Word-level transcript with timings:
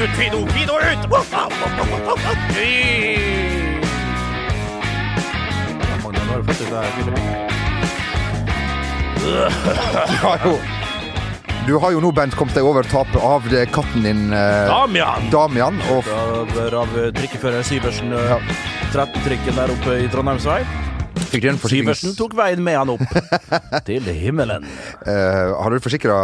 Ut, 0.00 0.10
Fido! 0.16 0.46
Fido, 0.48 0.74
ut! 0.74 1.08
Du 9.20 10.26
har 10.26 10.38
jo, 10.44 10.58
du 11.66 11.76
har 11.78 11.92
jo 11.94 12.00
nå, 12.02 12.10
Bent, 12.16 12.34
kommet 12.38 12.56
deg 12.56 12.66
over 12.66 12.86
tapet 12.88 13.20
av 13.22 13.46
det 13.52 13.66
katten 13.74 14.02
din 14.06 14.22
eh, 14.34 14.66
Damian! 14.70 15.28
Damian. 15.32 15.80
Og 15.94 16.08
Av, 16.10 16.54
av 16.82 16.94
trikkefører 17.18 17.66
Syversen. 17.66 18.12
eh, 18.16 18.54
13-trikken 18.90 19.54
der 19.54 19.70
oppe 19.70 20.00
i 20.02 20.08
Trondheimsvei. 20.10 20.62
Fikk 21.32 21.46
du 22.00 22.12
tok 22.18 22.34
veien 22.38 22.62
med 22.64 22.78
han 22.78 22.92
opp 22.92 23.04
til 23.88 24.06
himmelen. 24.14 24.66
Uh, 25.06 25.56
har 25.56 25.70
du 25.72 25.82
forsikra 25.82 26.16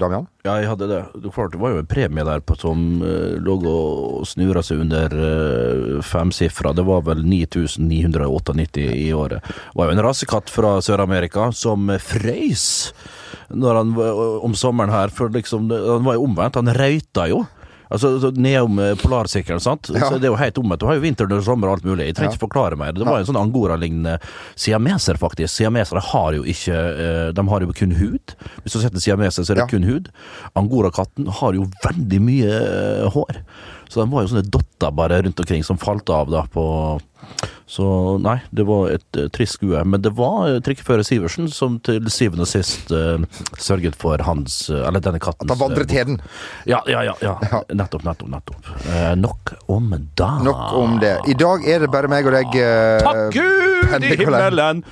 Damian? 0.00 0.28
Ja, 0.44 0.58
jeg 0.60 0.68
hadde 0.68 0.88
det. 0.90 1.00
Det, 1.22 1.32
klart, 1.32 1.54
det 1.54 1.60
var 1.62 1.72
jo 1.72 1.80
en 1.80 1.88
premie 1.88 2.26
der 2.26 2.42
på, 2.44 2.56
som 2.60 3.00
uh, 3.00 3.34
lå 3.40 3.56
og 3.70 4.26
snura 4.28 4.62
seg 4.66 4.82
under 4.84 5.14
uh, 5.16 6.02
femsifra. 6.04 6.74
Det 6.76 6.84
var 6.86 7.04
vel 7.08 7.24
9998 7.24 8.88
i 8.92 9.08
året. 9.16 9.44
Det 9.44 9.78
var 9.80 9.90
jo 9.90 9.96
en 9.96 10.04
rasekatt 10.04 10.52
fra 10.52 10.76
Sør-Amerika 10.84 11.50
som 11.56 11.88
frøys 12.02 12.66
når 13.54 13.76
han 13.76 13.90
om 14.46 14.54
sommeren 14.56 14.92
her, 14.92 15.10
for 15.12 15.32
liksom 15.32 15.68
Han 15.70 16.06
var 16.06 16.16
jo 16.16 16.24
omvendt. 16.26 16.58
Han 16.58 16.72
røyta 16.74 17.26
jo. 17.30 17.44
Altså 17.92 18.14
altså 18.14 18.30
Nedom 18.40 18.78
eh, 18.80 18.94
polarsirkelen, 18.96 19.60
sant. 19.60 19.90
Ja. 19.92 20.08
Så 20.08 20.18
det 20.18 20.24
er 20.28 20.32
jo 20.32 20.38
helt 20.40 20.56
omvendt. 20.58 20.80
Du 20.80 20.86
har 20.88 20.96
jo 20.96 21.02
vinter, 21.04 21.28
og 21.30 21.44
sommer 21.44 21.68
og 21.68 21.76
alt 21.78 21.84
mulig. 21.84 22.06
Jeg 22.08 22.16
trenger 22.16 22.32
Ja. 22.32 22.36
ikke 22.38 22.46
forklare 22.48 22.76
mer. 22.80 22.92
Det 22.92 23.04
var 23.06 23.18
jo 23.20 23.26
en 23.26 23.28
sånn 23.34 23.40
angora-lignende 23.42 24.16
siameser, 24.56 25.18
faktisk. 25.20 25.52
Siamesere 25.54 26.00
har 26.00 26.32
jo 26.38 26.42
ikke 26.48 26.74
eh, 26.74 27.32
De 27.36 27.46
har 27.48 27.60
jo 27.60 27.72
kun 27.76 27.92
hud. 27.98 28.34
Hvis 28.64 28.72
du 28.72 28.80
setter 28.80 29.00
siameser, 29.04 29.44
så 29.44 29.52
er 29.52 29.60
det 29.60 29.66
Ja. 29.66 29.70
kun 29.74 29.82
hud. 29.88 30.08
Angorakatten 30.56 31.28
har 31.40 31.52
jo 31.54 31.68
veldig 31.84 32.20
mye 32.24 32.50
eh, 32.50 33.08
hår. 33.14 33.42
Så 33.88 34.00
de 34.02 34.10
var 34.10 34.24
jo 34.24 34.32
sånne 34.32 34.48
dotter 34.50 34.90
bare 34.96 35.22
rundt 35.22 35.38
omkring 35.38 35.62
som 35.64 35.76
falt 35.78 36.08
av 36.10 36.30
da 36.32 36.42
på 36.50 36.64
Så 37.66 37.84
nei, 38.20 38.36
det 38.52 38.66
var 38.68 38.90
et 38.92 39.16
uh, 39.16 39.28
trist 39.32 39.56
skue. 39.56 39.80
Men 39.88 40.02
det 40.04 40.12
var 40.18 40.50
uh, 40.52 40.58
trikkefører 40.64 41.06
Sivertsen 41.06 41.48
som 41.48 41.78
til 41.80 42.04
syvende 42.12 42.44
og 42.44 42.50
sist 42.50 42.92
uh, 42.92 43.22
sørget 43.56 43.96
for 43.96 44.20
hans 44.26 44.68
eh, 44.68 44.82
Eller 44.84 45.00
denne 45.00 45.20
kattens 45.22 45.48
At 45.48 45.56
han 45.56 45.62
vandret 45.70 45.90
eh, 45.90 45.96
heden. 45.96 46.20
ja, 46.68 46.82
ja, 46.90 47.00
ja, 47.08 47.14
ja. 47.24 47.34
Ja. 47.48 47.62
Nettopp, 47.72 48.04
nettopp. 48.04 48.28
nettopp. 48.34 48.70
Eh, 48.92 49.14
nok 49.16 49.54
om 49.72 49.94
da. 50.16 50.30
Nok 50.44 50.62
om 50.76 50.98
det. 51.00 51.14
I 51.30 51.36
dag 51.40 51.64
er 51.68 51.84
det 51.86 51.90
bare 51.92 52.10
meg 52.12 52.28
og 52.28 52.36
deg. 52.36 52.56
eh, 52.60 53.00
Takk 53.04 53.32
Gud 53.32 54.04
i 54.04 54.16
himmelen! 54.20 54.84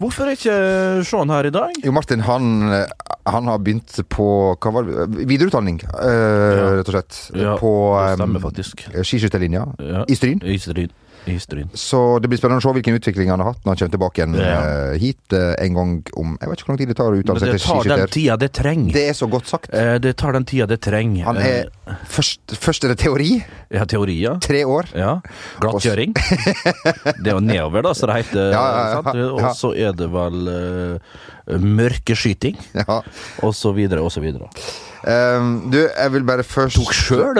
Hvorfor 0.00 0.24
er 0.30 0.36
ikke 0.36 0.54
Sean 1.04 1.28
her 1.28 1.44
i 1.44 1.52
dag? 1.52 1.74
Jo, 1.84 1.92
Martin, 1.92 2.22
han, 2.24 2.46
eh, 2.72 2.86
han 3.28 3.48
har 3.50 3.58
begynt 3.60 3.98
på 4.08 4.28
hva 4.56 4.72
var 4.72 4.86
det? 4.88 5.26
videreutdanning, 5.28 5.82
eh, 5.84 6.60
rett 6.80 6.88
og 6.88 6.94
slett. 6.96 7.18
Ja, 7.36 7.56
på 7.60 7.72
um, 8.16 8.38
skiskytterlinja 9.04 9.66
Ja. 9.76 10.04
i 10.08 10.16
Stryn. 10.16 10.40
I 10.44 10.56
Stryn. 10.60 10.88
Så 11.76 12.18
det 12.22 12.28
blir 12.30 12.38
spennende 12.40 12.62
å 12.62 12.64
se 12.64 12.72
hvilken 12.74 12.96
utvikling 12.96 13.28
han 13.30 13.40
har 13.42 13.52
hatt 13.52 13.64
når 13.64 13.74
han 13.74 13.76
kommer 13.80 13.94
tilbake 13.96 14.20
igjen 14.22 14.34
Ja. 14.40 14.60
eh, 14.92 14.98
hit 14.98 15.32
eh, 15.36 15.54
en 15.66 15.74
gang 15.74 15.90
om 16.16 16.36
Jeg 16.40 16.48
vet 16.48 16.58
ikke 16.58 16.66
hvor 16.66 16.72
lang 16.72 16.78
tid 16.80 16.88
det 16.88 16.96
tar 16.96 17.10
å 17.12 17.18
utdanne 17.20 17.40
seg 17.42 17.52
det 17.52 17.60
tar 17.60 17.74
den 17.74 17.82
skiskytter. 17.84 18.12
tida 18.16 18.36
det 18.40 18.50
trenger. 18.56 18.92
Det 18.92 19.04
er 19.10 19.12
så 19.18 19.28
godt 19.30 19.46
sagt. 19.46 19.68
Eh, 19.74 19.98
Det 19.98 20.16
tar 20.16 20.32
den 20.32 20.44
tida 20.44 20.66
det 20.66 20.80
trenger. 20.80 21.24
Han 21.24 21.36
er 21.36 21.68
først, 22.08 22.40
først 22.56 22.84
er 22.84 22.88
det 22.94 22.98
teori. 23.04 23.30
Eh, 23.70 23.78
Ja. 24.20 24.34
Tre 24.40 24.64
år. 24.64 24.86
Ja. 24.96 25.20
Glattkjøring. 25.60 26.14
Det 26.14 27.26
er 27.28 27.34
jo 27.36 27.40
nedover, 27.40 27.82
da, 27.82 27.92
så 27.94 28.06
det 28.08 28.16
heter. 28.24 28.50
Ja, 28.52 28.64
ja, 28.64 29.02
ja, 29.04 29.14
ja. 29.14 29.28
Og 29.30 29.54
så 29.56 29.74
er 29.76 29.92
det 29.92 30.08
vel 30.10 31.00
mørkeskyting, 31.60 32.56
Ja. 32.74 33.02
og 33.42 33.54
så 33.54 33.72
videre, 33.74 34.00
og 34.02 34.10
så 34.12 34.20
videre. 34.22 34.48
Um, 35.00 35.70
du, 35.72 35.78
jeg 35.80 36.12
vil 36.12 36.24
bare 36.28 36.44
først 36.44 36.76
Tok 36.76 36.90
sjøl 36.92 37.38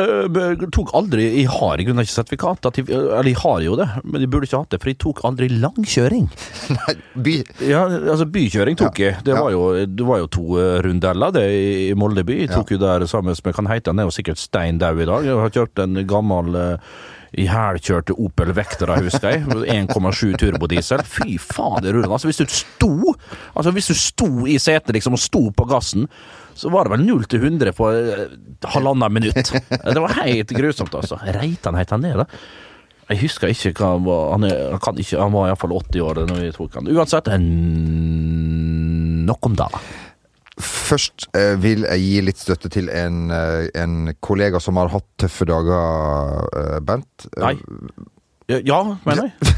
Tok 0.72 0.94
aldri 0.96 1.26
Jeg 1.42 1.50
har 1.52 1.76
i 1.76 1.84
grunnen 1.84 2.06
ikke 2.06 2.14
sertifikat. 2.14 2.64
at 2.70 2.78
jeg- 2.80 2.88
Eller 2.88 3.28
jeg 3.28 3.36
har 3.42 3.60
jo 3.60 3.74
det, 3.76 3.86
men 4.04 4.22
jeg 4.24 4.30
burde 4.32 4.48
ikke 4.48 4.62
hatt 4.62 4.70
det, 4.72 4.80
for 4.80 4.88
jeg 4.88 4.98
tok 4.98 5.20
aldri 5.28 5.48
langkjøring. 5.60 6.30
Nei, 6.78 6.94
by 7.20 7.34
Ja, 7.68 7.82
altså 8.14 8.24
Bykjøring 8.32 8.78
tok 8.80 8.98
jeg. 9.04 9.18
Det 9.24 9.34
Ja. 9.34 9.42
var 9.42 9.50
jo, 9.52 9.84
det 9.84 10.06
var 10.08 10.18
jo 10.22 10.26
to 10.32 10.46
eh, 10.56 10.80
rundeller 10.86 11.32
det 11.36 11.44
i 11.52 11.92
Molde 11.94 12.24
by. 12.24 12.38
Jeg 12.46 12.50
tok 12.54 12.70
jo 12.72 12.78
der 12.80 13.04
sammen 13.06 13.36
med 13.44 13.54
kan 13.54 13.66
heite 13.68 13.92
han 13.92 13.98
er 14.00 14.08
jo 14.08 14.16
sikkert 14.16 14.38
stein 14.40 14.78
dau 14.80 14.96
i 14.96 15.04
dag. 15.04 15.24
Jeg 15.28 15.36
har 15.36 15.50
kjørt 15.50 15.84
en 15.84 16.00
gammel 16.06 16.56
ihælkjørte 17.38 18.16
Opel 18.18 18.52
Vectra, 18.56 18.96
husker 19.02 19.36
jeg. 19.36 19.44
1,7 19.90 20.36
turbodiesel. 20.40 21.02
Fy 21.06 21.36
faen, 21.42 21.82
det 21.84 21.94
ruller. 21.94 22.10
Altså, 22.10 22.30
hvis 22.30 22.40
du 22.42 22.46
sto 22.50 23.14
Altså, 23.54 23.70
hvis 23.74 23.90
du 23.90 23.94
sto 23.98 24.30
i 24.46 24.58
setet 24.62 24.94
liksom 24.96 25.14
og 25.18 25.22
sto 25.22 25.42
på 25.54 25.66
gassen, 25.70 26.08
så 26.58 26.70
var 26.72 26.86
det 26.86 26.94
vel 26.96 27.06
0 27.06 27.24
til 27.30 27.44
100 27.46 27.72
på 27.76 27.90
eh, 27.94 28.26
halvannet 28.74 29.14
minutt. 29.14 29.52
Det 29.70 30.00
var 30.02 30.18
helt 30.22 30.50
grusomt, 30.56 30.94
altså. 30.98 31.20
Reitan 31.38 31.78
het 31.78 31.94
han 31.94 32.04
det, 32.04 32.16
da? 32.18 32.26
Jeg 33.10 33.24
husker 33.24 33.50
ikke 33.50 33.72
hva 33.80 33.94
han 33.96 34.04
var. 34.06 34.26
Han, 34.36 34.44
er, 34.46 34.76
han, 34.76 35.00
ikke, 35.02 35.18
han 35.18 35.32
var 35.34 35.48
iallfall 35.48 35.74
80 35.80 36.04
år 36.06 36.20
da 36.20 36.36
vi 36.38 36.52
tok 36.54 36.76
han. 36.78 36.90
Uansett, 36.94 37.30
nok 39.30 39.50
om 39.50 39.56
det. 39.58 39.70
Først 40.64 41.28
eh, 41.36 41.54
vil 41.60 41.84
jeg 41.86 42.04
gi 42.04 42.22
litt 42.24 42.40
støtte 42.40 42.70
til 42.72 42.90
en, 42.94 43.30
eh, 43.34 43.68
en 43.80 44.12
kollega 44.24 44.60
som 44.62 44.78
har 44.80 44.92
hatt 44.92 45.06
tøffe 45.20 45.46
dager, 45.48 46.46
eh, 46.60 46.78
Bent. 46.84 47.28
Nei. 47.40 47.56
Ja, 48.50 48.82
mener 49.06 49.28
jeg. 49.30 49.54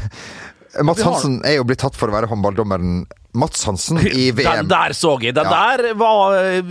Eh, 0.73 0.83
Mats 0.87 1.03
Hansen 1.05 1.41
er 1.45 1.59
jo 1.59 1.67
blitt 1.69 1.83
tatt 1.83 1.97
for 1.97 2.09
å 2.09 2.15
være 2.15 2.29
håndballdommeren 2.31 3.03
Mats 3.33 3.63
Hansen 3.65 3.97
i 4.07 4.29
VM. 4.31 4.43
Den 4.63 4.69
der 4.69 4.93
så 4.93 5.15
jeg. 5.21 5.33
Den 5.35 5.47
Ja. 5.49 5.75
der 5.77 5.93
var 5.97 6.35
eh, 6.37 6.61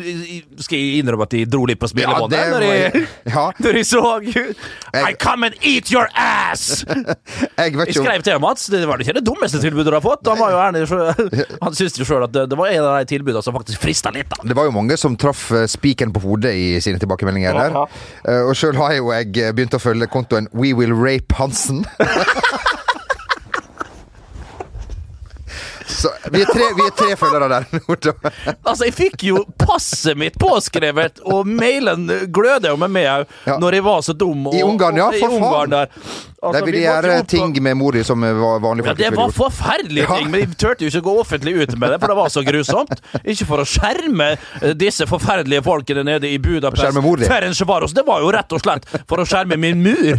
Skal 0.62 0.78
jeg 0.78 1.00
innrømme 1.02 1.26
at 1.26 1.30
de 1.34 1.44
dro 1.50 1.64
litt 1.66 1.80
på 1.82 1.88
Ja, 1.98 2.14
når, 2.22 2.62
jeg, 2.62 3.06
ja. 3.26 3.44
når 3.58 3.78
jeg 3.80 3.86
så 3.86 4.02
I 4.22 5.14
come 5.18 5.46
and 5.50 5.56
eat 5.62 5.90
your 5.92 6.06
ass! 6.14 6.84
Jeg 7.58 7.74
vet 7.76 7.88
Jeg 7.92 7.94
skrev 7.98 8.22
til 8.26 8.38
Mats. 8.42 8.66
Det 8.72 8.82
var 8.88 9.00
ikke 9.02 9.14
det 9.18 9.24
dummeste 9.26 9.60
tilbudet 9.62 9.90
du 9.92 9.96
har 9.96 10.04
fått. 10.04 10.26
Han 10.28 10.38
var 10.40 10.52
jo 10.54 10.58
ærlig 10.62 10.82
Han 11.62 11.74
syntes 11.76 11.98
jo 12.00 12.06
sjøl 12.08 12.24
at 12.26 12.32
det, 12.34 12.46
det 12.52 12.58
var 12.58 12.70
en 12.72 12.84
av 12.86 12.96
de 13.02 13.10
tilbudene 13.12 13.42
som 13.44 13.54
faktisk 13.56 13.82
frista 13.82 14.10
litt. 14.14 14.30
da 14.32 14.40
det 14.52 14.56
var 14.58 14.66
jo 14.68 14.74
mange 14.74 14.96
som 15.00 15.14
traff 15.16 15.46
eh, 15.54 15.66
spikeren 15.70 16.12
på 16.14 16.20
hodet 16.24 16.52
i 16.58 16.66
sine 16.84 17.00
tilbakemeldinger 17.02 17.56
der. 17.58 17.76
Eh, 18.28 18.42
Og 18.48 18.54
sjøl 18.58 18.76
har 18.80 18.94
jo 18.98 19.10
jeg 19.14 19.32
begynt 19.56 19.74
å 19.76 19.80
følge 19.82 20.08
kontoen 20.12 20.48
We 20.52 20.72
Will 20.76 20.92
Rape 20.96 21.34
Hansen. 21.38 21.84
Så 25.92 26.10
vi 26.32 26.42
er 26.42 26.50
tre, 26.50 26.68
vi 26.78 26.86
er 26.86 26.94
tre 26.96 27.16
følgere 27.20 27.48
der 27.52 27.66
Altså, 28.68 28.86
jeg 28.88 28.94
fikk 28.96 29.24
jo 29.28 29.44
passet 29.60 30.18
mitt 30.18 30.38
påskrevet, 30.40 31.22
og 31.28 31.48
mailen 31.48 32.08
gløder 32.32 32.72
jo 32.72 32.80
med 32.80 32.92
meg 32.94 33.08
òg, 33.12 33.38
Ja. 33.46 33.56
når 33.60 33.78
jeg 33.78 33.84
var 33.86 34.04
så 34.06 34.14
dum. 34.16 34.46
Og, 34.48 34.54
I 34.56 34.62
Ungarn, 34.66 34.98
ja, 35.00 35.10
for 35.20 35.38
faen. 35.42 35.74
Altså, 36.42 36.58
Der 36.58 36.64
vil 36.66 36.74
vi 36.74 36.82
gjøre 36.82 37.18
ting 37.30 37.58
med 37.62 37.76
mor 37.78 37.94
di 37.94 38.02
som 38.02 38.22
vanlige 38.22 38.86
folk 38.86 38.98
Ja, 38.98 39.10
det 39.10 39.16
var 39.16 39.30
forferdelige 39.36 40.08
ting, 40.10 40.30
men 40.30 40.42
jeg 40.42 40.56
turte 40.58 40.86
jo 40.86 40.90
ikke 40.90 41.04
gå 41.06 41.14
offentlig 41.22 41.54
ut 41.60 41.76
med 41.78 41.94
det, 41.94 42.00
for 42.02 42.10
det 42.10 42.16
var 42.18 42.32
så 42.34 42.42
grusomt. 42.46 43.02
Ikke 43.22 43.46
for 43.46 43.62
å 43.62 43.66
skjerme 43.68 44.32
eh, 44.34 44.72
disse 44.78 45.06
forferdelige 45.06 45.62
folkene 45.62 46.02
nede 46.08 46.30
i 46.30 46.40
Budapest. 46.42 46.82
Skjerme 46.82 47.04
mor 47.04 47.22
di. 47.22 47.30
Det 47.30 48.06
var 48.06 48.24
jo 48.24 48.32
rett 48.34 48.56
og 48.56 48.64
slett 48.64 48.88
for 49.06 49.22
å 49.22 49.28
skjerme 49.28 49.58
min 49.60 49.82
mur. 49.84 50.18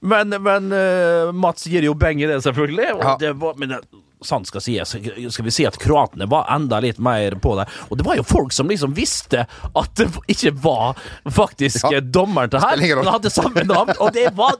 Men, 0.00 0.36
men 0.46 0.70
eh, 0.78 1.32
Mats 1.34 1.66
gir 1.66 1.86
jo 1.88 1.96
beng 1.98 2.22
i 2.22 2.30
det, 2.30 2.38
selvfølgelig. 2.46 2.90
Ja. 2.94 3.16
det 3.20 3.34
var, 3.42 3.58
men 3.58 3.74
det, 3.74 3.82
sant 4.22 4.46
skal 4.48 4.60
sies, 4.64 4.88
skal 5.34 5.44
vi 5.44 5.50
si 5.52 5.66
at 5.68 5.78
kroatene 5.80 6.28
var 6.30 6.46
enda 6.54 6.78
litt 6.80 6.98
mer 7.02 7.34
på 7.42 7.56
det. 7.58 7.66
Og 7.90 7.98
det 7.98 8.06
var 8.06 8.16
jo 8.16 8.22
folk 8.24 8.52
som 8.56 8.68
liksom 8.70 8.94
visste 8.96 9.46
at 9.74 9.94
det 9.98 10.06
ikke 10.32 10.52
var 10.64 10.94
faktisk 11.30 11.90
Ja. 11.92 12.00
dommeren 12.00 12.50
til 12.50 12.60
her. 12.60 12.96
Han 13.02 13.12
hadde 13.18 13.30
samme 13.30 13.64
navn, 13.68 13.92
og 14.00 14.12
det 14.16 14.30
var 14.36 14.54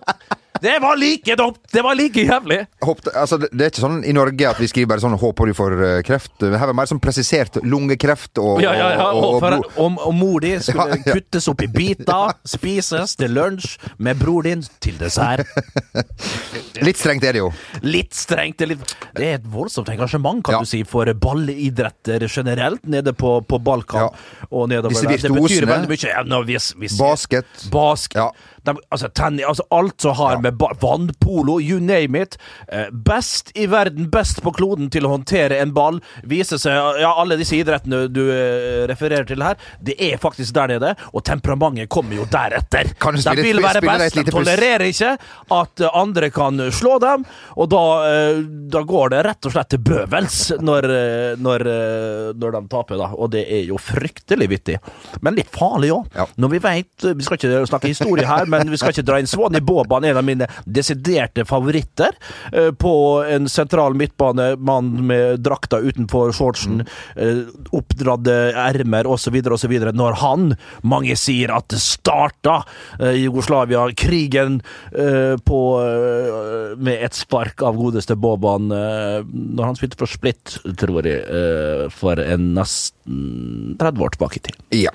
det 0.63 0.79
var 0.83 0.97
like 0.97 1.35
dumt! 1.37 1.59
Det 1.73 1.83
var 1.83 1.95
like 1.99 2.23
jævlig! 2.23 2.67
Håpte, 2.85 3.11
altså, 3.19 3.39
det 3.39 3.49
det 3.53 3.67
er 3.67 3.71
ikke 3.73 3.83
sånn 3.85 4.05
i 4.05 4.13
Norge 4.15 4.49
at 4.51 4.59
vi 4.61 4.69
skriver 4.71 4.87
bare 4.95 5.03
sånn 5.03 5.17
'håper 5.19 5.47
du 5.51 5.55
får 5.55 5.73
eh, 5.83 6.03
kreft'. 6.07 6.43
Her 6.45 6.59
var 6.59 6.73
det 6.73 6.77
mer 6.79 6.87
sånn 6.91 7.01
presisert 7.03 7.59
lungekreft 7.63 8.39
og, 8.39 8.63
Ja, 8.63 8.73
ja, 8.75 8.91
ja. 8.95 9.09
og, 9.13 9.43
Og, 9.43 9.43
og, 9.43 9.65
og, 9.77 9.99
og 10.07 10.15
mor 10.15 10.41
di 10.41 10.55
skulle 10.61 10.89
Ja, 10.95 10.97
ja. 11.07 11.13
kuttes 11.15 11.49
opp 11.49 11.63
i 11.63 11.67
biter, 11.67 12.35
spises 12.47 13.17
til 13.17 13.31
lunsj, 13.35 13.79
med 13.99 14.19
bror 14.19 14.43
din 14.43 14.63
til 14.81 14.97
dessert. 14.99 15.47
Litt 16.85 16.99
strengt 16.99 17.25
er 17.25 17.33
det 17.37 17.43
jo. 17.43 17.51
Litt 17.83 18.15
strengt. 18.15 18.59
Det 18.59 18.67
er, 18.67 18.73
litt, 18.75 18.95
det 19.17 19.27
er 19.29 19.35
et 19.39 19.47
voldsomt 19.51 19.89
engasjement, 19.93 20.43
kan 20.45 20.55
Ja. 20.55 20.61
du 20.61 20.67
si, 20.67 20.83
for 20.85 21.07
ballidretter 21.15 22.27
generelt 22.29 22.85
nede 22.87 23.13
på, 23.13 23.41
på 23.47 23.59
Balkan. 23.63 24.09
Ja. 24.09 24.47
Og 24.51 24.69
nedover 24.69 24.91
Disse 24.95 25.07
der. 25.07 25.17
Det 25.17 25.31
betyr 25.31 25.41
virtuosene. 25.41 25.71
veldig 25.73 25.89
mye. 25.89 26.11
Ja, 26.15 26.23
no, 26.29 26.43
hvis, 26.45 26.73
hvis, 26.79 26.99
Basket. 26.99 27.47
Bask. 27.73 28.15
De, 28.65 28.75
altså, 28.89 29.09
tenni, 29.13 29.45
altså 29.45 29.65
alt 29.75 30.01
som 30.01 30.15
har 30.17 30.41
med 30.43 30.61
vannpolo, 30.81 31.59
you 31.61 31.81
name 31.81 32.23
it. 32.23 32.39
Eh, 32.69 32.89
best 32.91 33.53
i 33.55 33.67
verden, 33.67 34.09
best 34.11 34.41
på 34.45 34.53
kloden 34.57 34.89
til 34.93 35.05
å 35.05 35.13
håndtere 35.15 35.59
en 35.61 35.75
ball. 35.77 36.01
Viser 36.29 36.61
seg 36.61 37.01
Ja, 37.01 37.13
alle 37.21 37.37
disse 37.41 37.57
idrettene 37.59 38.07
du 38.13 38.23
eh, 38.33 38.85
refererer 38.89 39.27
til 39.29 39.45
her, 39.45 39.59
det 39.85 39.99
er 40.01 40.21
faktisk 40.23 40.55
der 40.57 40.75
nede. 40.75 40.95
Og 41.13 41.25
temperamentet 41.27 41.91
kommer 41.93 42.17
jo 42.17 42.27
deretter. 42.31 42.95
Kan 43.01 43.19
du 43.19 43.23
de 43.25 43.45
vil 43.45 43.61
være 43.65 43.83
best. 43.85 44.17
De 44.17 44.33
tolererer 44.33 44.87
ikke 44.89 45.15
at 45.59 45.85
eh, 45.85 46.01
andre 46.01 46.31
kan 46.35 46.65
slå 46.75 46.97
dem, 47.03 47.25
og 47.61 47.69
da, 47.73 47.83
da 48.73 48.81
går 48.87 49.13
det 49.13 49.21
rett 49.27 49.47
og 49.49 49.53
slett 49.55 49.71
til 49.75 49.81
bøvels 49.85 50.39
når, 50.65 50.87
når, 51.43 51.65
når 52.41 52.57
de 52.57 52.63
taper, 52.73 52.99
da. 53.01 53.11
Og 53.19 53.31
det 53.35 53.45
er 53.45 53.65
jo 53.69 53.79
fryktelig 53.81 54.49
vittig. 54.51 54.79
Men 55.25 55.37
litt 55.39 55.53
farlig 55.55 55.93
òg. 55.95 56.09
Ja. 56.17 56.27
Når 56.41 56.55
vi 56.55 56.61
veit 56.65 57.05
Vi 57.05 57.27
skal 57.27 57.39
ikke 57.39 57.65
snakke 57.69 57.91
historie 57.91 58.27
her, 58.29 58.49
men 58.59 58.73
vi 58.73 58.81
skal 58.81 58.95
ikke 58.95 59.07
dra 59.07 59.19
inn 59.21 59.31
Svani 59.31 59.61
Boban, 59.65 60.05
en 60.07 60.21
av 60.21 60.27
mine 60.27 60.49
desiderte 60.65 61.45
favoritter 61.49 62.15
eh, 62.53 62.71
på 62.71 62.95
en 63.29 63.49
sentral 63.51 63.97
midtbane. 63.99 64.55
Mann 64.65 64.93
med 65.09 65.43
drakta 65.45 65.81
utenfor 65.83 66.33
shortsen, 66.37 66.85
eh, 67.17 67.45
oppdradde 67.75 68.37
ermer 68.59 69.09
osv., 69.11 69.39
osv. 69.57 69.77
Når 69.95 70.19
han, 70.23 70.55
mange 70.83 71.17
sier 71.19 71.53
at 71.55 71.69
det 71.73 71.83
starta 71.83 72.61
eh, 73.01 73.17
Jugoslavia-krigen 73.25 74.61
på 75.45 75.61
med 76.85 77.03
et 77.07 77.17
spark 77.17 77.63
av 77.67 77.77
godeste 77.79 78.17
Boban 78.19 78.69
når 78.71 79.65
han 79.65 79.79
spilte 79.79 79.99
for 79.99 80.11
Split, 80.11 80.57
tror 80.81 81.07
jeg, 81.09 81.91
for 81.95 82.21
en 82.23 82.53
nesten 82.57 83.77
30 83.81 84.07
år 84.07 84.15
tilbake 84.17 84.41
i 84.41 84.45
tid. 84.49 84.63
Ja. 84.85 84.95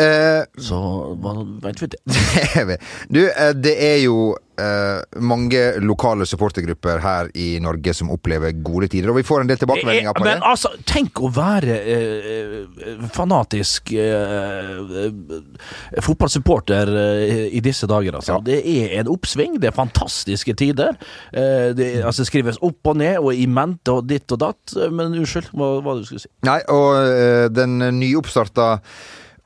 Eh, 0.00 0.44
Så 0.62 0.78
hva 1.20 1.34
vet 1.66 1.82
vi 1.82 1.90
det? 1.92 2.78
du, 3.12 3.20
eh, 3.28 3.52
det 3.52 3.74
er 3.84 3.98
jo 4.04 4.32
eh, 4.56 5.02
mange 5.20 5.60
lokale 5.84 6.24
supportergrupper 6.28 7.02
her 7.04 7.28
i 7.36 7.58
Norge 7.60 7.92
som 7.96 8.08
opplever 8.14 8.54
gode 8.64 8.88
tider, 8.92 9.10
og 9.12 9.18
vi 9.20 9.26
får 9.26 9.42
en 9.44 9.50
del 9.50 9.60
tilbakemeldinger 9.60 10.16
på 10.16 10.24
Men 10.24 10.40
altså, 10.48 10.72
tenk 10.88 11.20
å 11.20 11.28
være 11.34 11.76
eh, 11.92 12.56
fanatisk 13.12 13.92
fotballsupporter 16.02 16.92
i 17.52 17.60
disse 17.64 17.88
dager, 17.90 18.16
altså. 18.20 18.38
Ja. 18.38 18.42
Det 18.46 18.58
er 18.64 18.96
en 19.02 19.10
oppsving, 19.12 19.58
det 19.62 19.70
er 19.72 19.76
fantastiske 19.76 20.54
tider. 20.58 20.96
Eh, 21.32 21.72
det 21.76 21.90
altså, 22.06 22.24
skrives 22.28 22.60
opp 22.64 22.92
og 22.92 23.00
ned 23.02 23.18
og 23.20 23.32
i 23.36 23.46
mente 23.50 23.92
og 23.98 24.06
ditt 24.10 24.32
og 24.32 24.40
datt. 24.44 24.76
Men 24.92 25.12
unnskyld, 25.20 25.52
hva 25.52 25.74
var 25.84 25.98
det 25.98 26.06
du 26.06 26.12
skulle 26.12 26.24
si? 26.24 26.32
Nei, 26.48 26.60
og 26.72 27.52
den 27.56 27.78
nyoppstarta 28.00 28.76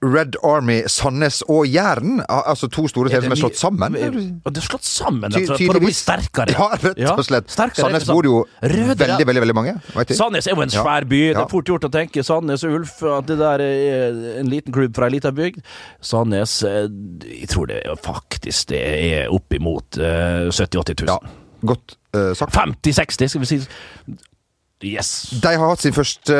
Red 0.04 0.36
Army 0.44 0.82
Sandnes 0.92 1.40
og 1.48 1.64
Jæren, 1.72 2.20
altså 2.28 2.68
to 2.68 2.84
store 2.90 3.08
steder 3.08 3.24
som 3.24 3.32
er 3.32 3.40
slått 3.40 3.56
sammen. 3.56 3.96
Og 3.96 4.52
det 4.52 4.60
er 4.60 4.66
slått 4.66 4.84
sammen 4.84 5.32
Ty- 5.32 5.40
altså, 5.40 5.56
for 5.62 5.78
å 5.78 5.82
bli 5.82 5.94
sterkere. 5.96 6.52
Ja, 6.52 6.66
rett 6.82 7.00
og 7.14 7.24
slett. 7.24 7.48
sterkere, 7.52 7.86
Sandnes 7.86 8.08
bor 8.10 8.28
jo 8.28 8.42
Røde, 8.60 8.98
veldig, 9.00 9.26
veldig 9.30 9.44
veldig 9.46 9.56
mange. 9.56 9.74
Sandnes 10.12 10.46
er 10.46 10.56
jo 10.56 10.66
en 10.66 10.74
svær 10.74 11.08
by. 11.08 11.22
Det 11.32 11.42
er 11.46 11.50
fort 11.50 11.72
gjort 11.72 11.88
å 11.88 11.92
tenke 11.96 12.24
Sandnes 12.26 12.66
og 12.68 12.76
Ulf, 12.80 13.00
at 13.16 13.30
det 13.30 13.38
der 13.40 13.64
er 13.64 14.20
en 14.42 14.52
liten 14.52 14.76
klubb 14.76 14.92
fra 14.96 15.08
ei 15.08 15.16
lita 15.16 15.32
bygd. 15.32 15.64
Sandnes, 16.04 16.58
eh, 16.68 16.86
jeg 17.24 17.50
tror 17.54 17.72
det 17.72 17.80
er 17.86 17.96
faktisk 17.96 18.74
det 18.74 18.84
er 18.84 19.32
oppimot 19.32 19.96
uh, 19.96 20.52
70 20.52 20.76
000-80 20.76 21.06
000. 21.06 21.12
Ja, 21.14 21.18
godt 21.72 21.96
uh, 22.12 22.34
sagt. 22.36 22.52
50-60, 22.52 23.32
skal 23.32 23.46
vi 23.46 23.52
si. 23.54 23.62
Yes. 24.84 25.30
De 25.40 25.48
har 25.56 25.70
hatt 25.70 25.80
sin 25.80 25.94
første, 25.96 26.34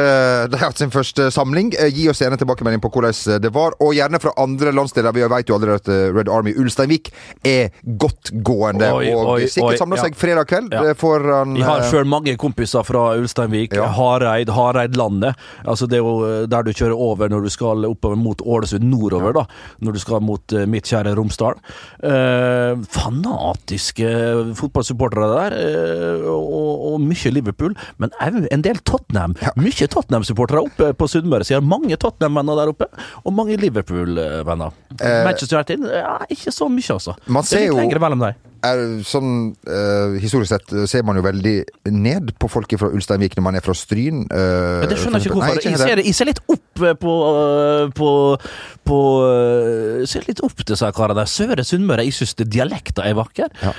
de 0.52 0.58
har 0.60 0.66
hatt 0.68 0.76
sin 0.82 0.90
første 0.92 1.30
samling. 1.32 1.70
Eh, 1.80 1.88
Gi 1.96 2.02
oss 2.12 2.18
gjerne 2.20 2.36
tilbakemelding 2.36 2.82
på 2.84 2.90
hvordan 2.92 3.14
eh, 3.32 3.38
det 3.40 3.48
var, 3.54 3.72
og 3.80 3.94
gjerne 3.96 4.18
fra 4.20 4.34
andre 4.42 4.74
landsdeler. 4.76 5.14
Vi 5.16 5.22
vet 5.32 5.48
jo 5.48 5.56
allerede 5.56 5.80
at 5.80 5.88
eh, 5.88 6.10
Red 6.12 6.28
Army 6.28 6.52
Ulsteinvik 6.60 7.08
er 7.48 7.70
godt 7.96 8.34
gående, 8.44 8.90
Oi, 8.92 9.06
og 9.14 9.30
oi, 9.38 9.46
sikkert 9.48 9.80
samler 9.80 9.96
samler 9.96 10.02
ja. 10.02 10.04
seg 10.04 10.18
fredag 10.20 10.50
kveld 10.50 10.76
Ja. 10.76 10.82
eh, 10.90 10.98
foran 11.00 11.54
Jeg 11.56 11.64
har 11.64 11.80
eh, 11.80 11.88
sjøl 11.88 12.10
mange 12.12 12.34
kompiser 12.36 12.84
fra 12.84 13.06
Ulsteinvik, 13.16 13.72
Ja. 13.78 13.86
Hareid, 13.96 14.52
Hareidlandet. 14.52 15.32
Altså 15.64 15.88
det 15.88 15.96
er 16.02 16.04
jo 16.04 16.14
eh, 16.28 16.44
der 16.52 16.68
du 16.68 16.74
kjører 16.76 16.92
over 17.08 17.32
når 17.32 17.48
du 17.48 17.54
skal 17.56 17.88
oppover 17.88 18.20
mot 18.20 18.44
Ålesund 18.44 18.84
nordover, 18.84 19.32
da. 19.40 19.46
Når 19.80 19.96
du 19.96 20.02
skal 20.04 20.20
mot 20.20 20.52
eh, 20.52 20.68
mitt 20.68 20.84
kjære 20.92 21.16
Romsdal. 21.16 21.56
Eh, 22.04 22.84
fanatiske 23.00 24.12
fotballsupportere 24.60 25.32
der, 25.32 25.58
eh, 25.64 26.28
og, 26.28 26.86
og 26.92 27.00
mye 27.00 27.32
Liverpool. 27.32 27.72
Men 27.96 28.12
òg 28.34 28.49
en 28.52 28.62
del 28.62 28.81
Tottenham. 28.82 29.37
Mye 29.56 29.87
Tottenham-supportere 29.93 30.64
oppe 30.64 30.93
på 30.99 31.08
Sunnmøre. 31.11 31.44
Så 31.46 31.55
jeg 31.55 31.61
har 31.61 31.69
mange 31.69 31.96
Tottenham-venner 31.96 32.58
der 32.58 32.73
oppe, 32.73 32.88
og 33.25 33.32
mange 33.37 33.56
Liverpool-venner. 33.56 34.75
Eh, 35.00 35.25
Manchester 35.25 35.58
United, 35.61 35.87
ja, 35.93 36.19
ikke 36.32 36.52
så 36.52 36.69
mye, 36.73 36.90
altså. 36.96 37.17
Man 37.26 37.43
ser 37.46 37.62
er 37.62 37.70
jo-. 37.70 37.76
Er 38.66 38.82
sånn 39.06 39.30
uh, 39.68 40.16
Historisk 40.20 40.50
sett 40.50 40.72
eh, 40.74 40.86
ser 40.90 41.04
man 41.06 41.18
jo 41.18 41.24
veldig 41.24 41.54
ned 41.94 42.32
på 42.40 42.48
folk 42.50 42.72
fra 42.80 42.90
Ulsteinvik 42.92 43.36
når 43.38 43.46
man 43.46 43.58
er 43.58 43.64
fra 43.64 43.74
Stryn. 43.76 44.24
Uh, 44.30 44.84
det 44.88 44.98
skjønner 45.00 45.22
jeg 45.22 45.30
ikke 45.30 45.38
Nei, 45.38 45.50
hvorfor. 45.50 45.60
ikke 45.60 45.72
jeg, 45.72 45.82
ser, 45.82 46.02
jeg 46.02 46.16
ser 46.18 46.30
litt 46.30 46.42
opp 46.46 46.82
på 47.00 47.12
på, 47.96 48.10
på 48.84 48.98
Ser 50.10 50.26
litt 50.28 50.42
opp 50.44 50.58
til 50.58 50.68
disse 50.74 50.90
karene 50.96 51.16
der. 51.16 51.30
Søre 51.30 51.64
Sunnmøre. 51.66 52.04
Jeg 52.06 52.16
syns 52.18 52.34
dialekten 52.42 53.06
er 53.06 53.16
vakker. 53.16 53.48
Ja. 53.62 53.72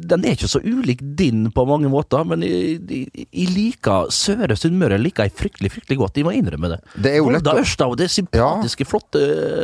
Den 0.00 0.24
er 0.24 0.36
ikke 0.36 0.48
så 0.50 0.62
ulik 0.64 1.02
din 1.18 1.50
på 1.54 1.66
mange 1.68 1.90
måter, 1.92 2.24
men 2.28 2.42
jeg, 2.46 2.78
jeg, 2.88 3.48
liker 3.52 4.08
Søre 4.14 4.56
Sunnmøre 4.58 4.98
liker 5.00 5.28
jeg 5.28 5.36
fryktelig 5.38 5.74
fryktelig 5.74 6.00
godt. 6.00 6.20
Jeg 6.20 6.26
må 6.26 6.32
innrømme 6.36 6.72
det. 6.72 6.80
Det 6.96 7.12
er 7.12 7.20
jo 7.20 7.28
lett 7.34 7.48
Volda 7.48 7.86
å- 7.86 7.96
det 7.98 8.04
er 8.04 8.12
sympatiske, 8.12 8.84
flotte, 8.88 9.20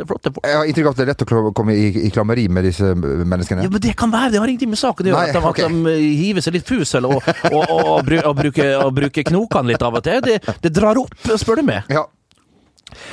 flotte 0.07 0.31
folk. 0.33 0.45
Jeg 0.45 0.57
har 0.57 0.65
inntrykk 0.69 0.87
av 0.87 0.91
at 0.91 0.97
det 0.97 1.03
er 1.05 1.11
lett 1.11 1.23
å 1.25 1.53
komme 1.55 1.75
i, 1.75 1.87
i 2.07 2.09
klammeri 2.13 2.47
med 2.49 2.65
disse 2.67 2.93
menneskene. 2.95 3.63
Ja, 3.63 3.69
men 3.69 3.81
Det 3.81 3.95
kan 3.95 4.11
være, 4.11 4.31
det 4.31 4.39
har 4.39 4.47
ingenting 4.47 4.64
med 4.71 4.79
saken 4.79 5.07
å 5.07 5.11
gjøre. 5.11 5.29
At 5.29 5.37
de, 5.37 5.43
okay. 5.51 5.65
at 5.65 5.71
de 5.71 5.93
eh, 5.93 6.09
hiver 6.21 6.45
seg 6.45 6.57
litt 6.57 6.67
fusel 6.67 7.07
og, 7.09 7.17
og, 7.51 7.55
og, 7.61 7.79
og, 7.79 8.19
og 8.29 8.35
bruker, 8.37 8.75
bruker 8.95 9.27
knokene 9.31 9.73
litt 9.73 9.85
av 9.85 9.99
og 9.99 10.05
til. 10.05 10.21
Det, 10.25 10.39
det 10.63 10.73
drar 10.75 10.99
opp, 11.01 11.15
spør 11.39 11.61
du 11.61 11.67
meg. 11.67 11.89
Ja. 11.93 12.05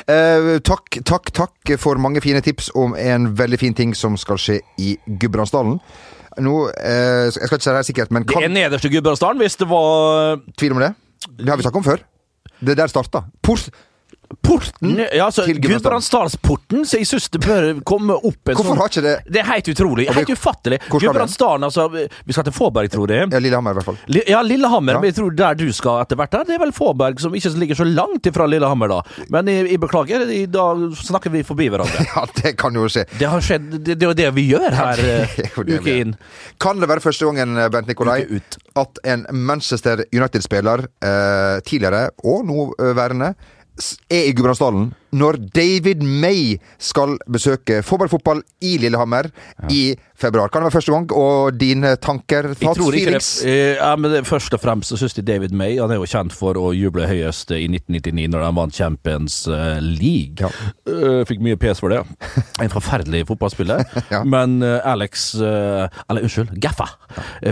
Eh, 0.07 0.59
takk, 0.65 1.01
takk, 1.09 1.31
takk 1.35 1.75
for 1.81 2.01
mange 2.03 2.23
fine 2.25 2.43
tips 2.45 2.71
om 2.79 2.97
en 2.99 3.33
veldig 3.39 3.61
fin 3.61 3.77
ting 3.77 3.95
som 3.99 4.19
skal 4.21 4.41
skje 4.41 4.61
i 4.83 4.97
Gudbrandsdalen. 5.07 5.79
Nå, 6.43 6.57
eh, 6.81 7.29
jeg 7.29 7.37
skal 7.37 7.59
ikke 7.59 7.65
si 7.65 7.71
det 7.71 7.79
her 7.79 7.89
sikkert, 7.89 8.13
men 8.15 8.27
Det 8.29 8.41
er 8.41 8.53
nederste 8.53 8.91
Gudbrandsdalen 8.93 9.43
hvis 9.43 9.59
det 9.61 9.69
var 9.69 10.41
tvil 10.57 10.77
om 10.77 10.85
det? 10.85 10.95
Det 11.39 11.49
har 11.49 11.61
vi 11.61 11.67
snakket 11.67 11.83
om 11.83 11.89
før. 11.91 12.05
Det 12.63 12.77
der 12.79 12.91
starta. 12.91 13.25
Port 13.43 13.69
Porten 14.43 14.97
ja, 14.99 15.27
altså, 15.27 15.45
til 15.45 15.59
Gudbrandsdalsporten, 15.61 16.85
så 16.89 16.99
jeg 17.01 17.07
syns 17.09 17.29
det 17.35 17.41
bør 17.45 17.67
komme 17.87 18.15
opp 18.17 18.49
en 18.49 18.57
Hvorfor 18.57 18.73
sånn 18.73 18.81
har 18.81 18.91
ikke 18.93 19.03
det 19.05 19.15
Det 19.33 19.41
er 19.43 19.49
helt 19.51 19.69
utrolig. 19.75 20.07
Vi- 20.09 20.15
Helt 20.23 20.33
ufattelig. 20.37 20.79
Gudbrandsdalen, 20.89 21.65
altså 21.69 21.89
Vi 21.93 22.33
skal 22.33 22.45
til 22.45 22.53
Fåberg, 22.53 22.91
tror 22.91 23.09
jeg. 23.11 23.29
ja, 23.33 23.39
Lillehammer, 23.39 23.71
i 23.73 23.75
hvert 23.75 23.85
fall. 23.85 23.99
Li- 24.09 24.25
Ja, 24.29 24.41
Lillehammer. 24.43 24.93
Ja. 24.95 25.01
Men 25.01 25.11
jeg 25.11 25.17
tror 25.19 25.35
der 25.37 25.55
du 25.55 25.73
skal 25.73 26.01
etter 26.03 26.17
hvert, 26.17 26.31
der, 26.31 26.45
det 26.45 26.55
er 26.55 26.59
vel 26.65 26.73
Fåberg, 26.73 27.21
som 27.21 27.33
ikke 27.35 27.53
ligger 27.59 27.75
så 27.77 27.85
langt 27.89 28.23
ifra 28.27 28.47
Lillehammer, 28.49 28.89
da. 28.89 29.03
Men 29.31 29.47
jeg, 29.47 29.69
jeg 29.71 29.81
beklager, 29.81 30.27
jeg, 30.31 30.51
da 30.53 30.67
snakker 31.03 31.31
vi 31.31 31.43
forbi 31.43 31.69
hverandre. 31.69 32.07
Ja, 32.13 32.27
det 32.43 32.57
kan 32.59 32.75
jo 32.75 32.87
skje. 32.89 33.07
Det 33.19 33.29
har 33.29 33.41
skjedd 33.41 33.71
Det, 33.85 33.97
det 33.99 34.03
er 34.03 34.09
jo 34.11 34.15
det 34.15 34.31
vi 34.35 34.47
gjør 34.53 34.71
her 34.77 34.99
eh, 34.99 35.37
vi 35.65 35.79
uke 35.79 35.95
inn. 36.03 36.15
Kan 36.61 36.81
det 36.81 36.89
være 36.89 37.01
første 37.01 37.25
gangen, 37.29 37.57
eh, 37.59 37.69
Bent 37.73 37.89
Nikolai, 37.89 38.25
at 38.77 38.99
en 39.05 39.27
Manchester 39.33 40.05
United-spiller, 40.13 40.87
eh, 41.03 41.61
tidligere 41.67 42.11
og 42.25 42.45
nå 42.47 42.69
eh, 42.79 42.93
er 44.11 44.27
i 44.29 44.33
Gudbrandsdalen 44.33 44.93
når 45.13 45.37
David 45.55 46.03
May 46.03 46.57
skal 46.81 47.19
besøke 47.31 47.83
Fåberg 47.85 48.11
fotball 48.13 48.41
i 48.65 48.77
Lillehammer 48.81 49.29
i 49.71 49.93
februar? 50.23 50.49
Kan 50.49 50.63
det 50.63 50.71
være 50.71 50.77
første 50.79 50.93
gang? 50.95 51.07
Og 51.19 51.59
dine 51.61 51.95
tanker, 52.01 52.53
ikke 52.55 52.75
det. 53.11 53.21
Eh, 53.45 53.75
Ja, 53.77 53.91
men 53.97 54.13
det, 54.13 54.23
først 54.29 54.55
og 54.55 54.61
fremst 54.63 54.93
så 54.93 54.99
syns 55.01 55.17
jeg 55.19 55.27
David 55.27 55.53
May 55.57 55.77
Han 55.81 55.91
er 55.91 55.99
jo 56.01 56.07
kjent 56.09 56.33
for 56.37 56.57
å 56.61 56.71
juble 56.77 57.07
høyest 57.11 57.51
i 57.57 57.65
1999 57.69 58.29
når 58.33 58.45
han 58.47 58.57
vant 58.57 58.75
Champions 58.77 59.43
eh, 59.49 59.81
League. 59.83 60.41
Ja. 60.41 60.51
Eh, 60.89 61.23
fikk 61.29 61.43
mye 61.45 61.59
pes 61.61 61.83
for 61.83 61.93
det. 61.93 62.01
En 62.63 62.73
forferdelig 62.73 63.27
fotballspiller. 63.31 63.85
Ja. 64.13 64.19
Men 64.29 64.59
Alex 64.63 65.31
Eller 65.41 66.25
unnskyld, 66.27 66.51
Gaffa. 66.61 66.85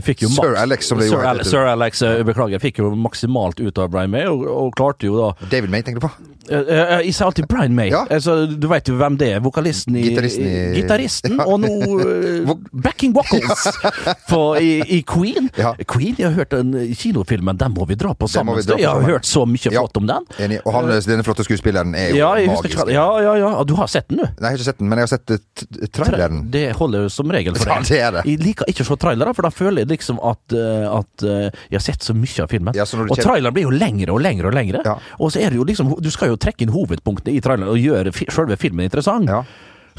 Fikk 0.04 0.24
jo 0.26 0.28
Sir 0.34 0.56
Alex, 0.60 0.88
som 0.90 0.98
det 1.00 1.06
jo 1.08 1.20
heter. 1.22 1.46
Sir 1.46 1.68
Alex, 1.70 2.02
beklager. 2.26 2.60
Fikk 2.60 2.82
jo 2.82 2.90
maksimalt 3.00 3.62
ut 3.62 3.78
av 3.80 3.88
Brian 3.92 4.12
May, 4.12 4.26
og, 4.28 4.44
og 4.50 4.74
klarte 4.76 5.08
jo 5.08 5.16
da 5.16 5.48
David 5.52 5.72
May, 5.72 5.84
tenker 5.86 6.02
du 6.02 6.08
på? 6.08 6.12
Eh, 6.48 6.56
eh, 6.56 7.00
Jeg 7.04 7.14
sier 7.14 7.26
alltid 7.28 7.46
Brian 7.50 7.74
May. 7.76 7.90
Ja. 7.92 8.04
Altså, 8.10 8.46
du 8.48 8.66
veit 8.70 8.88
jo 8.88 8.94
hvem 8.98 9.16
det 9.20 9.28
er. 9.36 9.40
Vokalisten 9.44 9.96
i 9.98 10.02
Gitaristen 10.08 10.46
i- 10.46 10.80
Gitaristen, 10.80 11.36
Ja. 11.38 11.44
og 11.44 11.60
nå 11.60 11.68
eh, 12.00 12.54
backing 12.72 13.12
vocals 13.12 13.66
for, 14.30 14.56
i, 14.56 14.80
i 14.88 15.02
Queen. 15.06 15.50
Ja. 15.58 15.74
Queen, 15.86 16.14
Jeg 16.18 16.30
har 16.30 16.34
hørt 16.38 16.50
den 16.56 16.72
kinofilmen, 16.96 17.58
den 17.60 17.74
må 17.76 17.86
vi 17.86 17.94
dra 18.00 18.14
på 18.14 18.28
sammen. 18.28 18.56
dra 18.64 18.74
på 18.76 18.80
Jeg 18.80 18.88
har 18.88 19.02
hørt 19.04 19.28
så 19.28 19.44
mye 19.46 19.70
flott 19.74 19.96
om 20.00 20.06
den. 20.08 20.26
Enig. 20.40 20.60
Og 20.64 20.72
han, 20.74 20.88
denne 21.06 21.26
flotte 21.26 21.44
skuespilleren 21.46 21.94
er 21.94 22.14
jo 22.16 22.26
magisk. 22.50 22.72
ikke, 22.80 22.88
ja, 22.94 23.06
ja, 23.22 23.34
ja. 23.42 23.52
Du 23.68 23.74
har 23.78 23.86
sett 23.92 24.08
den, 24.08 24.22
du? 24.22 24.24
Nei, 24.24 24.34
jeg 24.40 24.48
har 24.50 24.58
ikke 24.58 24.68
sett 24.70 24.78
den, 24.80 24.88
men 24.90 24.98
jeg 25.02 25.08
har 25.08 25.12
sett 25.12 25.34
eh, 25.36 25.86
traileren. 25.92 26.40
Det 26.50 26.64
holder 26.80 27.06
jo 27.06 27.12
som 27.12 27.30
regel 27.30 27.54
for 27.60 27.70
deg. 27.74 27.86
det 27.90 28.00
det. 28.16 28.24
Jeg 28.32 28.42
liker 28.46 28.72
ikke 28.72 28.86
å 28.86 28.90
se 28.90 28.98
trailere, 29.04 29.34
for 29.36 29.46
da 29.46 29.52
føler 29.54 29.84
jeg 29.84 29.92
liksom 29.92 30.18
at, 30.24 30.56
eh, 30.56 30.88
at 30.88 31.26
eh, 31.28 31.46
jeg 31.70 31.78
har 31.78 31.86
sett 31.86 32.02
så 32.08 32.16
mye 32.16 32.44
av 32.46 32.50
filmen. 32.50 32.74
Og 33.10 33.16
traileren 33.20 33.54
blir 33.54 33.68
jo 33.68 33.74
lengre 33.76 34.16
og 34.16 34.24
lengre 34.24 34.50
og 34.50 34.56
lengre. 34.56 34.82
Og 35.20 35.30
så 35.34 35.44
er 35.44 35.52
det 35.52 35.60
jo 35.60 35.68
liksom 35.68 35.94
Du 36.00 36.08
skal 36.10 36.30
jo 36.32 36.36
trekke 36.40 36.66
inn 36.66 36.74
hovedpunktene 36.74 37.36
i 37.36 37.42
traileren 37.44 37.72
og 37.72 37.80
gjøre 37.80 38.14
fi 38.16 38.28
selve 38.32 38.56
filmen 38.60 38.88
interessant. 38.88 39.28
Ja. 39.30 39.42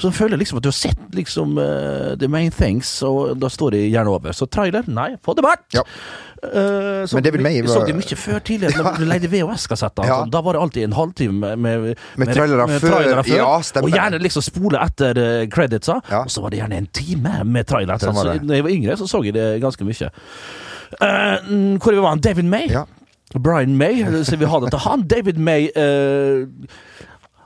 Så 0.01 0.10
føler 0.15 0.38
jeg 0.38 0.45
liksom 0.45 0.57
at 0.57 0.63
du 0.65 0.69
har 0.71 0.77
sett 0.77 1.01
liksom 1.13 1.57
uh, 1.60 2.13
the 2.17 2.27
main 2.31 2.51
things, 2.51 2.89
og 3.05 3.36
da 3.41 3.50
står 3.51 3.75
det 3.75 3.81
gjerne 3.91 4.10
over. 4.10 4.33
Så 4.33 4.48
trailer, 4.50 4.88
nei, 4.89 5.12
få 5.21 5.36
det 5.38 5.43
bort! 5.45 5.65
Ja. 5.75 5.83
Uh, 6.41 7.03
så 7.05 7.19
Men 7.19 7.25
David 7.27 7.43
May 7.45 7.60
meg 7.60 7.67
var- 7.67 7.75
så 7.75 7.86
det 7.86 7.93
mye 8.00 8.17
før 8.17 8.39
tidligere, 8.41 8.81
da 8.88 8.93
du 8.98 9.03
leide 9.05 9.29
VHS-kassetter. 9.29 10.07
Ja. 10.07 10.15
Altså, 10.24 10.31
da 10.33 10.41
var 10.48 10.57
det 10.57 10.62
alltid 10.63 10.88
en 10.88 10.95
halvtime 10.98 11.51
med, 11.55 11.86
med, 12.17 12.31
trailere 12.33 12.65
før. 12.79 12.88
trailere 12.95 13.25
før. 13.27 13.36
Ja, 13.43 13.83
og 13.83 13.91
gjerne 13.93 14.21
liksom 14.24 14.48
spole 14.48 14.81
etter 14.81 15.21
uh, 15.21 15.43
creditsa, 15.53 16.00
Ja. 16.10 16.24
og 16.24 16.33
så 16.33 16.41
var 16.41 16.55
det 16.55 16.63
gjerne 16.63 16.81
en 16.81 16.89
time 16.95 17.36
med 17.45 17.69
trailer. 17.69 18.01
Sånn 18.01 18.17
Så 18.17 18.39
når 18.39 18.57
jeg 18.57 18.67
var 18.69 18.77
yngre, 18.79 18.98
så 18.98 19.12
så 19.12 19.21
jeg 19.27 19.38
det 19.38 19.45
ganske 19.62 19.86
mye. 19.86 20.10
Uh, 20.98 21.77
hvor 21.77 21.93
vi 21.93 22.01
var 22.01 22.15
han? 22.15 22.24
David 22.24 22.50
May? 22.50 22.71
Ja. 22.71 22.88
Brian 23.39 23.77
May, 23.77 24.03
så 24.25 24.38
vi 24.38 24.45
hadde 24.50 24.69
til 24.73 24.79
han. 24.83 25.05
David 25.07 25.38
May 25.39 25.69
eh, 25.75 26.45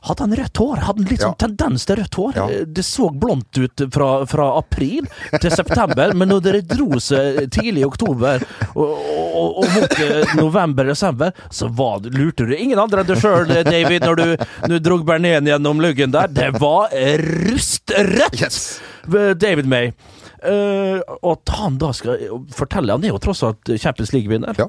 hadde 0.06 0.22
han 0.22 0.36
rødt 0.38 0.60
hår? 0.62 0.82
Hadde 0.86 1.02
han 1.02 1.08
litt 1.10 1.22
Ja. 1.22 1.32
sånn 1.32 1.38
tendens 1.42 1.86
til 1.90 1.98
rødt 1.98 2.18
hår? 2.20 2.36
Ja. 2.38 2.46
Eh, 2.54 2.66
Det 2.66 2.84
så 2.86 3.08
blondt 3.10 3.58
ut 3.58 3.82
fra, 3.94 4.10
fra 4.30 4.48
april 4.60 5.08
til 5.42 5.52
september, 5.52 6.14
men 6.14 6.30
når 6.30 6.44
dere 6.46 6.62
dro 6.62 7.00
seg 7.02 7.50
tidlig 7.54 7.82
i 7.82 7.88
oktober 7.88 8.46
og, 8.76 9.66
mot 9.76 9.96
eh, 10.06 10.36
november-desember, 10.38 11.34
så 11.50 11.70
var, 11.74 12.06
lurte 12.14 12.46
du 12.46 12.54
ingen 12.58 12.80
andre 12.82 13.02
enn 13.02 13.10
deg 13.10 13.22
sjøl, 13.22 13.50
David, 13.66 14.06
når 14.06 14.16
du, 14.22 14.46
når 14.68 14.76
du 14.76 14.80
drog 14.90 15.06
Bernén 15.10 15.50
gjennom 15.50 15.82
luggen 15.82 16.14
der. 16.14 16.28
Det 16.34 16.52
var 16.62 16.94
rustrødt! 17.26 18.42
Yes. 18.42 18.80
David 19.38 19.66
May. 19.70 19.92
Uh, 20.46 21.00
og 21.24 21.40
at 21.40 21.52
han 21.58 21.78
da 21.82 21.88
skal 21.96 22.20
fortelle 22.54 22.94
Han 22.94 23.02
er 23.08 23.10
jo 23.16 23.18
tross 23.24 23.40
alt 23.48 23.70
Champions 23.82 24.12
League-vinner. 24.14 24.54
Ja. 24.60 24.68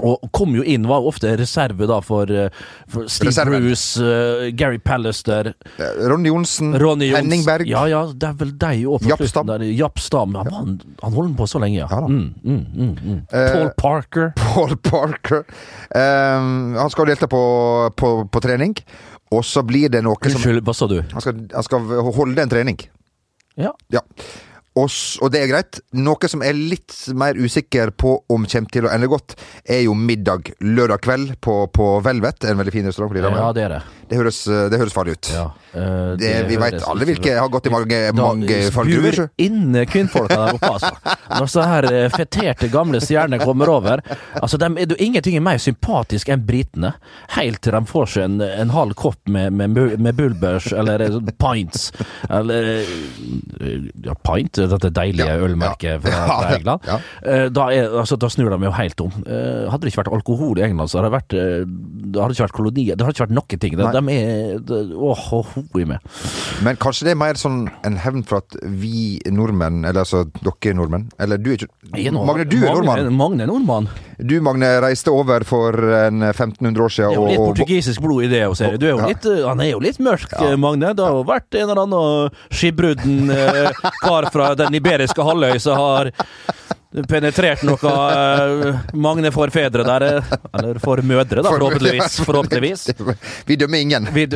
Og 0.00 0.22
kom 0.32 0.54
jo 0.56 0.62
inn, 0.64 0.86
var 0.88 1.04
ofte 1.04 1.34
reserve 1.36 1.86
da 1.90 1.98
for, 2.04 2.30
eh, 2.30 2.48
for 2.88 3.10
Steve 3.12 3.28
Reserven. 3.28 3.60
Bruce, 3.66 4.00
uh, 4.00 4.48
Gary 4.56 4.78
Pallister, 4.78 5.52
Eh, 5.78 6.08
Ronny 6.08 6.28
Johnsen, 6.28 6.78
Ronny 6.78 7.06
Jons, 7.10 7.18
Henning 7.18 7.44
Berg. 7.44 7.68
Ja, 7.68 7.86
ja, 7.88 8.02
det 8.06 8.28
er 8.28 8.36
vel 8.40 8.52
deg 8.58 8.84
òg. 8.88 9.06
Japp 9.08 9.24
Stam. 9.28 9.52
Japp 9.62 10.00
Stam. 10.02 10.34
Han, 10.34 10.52
han, 10.52 10.80
han 11.02 11.16
holder 11.16 11.36
på 11.38 11.48
så 11.50 11.60
lenge, 11.62 11.80
ja. 11.82 11.88
Ja 11.90 12.00
mm, 12.06 12.34
mm, 12.42 12.66
mm, 12.74 12.94
mm. 13.02 13.20
Eh, 13.32 13.52
Paul 13.52 13.70
Parker. 13.78 14.32
Paul 14.46 14.76
Parker. 14.76 15.44
Um, 15.94 16.74
han 16.78 16.92
skal 16.92 17.10
delta 17.12 17.28
på, 17.30 17.42
på, 17.96 18.12
på 18.32 18.44
trening, 18.44 18.76
og 19.32 19.44
så 19.48 19.64
blir 19.66 19.92
det 19.92 20.02
noe 20.04 20.16
som 20.24 20.38
Unnskyld, 20.38 20.62
hva 20.66 20.76
sa 20.76 20.88
du? 20.90 20.98
Han 21.12 21.24
skal, 21.24 21.44
han 21.52 21.68
skal 21.68 21.92
holde 22.16 22.44
en 22.44 22.52
trening. 22.52 22.80
Ja. 23.60 23.72
Ja. 23.92 24.00
Og, 24.72 24.88
og 25.20 25.32
det 25.32 25.42
er 25.42 25.50
greit. 25.50 25.80
Noe 26.00 26.30
som 26.30 26.44
er 26.44 26.56
litt 26.56 26.94
mer 27.18 27.36
usikker 27.36 27.92
på 27.92 28.14
om 28.32 28.46
kommer 28.48 28.72
til 28.72 28.88
å 28.88 28.92
ende 28.92 29.10
godt, 29.10 29.36
er 29.68 29.82
jo 29.84 29.96
middag 29.98 30.52
lørdag 30.64 31.02
kveld 31.04 31.34
på, 31.44 31.56
på 31.74 31.88
Velvet. 32.04 32.48
En 32.48 32.60
veldig 32.60 32.74
fin 32.74 32.88
restaurant 32.88 33.12
ja, 33.12 33.50
det 33.52 33.66
er 33.66 33.76
det. 33.76 33.82
Det, 34.12 34.18
høres, 34.20 34.42
det 34.70 34.78
høres 34.80 34.92
farlig 34.94 35.16
ut. 35.16 35.30
Ja, 35.32 35.46
eh, 35.72 36.12
Det, 36.20 36.32
vi 36.50 36.58
høres 36.60 36.62
veit 36.62 36.84
alle 36.92 37.06
hvilke 37.08 37.32
har 37.38 37.48
gått 37.52 37.66
i 37.70 37.72
mange, 37.72 38.00
mange 38.18 38.58
fallgruver. 38.74 39.16
spur 39.16 39.46
inne 39.46 39.86
kvinnfolka 39.88 40.36
der 40.36 40.58
oppe, 40.58 40.70
altså. 40.76 41.16
Når 41.32 41.48
så 41.54 41.64
her 41.64 41.88
eh, 41.88 42.08
feterte 42.12 42.68
gamle 42.72 43.00
stjerner 43.02 43.40
kommer 43.42 43.72
over 43.72 44.02
Altså, 44.42 44.58
er 44.76 44.86
det 44.90 44.96
jo 44.98 45.04
ingenting 45.06 45.36
er 45.38 45.44
mer 45.44 45.58
sympatisk 45.62 46.28
enn 46.34 46.44
britene. 46.46 46.92
Helt 47.38 47.62
til 47.64 47.72
de 47.72 47.80
får 47.88 48.10
seg 48.14 48.26
en, 48.28 48.36
en 48.44 48.72
halv 48.74 48.92
kopp 49.00 49.18
med, 49.32 49.52
med, 49.56 49.96
med 50.02 50.18
bulbers, 50.18 50.68
eller 50.76 51.00
eh, 51.06 51.16
pints. 51.40 51.88
Eller 52.28 52.68
eh, 52.84 53.88
Ja, 54.04 54.14
pint, 54.26 54.58
dette 54.58 54.90
deilige 54.94 55.26
Ja, 55.30 55.38
ølmerket 55.46 56.02
fra, 56.04 56.22
fra 56.28 56.52
England. 56.58 56.86
Eh, 57.24 57.46
Da, 57.52 57.68
er, 57.72 57.88
altså, 58.02 58.16
da 58.20 58.28
snur 58.32 58.50
de 58.52 58.60
jo 58.68 58.74
helt 58.76 59.00
om. 59.04 59.12
Eh, 59.24 59.64
Hadde 59.72 59.86
det 59.86 59.92
ikke 59.92 60.02
vært 60.02 60.12
alkohol 60.18 60.60
i 60.60 60.66
England, 60.68 60.90
så 60.92 61.00
hadde 61.00 61.08
det 61.10 61.16
vært 61.16 61.36
eh, 61.38 61.64
Det 62.12 62.20
hadde 62.22 62.36
ikke 62.36 62.46
vært 62.46 62.56
kolonier. 62.60 62.96
Det 62.98 63.06
hadde 63.06 63.16
ikke 63.16 63.26
vært 63.26 63.36
noen 63.38 63.62
ting. 63.62 63.76
De. 63.78 64.01
De 64.06 64.78
er 64.78 64.92
Åh, 64.96 65.22
hun 65.44 65.82
er 65.82 65.86
med. 65.86 65.98
Men 66.62 66.76
kanskje 66.76 67.04
det 67.08 67.14
er 67.14 67.20
mer 67.20 67.38
sånn 67.40 67.64
en 67.86 67.96
hevn 68.02 68.22
for 68.28 68.42
at 68.42 68.56
vi 68.62 69.18
nordmenn, 69.32 69.84
eller 69.84 70.04
altså 70.04 70.24
dere 70.42 70.74
nordmenn 70.78 71.08
Eller 71.18 71.38
du 71.42 71.50
er 71.52 71.58
ikke 71.62 72.12
Magne, 72.12 72.44
du 72.48 72.56
er 72.62 72.70
nordmann. 72.74 73.10
Magne 73.16 73.42
er 73.44 73.50
nordmann. 73.50 73.88
Du, 74.22 74.36
Magne, 74.44 74.68
reiste 74.84 75.10
over 75.12 75.44
for 75.44 75.74
en 75.74 76.22
1500 76.22 76.84
år 76.84 76.92
siden. 76.94 77.10
Det 77.10 77.16
er 77.16 77.20
jo 77.20 77.26
litt 77.28 77.40
og- 77.42 77.48
portugisisk 77.56 78.00
blod 78.04 78.24
i 78.24 78.28
det 78.28 78.42
se. 78.56 78.70
Du 78.78 78.86
er 78.86 78.96
Ja. 78.96 79.06
litt, 79.06 79.26
eh, 79.26 79.46
han 79.46 79.60
er 79.60 79.70
jo 79.72 79.78
litt 79.80 79.98
mørk, 79.98 80.28
ja. 80.32 80.56
Magne. 80.56 80.94
Det 80.94 81.04
har 81.04 81.12
jo 81.12 81.24
vært 81.24 81.54
en 81.58 81.68
eller 81.70 81.82
annen 81.82 82.30
skipbrudden 82.50 83.30
eh, 83.30 83.70
kar 84.02 84.30
fra 84.30 84.54
den 84.54 84.72
iberiske 84.74 85.22
halvøy 85.22 85.58
som 85.60 85.76
har 85.76 86.12
penetrert 87.08 87.62
noe 87.64 87.92
eh, 87.92 88.80
Magne 89.00 89.30
forfedre 89.32 89.84
der. 89.86 90.04
eh, 90.08 90.32
Eller 90.58 90.80
formødre, 90.82 91.42
da, 91.44 91.52
forhåpentligvis. 91.54 92.18
forhåpentligvis. 92.28 92.86
Vi 93.48 93.56
dømmer 93.56 93.80
ingen. 93.84 94.08
Vi, 94.12 94.26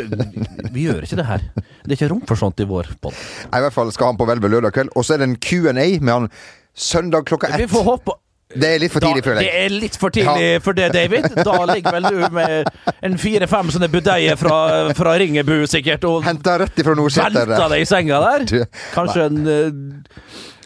vi 0.73 0.87
gjør 0.89 1.05
ikke 1.05 1.19
det 1.21 1.27
her. 1.29 1.45
Det 1.87 1.93
er 1.93 1.97
ikke 2.01 2.11
rom 2.15 2.23
for 2.27 2.41
sånt 2.41 2.61
i 2.65 2.69
vår 2.69 2.89
pod. 3.03 3.17
I 3.51 3.61
hvert 3.65 3.75
fall 3.77 3.93
skal 3.95 4.13
han 4.13 4.21
på 4.21 4.27
Hvelvet 4.29 4.51
lørdag 4.57 4.73
kveld. 4.77 4.95
Og 4.97 5.05
så 5.07 5.15
er 5.17 5.23
det 5.25 5.29
en 5.31 5.37
Q&A 5.41 5.73
med 6.01 6.13
han 6.13 6.31
søndag 6.77 7.27
klokka 7.29 7.49
ett. 7.53 7.61
Vi 7.63 7.69
får 7.73 7.85
håpe 7.87 8.17
Det 8.61 8.71
er 8.75 8.83
litt 8.83 8.93
for 8.95 9.05
tidlig, 9.05 9.23
da, 9.23 9.29
føler 9.29 9.41
Det 9.45 9.53
er 9.63 9.75
litt 9.77 9.97
for 10.01 10.15
tidlig 10.17 10.49
for 10.65 10.79
det, 10.79 10.89
David. 10.97 11.29
Da 11.47 11.57
ligger 11.73 11.97
vel 11.99 12.09
du 12.11 12.35
med 12.35 12.71
en 13.07 13.17
fire-fem 13.21 13.71
sånne 13.77 13.89
budeier 13.93 14.37
fra, 14.41 14.59
fra 14.99 15.15
Ringebu, 15.21 15.55
sikkert, 15.71 16.05
og 16.09 16.25
Henta 16.27 16.59
rett 16.65 16.83
ifra 16.83 16.95
Nordseter. 16.99 17.47
velta 17.47 17.69
deg 17.73 17.85
i 17.85 17.89
senga 17.89 18.21
der. 18.25 18.47
Du, 18.51 18.61
Kanskje 18.95 19.27
en 19.31 19.41
eh, 19.47 19.67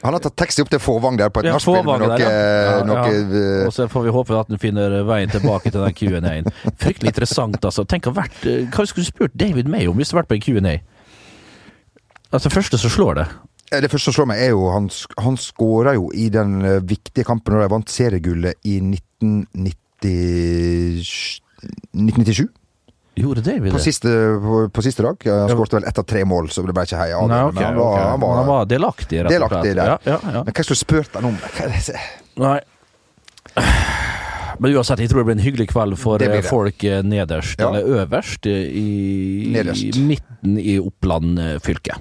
Han 0.00 0.14
har 0.16 0.22
tatt 0.24 0.36
taxi 0.40 0.62
opp 0.64 0.70
til 0.72 0.80
Fåvang 0.80 1.18
der 1.20 1.28
på 1.28 1.42
et 1.42 1.50
Ja, 1.50 1.56
nachspiel 1.58 1.82
med 1.84 2.00
noe, 2.04 2.14
der, 2.14 2.22
ja. 2.24 2.30
Ja, 2.30 2.84
noe 2.88 3.02
ja. 3.02 3.18
eh, 3.20 3.66
Og 3.68 3.74
så 3.76 3.84
får 3.92 4.06
vi 4.06 4.14
håpe 4.16 4.38
at 4.38 4.48
han 4.54 4.62
finner 4.62 4.94
veien 5.08 5.28
tilbake 5.32 5.68
til 5.74 5.82
den 5.84 5.96
Q&A-en. 5.98 6.48
Fryktelig 6.80 7.12
interessant, 7.12 7.58
altså. 7.68 7.84
Tenk 7.84 8.08
å 8.08 8.14
vært 8.16 8.46
eh, 8.48 8.62
Hva 8.72 8.86
skulle 8.88 9.04
du 9.04 9.10
spurt 9.12 9.36
David 9.36 9.68
May 9.68 9.90
om 9.90 9.98
hvis 10.00 10.08
du 10.08 10.16
hadde 10.16 10.24
vært 10.24 10.32
på 10.32 10.38
en 10.40 10.46
Q&A? 10.64 10.78
Altså, 12.30 12.48
første 12.54 12.78
som 12.78 12.92
slår 12.94 13.18
det 13.20 13.28
Det 13.70 13.86
første 13.90 14.10
som 14.10 14.16
slår 14.16 14.26
meg, 14.32 14.40
er 14.42 14.50
jo 14.50 14.66
Han, 14.74 14.88
han 15.22 15.36
skåra 15.38 15.94
jo 15.94 16.08
i 16.10 16.26
den 16.32 16.58
eh, 16.66 16.80
viktige 16.82 17.24
kampen 17.28 17.54
når 17.54 17.60
de 17.62 17.74
vant 17.74 17.92
seriegullet 17.92 18.54
i 18.66 18.80
1990 18.82 19.76
1997. 21.60 22.48
Gjorde 23.20 23.40
det, 23.44 23.58
På 23.58 23.76
det? 23.76 23.82
siste, 23.84 24.08
på, 24.40 24.68
på 24.72 24.82
siste 24.82 25.02
dag. 25.04 25.16
Han 25.26 25.50
skåret 25.50 25.72
vel 25.76 25.84
ett 25.84 25.98
av 25.98 26.06
tre 26.08 26.24
mål, 26.24 26.48
så 26.50 26.62
det 26.64 26.72
ble 26.72 26.84
ikke 26.88 27.00
heia 27.00 27.18
av. 27.18 27.28
Det, 27.28 27.40
ok, 27.50 27.54
men 27.54 27.64
han 27.64 27.76
var, 27.76 27.92
okay. 27.92 28.04
han 28.10 28.20
var, 28.22 28.36
han 28.38 28.48
var 28.48 28.68
delaktig, 28.70 29.24
rett 29.26 29.34
og 29.36 29.50
slett. 29.50 29.74
der. 29.76 29.90
Ja, 29.90 29.98
ja, 30.06 30.18
ja. 30.24 30.44
Men 30.46 30.56
hva 30.56 30.64
skulle 30.64 30.78
du 30.78 30.84
spurt 30.86 31.18
han 31.18 31.28
om? 31.28 31.36
Nei. 32.40 32.60
Men 34.60 34.76
uansett, 34.76 35.00
jeg 35.00 35.10
tror 35.10 35.22
det 35.22 35.26
blir 35.30 35.38
en 35.38 35.44
hyggelig 35.44 35.68
kveld 35.72 35.96
for 36.00 36.22
eh, 36.24 36.40
folk 36.44 36.84
eh, 36.84 37.00
nederst, 37.04 37.60
eller 37.64 37.80
øverst, 38.02 38.46
i, 38.46 39.48
Nederst. 39.52 39.84
i 39.88 40.04
midten 40.04 40.58
i 40.60 40.78
Oppland 40.80 41.40
fylke. 41.64 41.96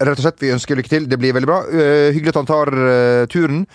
Rett 0.00 0.16
og 0.16 0.24
slett, 0.24 0.40
vi 0.40 0.48
ønsker 0.54 0.78
lykke 0.80 0.88
til. 0.88 1.06
Det 1.10 1.18
blir 1.20 1.34
veldig 1.36 1.48
bra. 1.50 1.58
Uh, 1.68 2.08
hyggelig 2.14 2.32
at 2.32 2.38
han 2.40 2.48
tar 2.48 2.70
uh, 2.72 3.26
turen. 3.28 3.66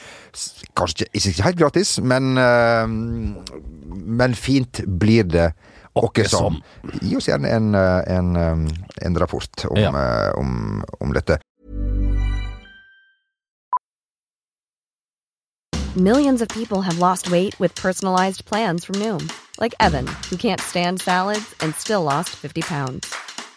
Kanskje 0.76 1.06
ikke, 1.12 1.30
ikke 1.32 1.46
helt 1.46 1.60
gratis, 1.60 1.92
men 2.02 2.34
uh, 2.42 2.88
Men 2.90 4.34
fint 4.36 4.82
blir 4.88 5.24
det 5.30 5.52
åkke 5.96 6.26
som. 6.28 6.58
Gi 7.02 7.14
oss 7.16 7.30
gjerne 7.30 7.50
en, 7.56 7.70
en, 7.76 8.36
en 9.06 9.18
rapport 9.22 9.66
om, 9.70 9.78
Ja. 9.80 9.92
om, 10.36 10.84
om 11.00 11.14
dette. 11.16 11.38
Millions 15.96 16.42
of 16.42 16.50
people 16.50 16.82
have 16.82 17.00
lost 17.00 17.32
weight 17.32 17.58
with 17.60 17.74
personalized 17.76 18.44
plans 18.46 18.84
from 18.84 18.96
Noom, 19.00 19.32
like 19.62 19.74
Evan, 19.80 20.08
who 20.30 20.36
can't 20.36 20.60
stand 20.60 21.00
salads 21.00 21.56
and 21.62 21.74
still 21.76 22.04
lost 22.04 22.30
50 22.36 22.62
pounds. 22.64 23.16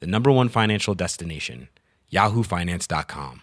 the 0.00 0.06
number 0.06 0.30
one 0.30 0.48
financial 0.48 0.94
destination, 0.94 1.68
yahoofinance.com. 2.12 3.42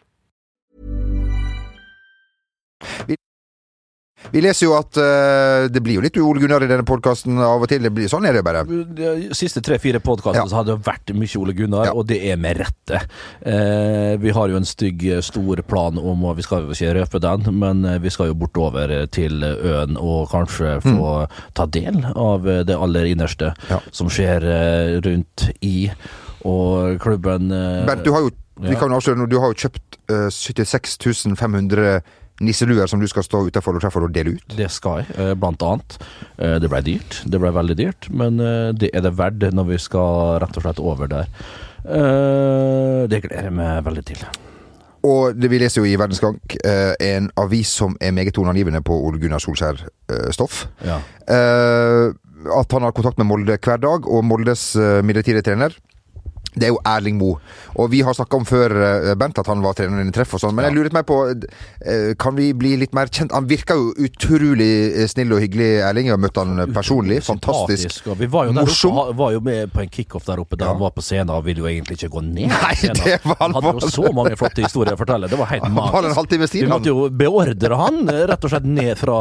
Vi 4.32 4.40
leser 4.42 4.70
jo 4.70 4.74
at 4.78 4.96
uh, 4.98 5.66
det 5.70 5.82
blir 5.84 5.98
jo 5.98 6.02
litt 6.06 6.16
Ole 6.24 6.40
Gunnar 6.40 6.64
i 6.64 6.68
denne 6.70 6.86
podkasten 6.88 7.36
av 7.44 7.66
og 7.66 7.68
til. 7.70 7.84
Det 7.84 7.90
blir, 7.94 8.08
sånn 8.10 8.24
er 8.26 8.38
det 8.38 8.44
bare. 8.48 8.62
De 8.66 9.36
siste 9.36 9.60
tre-fire 9.62 10.00
podkastene 10.02 10.46
Ja. 10.46 10.50
så 10.50 10.62
har 10.62 10.68
det 10.70 10.78
vært 10.86 11.12
mye 11.14 11.40
Ole 11.42 11.54
Gunnar, 11.58 11.90
Ja. 11.90 11.92
og 11.94 12.08
det 12.08 12.22
er 12.32 12.40
med 12.40 12.56
rette. 12.62 13.02
Uh, 13.44 14.16
vi 14.24 14.32
har 14.32 14.48
jo 14.50 14.56
en 14.62 14.66
stygg, 14.66 15.04
stor 15.28 15.62
plan 15.68 16.00
om, 16.00 16.24
og 16.24 16.38
vi 16.40 16.46
skal 16.48 16.64
jo 16.64 16.72
ikke 16.72 16.94
røpe 17.02 17.20
den, 17.22 17.52
men 17.60 17.84
eh, 17.86 18.00
vi 18.00 18.10
skal 18.16 18.32
jo 18.32 18.38
bortover 18.40 18.96
til 19.12 19.44
øen 19.44 19.98
og 20.00 20.30
kanskje 20.32 20.78
få 20.88 21.28
ta 21.54 21.66
del 21.68 22.00
av 22.16 22.48
eh, 22.48 22.64
det 22.64 22.80
aller 22.80 23.12
innerste 23.12 23.52
Mm. 23.54 23.70
Ja. 23.70 23.80
som 23.92 24.08
skjer 24.10 24.44
uh, 24.48 25.02
rundt 25.04 25.50
i 25.62 25.90
og 26.44 27.00
klubben 27.04 27.52
eh, 27.52 27.86
Bernt, 27.88 28.06
du 28.06 28.14
har 28.16 28.26
jo 28.26 28.34
vi 28.62 28.76
kan 28.78 28.94
avsløre 28.94 29.18
nå, 29.18 29.26
du 29.26 29.40
har 29.42 29.50
jo 29.50 29.66
kjøpt 29.66 29.98
uh, 30.12 30.28
76 30.30 31.34
500 31.40 32.04
nisseluer 32.44 32.90
som 32.90 33.02
du 33.02 33.08
skal 33.10 33.26
stå 33.26 33.44
utenfor 33.48 33.78
og 33.78 33.84
treffe 33.84 34.02
og 34.02 34.14
dele 34.14 34.36
ut. 34.38 34.56
Det 34.58 34.70
skal 34.74 35.04
jeg, 35.04 35.16
eh, 35.22 35.34
blant 35.38 35.62
annet. 35.62 35.98
Eh, 36.38 36.58
Det 36.60 36.70
ble 36.70 36.82
dyrt, 36.82 37.22
det 37.30 37.40
ble 37.40 37.52
veldig 37.54 37.76
dyrt, 37.78 38.10
men 38.10 38.38
det 38.74 38.90
er 38.94 39.02
det 39.06 39.14
verdt 39.18 39.54
når 39.54 39.68
vi 39.70 39.78
skal 39.78 40.40
rett 40.42 40.58
og 40.58 40.64
slett 40.66 40.80
over 40.82 41.08
der. 41.08 41.28
Det 41.84 43.22
gleder 43.22 43.44
jeg 43.44 43.54
meg 43.54 43.84
veldig 43.86 44.06
til. 44.06 44.26
Og 45.04 45.36
det, 45.36 45.50
vi 45.52 45.60
leser 45.60 45.82
jo 45.84 45.86
i 45.86 45.98
Verdens 46.00 46.22
Gang 46.24 46.40
eh, 46.64 46.96
en 47.00 47.30
avis 47.38 47.70
som 47.70 47.96
er 48.02 48.12
meget 48.12 48.34
toneangivende 48.34 48.82
på 48.82 48.96
Ole 48.96 49.20
Gunnar 49.20 49.44
Solskjær-stoff. 49.44 50.66
Ja. 50.84 51.00
At 51.28 52.72
han 52.72 52.82
har 52.82 52.92
kontakt 52.92 53.18
med 53.18 53.28
Molde 53.28 53.58
hver 53.62 53.78
dag, 53.78 54.08
og 54.08 54.26
Moldes 54.26 54.74
midlertidige 55.04 55.46
trener 55.46 55.76
det 56.54 56.68
er 56.68 56.74
jo 56.74 56.80
Erling 56.86 57.18
Moe. 57.18 57.40
Og 57.82 57.90
vi 57.90 58.04
har 58.06 58.14
snakka 58.14 58.38
om 58.38 58.46
før, 58.46 58.74
eh, 59.10 59.14
Bent, 59.18 59.40
at 59.42 59.50
han 59.50 59.64
var 59.64 59.74
trener 59.78 60.04
i 60.06 60.14
treff 60.14 60.36
og 60.38 60.42
sånn, 60.44 60.54
men 60.56 60.68
jeg 60.68 60.76
luret 60.76 60.94
meg 60.94 61.06
på 61.10 61.18
eh, 61.32 62.14
Kan 62.20 62.38
vi 62.38 62.52
bli 62.58 62.76
litt 62.78 62.94
mer 62.94 63.10
kjent? 63.10 63.34
Han 63.34 63.48
virka 63.50 63.78
jo 63.80 63.94
utrolig 64.06 64.70
eh, 64.94 65.08
snill 65.10 65.34
og 65.34 65.42
hyggelig, 65.42 65.70
Erling. 65.88 66.10
Jeg 66.10 66.16
har 66.16 66.22
møtt 66.22 66.38
han 66.38 66.62
personlig. 66.74 67.22
Fantastisk. 67.26 68.12
Vi 68.20 68.30
var 68.30 68.50
jo, 68.50 68.56
Morsom. 68.60 69.00
oppe, 69.02 69.16
var 69.18 69.34
jo 69.34 69.42
med 69.46 69.74
på 69.74 69.82
en 69.84 69.90
kickoff 69.94 70.28
der 70.30 70.44
oppe, 70.44 70.58
der 70.60 70.68
Ja. 70.68 70.74
han 70.76 70.82
var 70.82 70.94
på 70.94 71.02
scenen 71.06 71.34
og 71.34 71.46
ville 71.48 71.64
jo 71.64 71.70
egentlig 71.70 71.98
ikke 71.98 72.12
gå 72.14 72.24
ned. 72.28 72.54
Nei, 72.54 72.76
det 73.02 73.18
var 73.26 73.40
han 73.42 73.58
hadde 73.58 73.74
jo 73.82 73.90
så 73.94 74.14
mange 74.14 74.38
flotte 74.40 74.64
historier 74.66 74.94
å 74.94 75.02
fortelle. 75.02 75.30
Det 75.32 75.40
var 75.40 75.50
helt 75.50 75.70
magisk. 75.74 76.54
Vi 76.54 76.68
måtte 76.70 76.92
jo 76.94 77.10
beordre 77.10 77.80
han 77.80 78.06
rett 78.08 78.46
og 78.46 78.54
slett 78.54 78.68
ned 78.70 78.94
fra, 79.00 79.18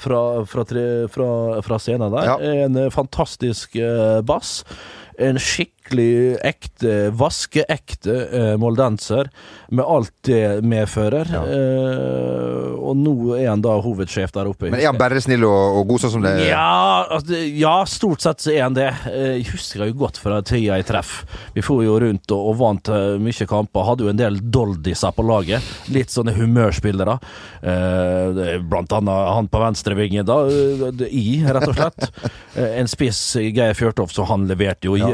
fra, 0.00 0.22
fra, 0.48 0.64
tre, 0.64 0.86
fra, 1.12 1.78
scenen 1.82 2.12
der. 2.14 2.32
Ja. 2.32 2.38
En 2.64 2.80
fantastisk 2.94 3.76
bass. 4.24 4.62
En 5.20 5.36
skikkelig 5.90 6.38
ekte, 6.46 7.10
vaskeekte 7.18 8.14
eh, 8.30 8.56
moldenser, 8.60 9.28
med 9.70 9.84
alt 9.84 10.12
det 10.26 10.62
medfører. 10.66 11.26
Eh, 11.30 12.70
og 12.80 12.96
nå 12.98 13.14
er 13.36 13.48
han 13.50 13.62
da 13.62 13.76
hovedsjef 13.82 14.32
der 14.34 14.48
oppe. 14.50 14.70
Men 14.70 14.80
er 14.80 14.88
han 14.90 14.98
bare 14.98 15.20
snill 15.22 15.44
og, 15.46 15.80
og 15.80 15.88
god 15.90 16.00
sånn 16.04 16.14
som 16.16 16.24
det 16.24 16.32
Ja, 16.48 17.06
altså, 17.10 17.38
ja, 17.58 17.74
stort 17.90 18.22
sett 18.24 18.40
så 18.44 18.52
er 18.54 18.62
han 18.68 18.74
det. 18.78 18.88
Eh, 19.10 19.36
Jeg 19.40 19.48
husker 19.52 19.86
jo 19.90 19.96
godt 20.04 20.18
fra 20.22 20.40
tida 20.46 20.78
i 20.80 20.86
treff. 20.86 21.24
Vi 21.54 21.62
for 21.64 21.82
jo 21.84 21.98
rundt 22.02 22.30
og, 22.34 22.50
og 22.52 22.58
vant 22.60 22.90
eh, 22.92 23.16
mye 23.22 23.48
kamper. 23.50 23.86
Hadde 23.90 24.06
jo 24.06 24.12
en 24.12 24.20
del 24.20 24.40
doldiser 24.50 25.14
på 25.16 25.26
laget. 25.26 25.66
Litt 25.94 26.10
sånne 26.14 26.34
humørspillere. 26.38 27.18
Eh, 27.62 28.58
Blant 28.70 28.92
annet 28.96 29.30
han 29.36 29.48
på 29.50 29.60
venstrevingen, 29.62 30.26
da. 30.28 30.40
eh, 30.50 31.06
I, 31.10 31.26
rett 31.50 31.68
og 31.70 31.76
slett. 31.78 32.10
En 32.80 32.88
spiss, 32.90 33.18
Geir 33.40 33.74
Fjørtoft, 33.78 34.14
så 34.16 34.24
han 34.28 34.46
leverte 34.50 34.88
jo 34.90 34.96
Ja. 35.00 35.08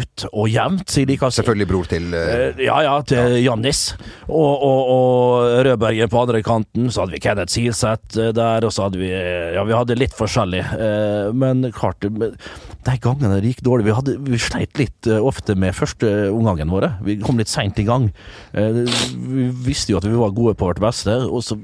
I- 0.00 0.28
og 0.32 0.48
jevnt, 0.50 0.86
sier 0.90 1.06
de 1.08 1.16
kanskje. 1.20 1.40
Selvfølgelig 1.42 1.68
bror 1.70 1.88
til 1.90 2.08
eh, 2.14 2.30
Eh, 2.50 2.64
Ja, 2.66 2.80
ja, 2.82 2.96
til 3.06 3.36
Jannis. 3.44 3.94
Og, 4.28 4.62
og, 4.62 4.80
og 4.94 5.64
Rødbergen 5.66 6.10
på 6.12 6.20
andre 6.22 6.42
kanten. 6.46 6.90
Så 6.90 7.02
hadde 7.04 7.12
vi 7.16 7.20
Kenneth 7.24 7.52
Silseth 7.52 8.18
eh, 8.18 8.32
der, 8.36 8.64
og 8.66 8.72
så 8.74 8.86
hadde 8.88 8.98
vi 9.00 9.10
eh, 9.12 9.54
Ja, 9.56 9.64
vi 9.68 9.76
hadde 9.76 9.96
litt 9.98 10.16
forskjellig. 10.16 10.64
Eh, 10.76 11.32
Men 11.32 11.64
klart, 11.72 12.00
de 12.04 12.94
gangene 13.00 13.36
det 13.40 13.50
gikk 13.50 13.62
dårlig 13.66 13.84
Vi, 13.84 13.92
hadde, 13.96 14.14
vi 14.24 14.38
sleit 14.40 14.78
litt 14.80 15.06
ofte 15.20 15.54
med 15.58 15.74
første 15.76 16.30
omgangen 16.32 16.70
våre. 16.72 16.94
Vi 17.04 17.18
kom 17.20 17.38
litt 17.40 17.48
seint 17.52 17.78
i 17.78 17.84
gang. 17.88 18.10
Eh, 18.54 18.82
Vi 19.20 19.48
visste 19.66 19.92
jo 19.94 19.98
at 20.00 20.06
vi 20.08 20.16
var 20.16 20.32
gode 20.36 20.54
på 20.58 20.66
vårt 20.70 20.80
beste, 20.82 21.12
og 21.28 21.42
så 21.44 21.56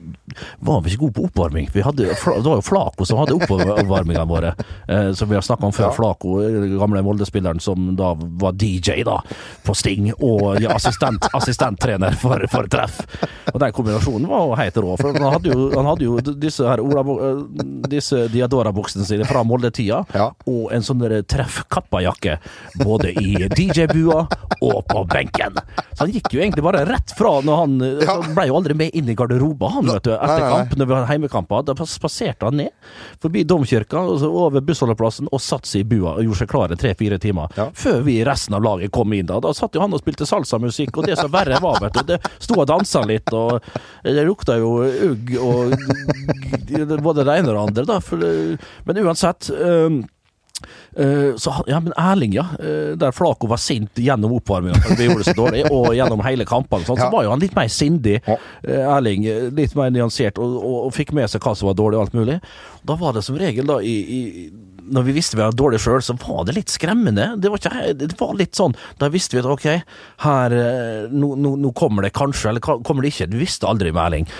var 0.60 0.82
vi 0.84 0.90
ikke 0.92 1.06
gode 1.06 1.16
på 1.16 1.24
oppvarming. 1.30 1.68
Vi 1.72 1.82
hadde, 1.84 2.06
det 2.10 2.20
var 2.46 2.58
jo 2.60 2.64
Flako 2.66 3.06
som 3.08 3.18
hadde 3.20 3.36
oppvarmingene 3.36 4.26
våre, 4.28 4.52
som 5.16 5.28
vi 5.30 5.36
har 5.38 5.44
snakka 5.44 5.66
om 5.68 5.72
før. 5.74 5.88
Ja. 5.88 5.94
Flako, 5.96 6.34
gamle 6.80 7.02
Molde-spilleren 7.06 7.60
som 7.62 7.94
da 7.98 8.12
var 8.40 8.52
DJ 8.58 9.02
da, 9.06 9.18
på 9.66 9.74
Sting, 9.76 10.10
og 10.18 10.60
ja, 10.62 10.74
assistent, 10.76 11.26
assistenttrener 11.36 12.16
for, 12.20 12.42
for 12.52 12.68
treff. 12.72 13.00
Og 13.52 13.60
den 13.62 13.72
kombinasjonen 13.76 14.28
var 14.30 14.44
jo 14.46 14.56
helt 14.60 14.80
rå. 14.82 14.96
For 15.00 15.16
han 15.16 15.28
hadde 15.36 15.52
jo, 15.52 15.68
han 15.76 15.88
hadde 15.90 16.06
jo 16.08 16.16
disse 16.36 16.66
her 16.66 16.82
Ola, 16.84 17.02
eh, 17.16 17.42
disse 17.92 18.26
Diadora-buksene 18.32 19.06
sine 19.08 19.26
fra 19.28 19.44
Molde-tida, 19.46 20.02
Ja. 20.16 20.30
og 20.46 20.72
en 20.74 20.82
sånn 20.86 21.02
treff-kappajakke, 21.28 22.38
både 22.84 23.12
i 23.20 23.48
DJ-bua 23.52 24.26
og 24.64 24.78
på 24.88 25.04
benken. 25.12 25.56
Så 25.94 26.04
han 26.04 26.12
gikk 26.14 26.30
jo 26.34 26.40
egentlig 26.42 26.64
bare 26.64 26.84
rett 26.88 27.12
fra 27.16 27.38
når 27.44 27.60
han 27.62 27.76
Ja. 28.06 28.16
Han 28.22 28.34
ble 28.34 28.46
jo 28.48 28.56
aldri 28.58 28.74
med 28.76 28.94
inn 28.96 29.08
i 29.08 29.14
garderoben, 29.14 29.70
han, 29.72 29.86
vet 29.86 30.06
du, 30.08 30.12
etter 30.14 30.44
kamp, 30.50 30.74
når 30.78 30.86
vi 30.88 30.94
hadde 30.96 31.08
heimekamper. 31.10 31.64
Da 31.66 31.74
spaserte 31.88 32.48
han 32.48 32.56
ned 32.56 32.70
forbi 33.22 33.44
domkirka, 33.44 34.00
over 34.26 34.60
bussholdeplassen, 34.64 35.28
og 35.32 35.40
satte 35.42 35.68
seg 35.68 35.84
i 35.84 35.88
bua 35.96 36.16
og 36.16 36.24
gjorde 36.24 36.40
seg 36.42 36.50
klare 36.50 36.78
tre-fire 36.80 37.18
timer. 37.22 37.52
Ja. 37.58 37.68
Før 37.76 38.02
vi 38.06 38.18
resten 38.26 38.56
av 38.56 38.64
laget 38.64 38.92
kom 38.94 39.12
inn. 39.16 39.26
Da 39.28 39.40
Da 39.42 39.52
satt 39.56 39.76
jo 39.76 39.82
han 39.84 39.94
og 39.94 40.02
spilte 40.02 40.26
salsamusikk, 40.28 40.96
og 40.96 41.06
det 41.10 41.18
som 41.18 41.30
verre 41.32 41.60
var, 41.62 41.80
vet 41.82 41.98
du, 41.98 42.14
det 42.14 42.20
sto 42.38 42.58
og 42.60 42.68
dansa 42.70 43.04
litt, 43.06 43.32
og 43.36 43.60
det 44.06 44.26
lukta 44.26 44.58
jo 44.62 44.76
ugg 45.10 45.34
og 45.42 45.74
både 47.02 47.26
det 47.26 47.38
ene 47.40 47.52
og 47.52 47.56
det 47.56 47.64
andre, 47.66 47.86
da. 47.86 48.00
Men 48.86 49.02
uansett. 49.04 49.50
Eh, 49.50 50.02
så, 51.36 51.52
ja, 51.68 51.80
men 51.84 51.92
Erling, 52.00 52.32
ja. 52.36 52.46
eh, 52.60 52.94
Der 52.98 53.12
Flako 53.12 53.50
var 53.50 53.60
sint 53.60 53.98
gjennom 54.00 54.32
oppvarminga 54.38 54.78
fordi 54.80 54.96
vi 55.02 55.08
gjorde 55.10 55.24
det 55.24 55.30
så 55.32 55.36
dårlig, 55.38 55.64
og 55.76 55.90
gjennom 55.96 56.22
hele 56.24 56.46
kampene, 56.48 56.86
sånn, 56.88 57.00
så 57.00 57.10
var 57.12 57.26
jo 57.26 57.34
han 57.34 57.42
litt 57.42 57.56
mer 57.58 57.68
sindig. 57.72 58.20
Eh, 58.26 58.80
Erling 58.80 59.26
eh, 59.28 59.48
litt 59.56 59.76
mer 59.78 59.92
nyansert, 59.94 60.40
og, 60.42 60.56
og, 60.60 60.78
og 60.88 60.94
fikk 60.96 61.12
med 61.16 61.28
seg 61.32 61.44
hva 61.44 61.54
som 61.58 61.70
var 61.70 61.76
dårlig 61.78 62.00
og 62.00 62.06
alt 62.06 62.16
mulig. 62.16 62.38
Da 62.86 62.96
var 63.00 63.16
det 63.16 63.24
som 63.26 63.38
regel, 63.40 63.68
da, 63.68 63.80
i, 63.84 63.96
i 64.16 64.22
når 64.86 65.02
vi 65.08 65.16
visste 65.16 65.36
vi 65.36 65.42
var 65.42 65.56
dårlige 65.56 65.82
sjøl, 65.82 66.02
så 66.04 66.14
var 66.20 66.44
det 66.46 66.56
litt 66.58 66.70
skremmende. 66.72 67.32
Det 67.42 67.50
var, 67.50 67.58
ikke, 67.58 67.94
det 67.98 68.12
var 68.20 68.36
litt 68.38 68.54
sånn 68.54 68.76
Da 69.00 69.08
visste 69.10 69.34
vi 69.34 69.42
at 69.42 69.48
ok, 69.50 69.66
her 70.22 70.54
eh, 70.54 71.08
Nå, 71.10 71.32
nå, 71.42 71.56
nå 71.58 71.72
kommer 71.76 72.06
det 72.06 72.14
kanskje, 72.16 72.52
eller 72.52 72.62
kommer 72.62 73.02
det 73.02 73.14
ikke. 73.14 73.28
Du 73.32 73.38
visste 73.40 73.66
aldri 73.68 73.90
med 73.90 74.04
Erling. 74.04 74.30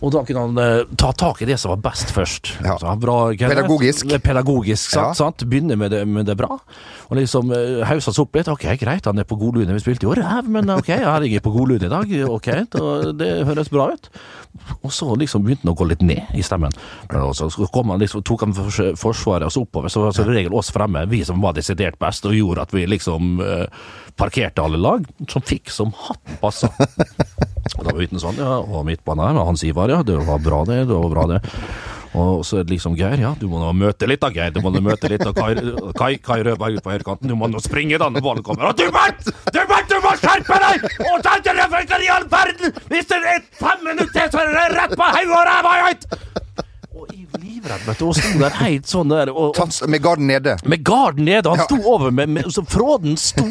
Og 0.00 0.12
da 0.14 0.22
kunne 0.24 0.44
han 0.46 0.60
eh, 0.60 0.92
ta 0.98 1.10
tak 1.12 1.42
i 1.44 1.48
det 1.48 1.58
som 1.60 1.74
var 1.74 1.82
best 1.90 2.12
først. 2.14 2.54
Ja. 2.64 2.76
Altså, 2.78 2.94
bra, 3.00 3.16
Pedagogisk. 3.36 4.08
Det 4.08 4.22
Pedagogisk, 4.24 4.94
sant, 4.94 5.12
Ja. 5.12 5.18
sant? 5.18 5.44
Begynne 5.50 5.76
med 5.76 5.92
det, 5.92 6.06
med 6.08 6.26
det 6.26 6.36
bra. 6.40 6.56
Og 7.10 7.16
liksom 7.18 7.52
uh, 7.52 7.82
hausa 7.88 8.12
seg 8.14 8.24
opp 8.24 8.38
litt. 8.38 8.48
Ok, 8.48 8.64
greit, 8.80 9.04
han 9.04 9.20
er 9.20 9.28
på 9.28 9.36
godlune. 9.40 9.74
Vi 9.76 9.82
spilte 9.82 10.08
jo 10.08 10.14
ræv, 10.16 10.48
men 10.48 10.70
ok, 10.72 10.88
jeg 10.88 11.34
er 11.36 11.44
på 11.44 11.52
godlune 11.52 11.88
i 11.88 11.92
dag. 11.92 12.14
Ok, 12.30 12.48
det 13.18 13.30
høres 13.48 13.72
bra 13.72 13.90
ut. 13.92 14.08
Og 14.82 14.92
så 14.92 15.08
liksom 15.18 15.44
begynte 15.44 15.64
han 15.64 15.72
å 15.72 15.78
gå 15.78 15.86
litt 15.90 16.02
ned 16.04 16.34
i 16.36 16.42
stemmen. 16.44 16.72
Men 17.10 17.22
også, 17.28 17.50
så 17.54 17.68
kom 17.72 17.92
han 17.92 18.02
liksom, 18.02 18.24
tok 18.26 18.44
han 18.46 18.54
forsvaret 18.98 19.46
oss 19.46 19.58
oppover, 19.60 19.92
så 19.92 20.04
var 20.04 20.16
som 20.16 20.28
regel 20.28 20.54
oss 20.56 20.72
fremme, 20.74 21.06
vi 21.10 21.22
som 21.26 21.40
var 21.42 21.56
desidert 21.56 21.98
best, 22.00 22.26
og 22.28 22.36
gjorde 22.36 22.66
at 22.66 22.74
vi 22.74 22.86
liksom 22.88 23.40
eh, 23.44 23.84
parkerte 24.20 24.64
alle 24.64 24.80
lag, 24.80 25.06
som 25.30 25.44
fikk 25.46 25.72
som 25.72 25.94
hatten 26.06 26.40
passa. 26.42 26.72
Og 27.78 27.84
da 27.86 27.92
var 27.92 28.02
Uten 28.02 28.20
sånn, 28.20 28.40
ja, 28.40 28.56
og 28.58 28.82
midtbanen 28.88 29.36
her, 29.36 29.44
Hans 29.46 29.62
Ivar, 29.64 29.92
ja, 29.92 30.00
det 30.02 30.16
var 30.26 30.40
bra 30.42 30.64
det, 30.66 30.82
det 30.88 30.96
var 30.96 31.12
bra 31.12 31.26
det. 31.30 31.40
Og 32.18 32.42
så 32.46 32.58
er 32.58 32.64
det 32.66 32.74
liksom 32.74 32.96
Geir, 32.98 33.20
ja, 33.22 33.30
du 33.38 33.46
må 33.50 33.60
nå 33.62 33.70
møte 33.76 34.08
litt 34.10 34.22
da, 34.22 34.32
Geir. 34.34 34.50
Du 34.54 34.60
må 34.64 34.72
nå 34.74 34.82
møte 34.82 35.10
litt 35.12 35.22
av 35.26 35.34
Kai, 35.36 35.52
Kai, 35.98 36.10
Kai 36.18 36.40
Rødberg 36.46 36.80
ut 36.80 36.84
på 36.84 36.94
høyrekanten. 36.94 37.30
Du 37.30 37.36
må 37.38 37.46
nå 37.50 37.62
springe 37.62 38.00
da 38.02 38.08
når 38.10 38.24
ballen 38.24 38.46
kommer. 38.46 38.70
Og 38.70 38.78
du 38.80 38.88
Bert! 38.94 39.30
Du 39.54 39.60
Bert, 39.70 39.86
du 39.90 39.98
må 40.02 40.14
skjerpe 40.18 40.58
deg! 40.64 40.88
Og 41.06 41.22
ta 41.26 41.36
til 41.44 41.60
det 41.60 42.00
i 42.02 42.10
all 42.10 42.26
verden! 42.32 42.74
Hvis 42.90 43.10
det 43.12 43.20
er 43.22 43.44
fem 43.60 43.86
minutter 43.86 44.32
så 44.32 44.42
er 44.42 44.50
det 44.56 44.66
rett 44.74 44.96
på 44.98 45.10
hodet 45.14 45.36
og 45.38 45.46
ræva 45.50 45.76
i 45.76 45.86
ett! 45.92 46.08
Og 46.90 47.14
jeg 47.14 47.28
du, 47.86 48.04
og 48.06 48.14
sto 48.16 48.38
der 48.40 48.56
helt 48.60 48.86
sånn 48.90 49.10
der. 49.12 49.30
Og, 49.32 49.56
og 49.58 49.88
med 49.90 50.02
garden 50.04 50.26
nede. 50.30 50.56
med 50.68 50.82
garden 50.84 51.24
nede, 51.24 51.48
han 51.50 51.58
Ja. 51.60 51.64
sto 51.68 51.76
over 51.92 52.10
med, 52.10 52.28
med 52.28 52.44
så 52.52 52.62
Fråden 52.70 53.16
sto 53.18 53.44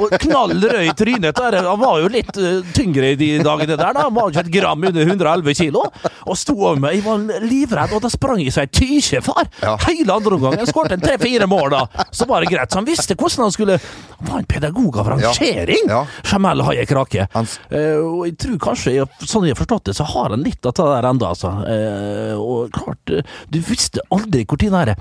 og 0.00 0.10
knall 0.22 0.54
rød 0.62 0.80
i 0.86 0.92
trynet. 0.96 1.34
Der. 1.36 1.56
Han 1.66 1.80
var 1.80 2.00
jo 2.00 2.08
litt 2.08 2.30
uh, 2.38 2.62
tyngre 2.74 3.10
i 3.12 3.16
de 3.20 3.28
dagene 3.44 3.76
der, 3.76 3.92
da. 3.96 4.06
Han 4.06 4.14
var 4.14 4.30
ikke 4.30 4.44
et 4.46 4.52
gram 4.54 4.84
under 4.88 5.02
111 5.04 5.54
kilo. 5.58 5.84
Og 6.26 6.38
sto 6.38 6.54
over 6.56 6.80
meg. 6.80 6.96
Jeg 7.00 7.04
var 7.06 7.42
livredd, 7.44 7.92
og 7.96 8.02
da 8.04 8.10
sprang 8.12 8.40
jeg 8.42 8.54
seg 8.56 8.70
tykje, 8.74 9.22
far. 9.26 9.48
Ja. 9.62 9.76
Hele 9.88 10.14
andre 10.16 10.38
omgang. 10.38 10.56
Jeg 10.62 10.70
skåret 10.72 11.02
tre-fire 11.02 11.46
mål 11.50 11.70
da. 11.74 11.82
Så 12.14 12.26
var 12.30 12.40
det 12.44 12.50
greit. 12.54 12.70
Så 12.72 12.80
han 12.80 12.88
visste 12.88 13.14
hvordan 13.18 13.46
han 13.48 13.52
skulle 13.54 13.78
Han 14.24 14.28
var 14.30 14.38
en 14.38 14.46
pedagog 14.48 14.96
av 15.02 15.08
rangering! 15.14 15.88
Ja. 15.90 16.04
Jamel 16.30 16.62
Hayek 16.68 16.92
Rake. 16.96 17.26
Hans- 17.34 17.58
Uh, 17.74 17.98
og 18.04 18.20
jeg 18.28 18.34
tror 18.38 18.58
kanskje, 18.62 18.92
sånn 19.26 19.44
jeg 19.48 19.54
har 19.54 19.58
forstått 19.58 19.88
det, 19.88 19.94
så 19.96 20.04
har 20.06 20.30
han 20.34 20.42
litt 20.44 20.64
av 20.68 20.74
det 20.76 20.84
der 20.90 21.06
ennå, 21.08 21.26
altså. 21.32 21.50
Uh, 21.64 22.34
og 22.38 22.70
klart, 22.74 23.12
du 23.50 23.58
visste 23.68 24.02
aldri 24.14 24.44
hvor 24.44 24.60
tid 24.60 24.70
den 24.72 24.78
derre 24.80 24.96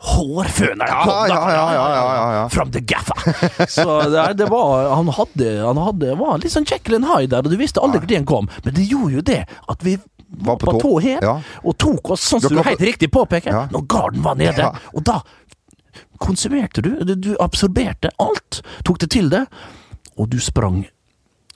hårføneren 0.00 1.02
kom. 1.04 1.10
ja, 1.28 1.40
ja, 1.52 1.64
ja, 1.76 1.86
ja, 1.92 2.04
ja, 2.16 2.28
ja. 2.38 2.44
From 2.48 2.70
the 2.72 2.80
gaffa. 2.80 3.16
Så 3.68 3.84
det, 4.08 4.16
er- 4.22 4.34
det 4.38 4.46
var 4.48 4.94
Han 4.96 5.10
hadde, 5.12 5.50
han 5.60 5.76
hadde 5.76 6.14
var 6.16 6.38
litt 6.40 6.54
sånn 6.54 6.64
Jekyll 6.64 6.96
and 6.96 7.04
Hyde 7.10 7.34
der, 7.34 7.44
og 7.44 7.52
du 7.52 7.58
visste 7.60 7.82
aldri 7.84 8.00
når 8.00 8.12
den 8.14 8.24
kom. 8.30 8.48
Men 8.64 8.74
det 8.78 8.86
gjorde 8.88 9.12
jo 9.18 9.24
det 9.28 9.42
at 9.68 9.84
vi 9.84 9.98
var 10.40 10.56
på, 10.62 10.72
tå 10.80 10.94
her, 11.04 11.26
og 11.66 11.76
tok 11.82 12.12
oss, 12.14 12.22
sånn 12.30 12.40
som 12.40 12.54
du 12.54 12.62
helt 12.64 12.80
riktig 12.86 13.10
påpeker, 13.12 13.52
når 13.74 13.86
garden 13.90 14.22
var 14.24 14.38
nede. 14.40 14.70
Og 14.94 15.04
da 15.04 15.20
konsumerte 16.22 16.80
du. 16.84 16.90
Du, 17.16 17.34
absorberte 17.40 18.08
alt. 18.22 18.62
Tok 18.86 18.98
det 19.04 19.10
til 19.10 19.28
deg. 19.32 19.46
Og 20.16 20.28
du 20.32 20.38
sprang 20.40 20.84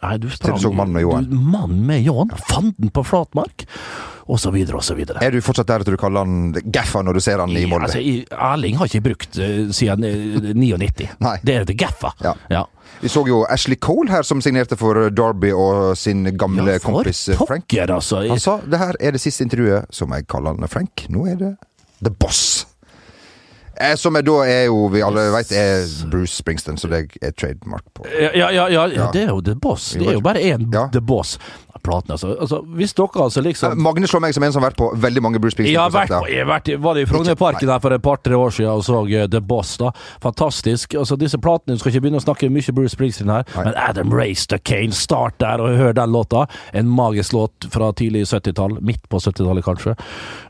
Nei, 0.05 0.19
du 0.21 0.27
sprang 0.29 0.59
du 0.59 0.61
så 0.67 0.73
mannen 0.75 0.93
med 0.93 1.01
ljåen. 1.07 1.29
Mannen 1.33 1.87
med 1.89 2.03
ljåen. 2.05 2.29
Fant 2.51 2.77
den 2.77 2.91
på 2.93 3.01
flatmark. 3.09 3.65
Så 4.25 4.51
videre. 4.51 5.21
Er 5.21 5.31
du 5.31 5.41
fortsatt 5.45 5.69
der 5.69 5.83
at 5.85 5.89
du 5.89 5.97
kaller 6.01 6.25
han 6.25 6.55
Gaffa 6.73 7.03
når 7.05 7.19
du 7.19 7.21
ser 7.21 7.43
han 7.43 7.51
i 7.53 7.67
Molde? 7.69 7.91
Altså, 7.91 8.01
Erling 8.33 8.79
har 8.81 8.89
ikke 8.89 9.03
brukt 9.05 9.37
uh, 9.37 9.69
siden 9.75 10.05
eh, 10.09 10.55
99. 10.57 11.11
Nei. 11.27 11.37
Det 11.45 11.59
er 11.61 11.69
det 11.69 11.77
Gaffa. 11.77 12.15
Ja. 12.25 12.33
ja. 12.49 12.65
Vi 13.03 13.11
så 13.13 13.25
jo 13.29 13.43
Ashley 13.53 13.77
Cole 13.77 14.09
her, 14.13 14.23
som 14.25 14.41
signerte 14.41 14.79
for 14.81 15.11
Derby 15.13 15.53
og 15.53 15.97
sin 15.99 16.25
gamle 16.39 16.79
Ja, 16.79 16.81
kompis 16.81 17.27
eh, 17.29 17.37
Frank. 17.37 17.67
pokker, 17.69 17.93
altså. 17.93 18.23
Han 18.31 18.41
sa 18.41 18.61
det 18.65 18.81
her 18.81 18.97
er 19.01 19.17
det 19.17 19.21
siste 19.21 19.45
intervjuet 19.45 19.91
som 19.93 20.15
jeg 20.17 20.29
kaller 20.31 20.57
han 20.57 20.73
Frank. 20.73 21.05
Nå 21.13 21.27
er 21.29 21.41
det 21.41 21.57
The 22.01 22.13
Boss. 22.13 22.65
Eh, 23.77 23.97
som 23.99 24.17
er 24.17 24.23
da 24.23 24.37
er 24.47 24.65
jo, 24.69 24.87
vi 24.93 25.03
alle 25.03 25.27
vet, 25.35 25.51
er 25.53 25.85
Bruce 26.11 26.37
Springsteen, 26.39 26.79
så 26.79 26.89
det 26.91 27.01
er 27.21 27.35
trademark 27.35 27.85
på. 27.97 28.07
Ja, 28.09 28.31
ja, 28.31 28.69
ja, 28.71 28.87
ja, 28.87 29.09
det 29.13 29.25
er 29.27 29.33
jo 29.33 29.41
The 29.43 29.57
Boss. 29.59 29.91
Det 29.99 30.07
er 30.07 30.19
jo 30.21 30.23
bare 30.25 30.43
én. 30.43 30.69
The 30.95 31.03
Boss. 31.03 31.37
Platen, 31.85 32.15
altså. 32.15 32.33
altså. 32.41 32.61
Hvis 32.79 32.95
dere 32.97 33.25
altså 33.27 33.43
liksom 33.45 33.79
Magne 33.85 34.09
slår 34.09 34.23
meg 34.25 34.35
som 34.37 34.47
en 34.47 34.55
som 34.55 34.63
har 34.63 34.71
vært 34.71 34.81
på 34.81 34.91
veldig 35.05 35.23
mange 35.25 35.41
Bruce 35.43 35.59
Jeg 35.61 35.77
vært, 35.77 35.93
Springsteen-konserter. 35.93 36.33
jeg 36.33 36.45
har 36.45 36.51
vært, 36.51 36.71
var 36.85 37.01
i 37.01 37.05
Frognerparken 37.09 37.73
her 37.75 37.83
for 37.85 37.97
et 37.97 38.05
par-tre 38.05 38.39
år 38.39 38.55
siden 38.57 38.71
og 38.73 38.85
så 38.87 39.03
eh, 39.07 39.27
The 39.31 39.41
Boss. 39.45 39.77
da 39.81 39.91
Fantastisk. 40.23 40.95
altså 40.95 41.19
Disse 41.21 41.39
platene 41.39 41.77
Du 41.77 41.83
Skal 41.83 41.93
ikke 41.93 42.07
begynne 42.07 42.23
å 42.23 42.25
snakke 42.25 42.51
mye 42.53 42.75
Bruce 42.77 42.95
Springsteen 42.97 43.33
her, 43.33 43.45
Nei. 43.55 43.67
men 43.69 43.79
Adam 43.81 44.13
Race 44.15 44.47
the 44.51 44.59
Kane, 44.59 44.93
start 44.97 45.39
der 45.43 45.61
og 45.61 45.77
hør 45.79 45.93
den 45.97 46.13
låta. 46.15 46.47
En 46.73 46.89
magisk 46.89 47.35
låt 47.37 47.67
fra 47.73 47.91
tidlig 47.97 48.25
70-tall. 48.31 48.79
Midt 48.85 49.05
på 49.11 49.21
70-tallet, 49.21 49.65
kanskje. 49.67 49.95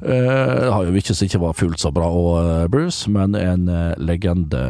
Uh, 0.05 0.71
har 0.71 0.87
jo 0.87 0.95
ikke 0.99 1.15
så 1.17 1.27
ikke 1.27 1.41
var 1.43 1.57
fullt 1.59 1.81
så 1.81 1.91
bra, 1.95 2.09
og 2.09 2.31
uh, 2.39 2.67
Bruce, 2.71 3.11
men 3.11 3.35
en 3.39 3.69
uh, 3.69 3.93
legende, 3.99 4.61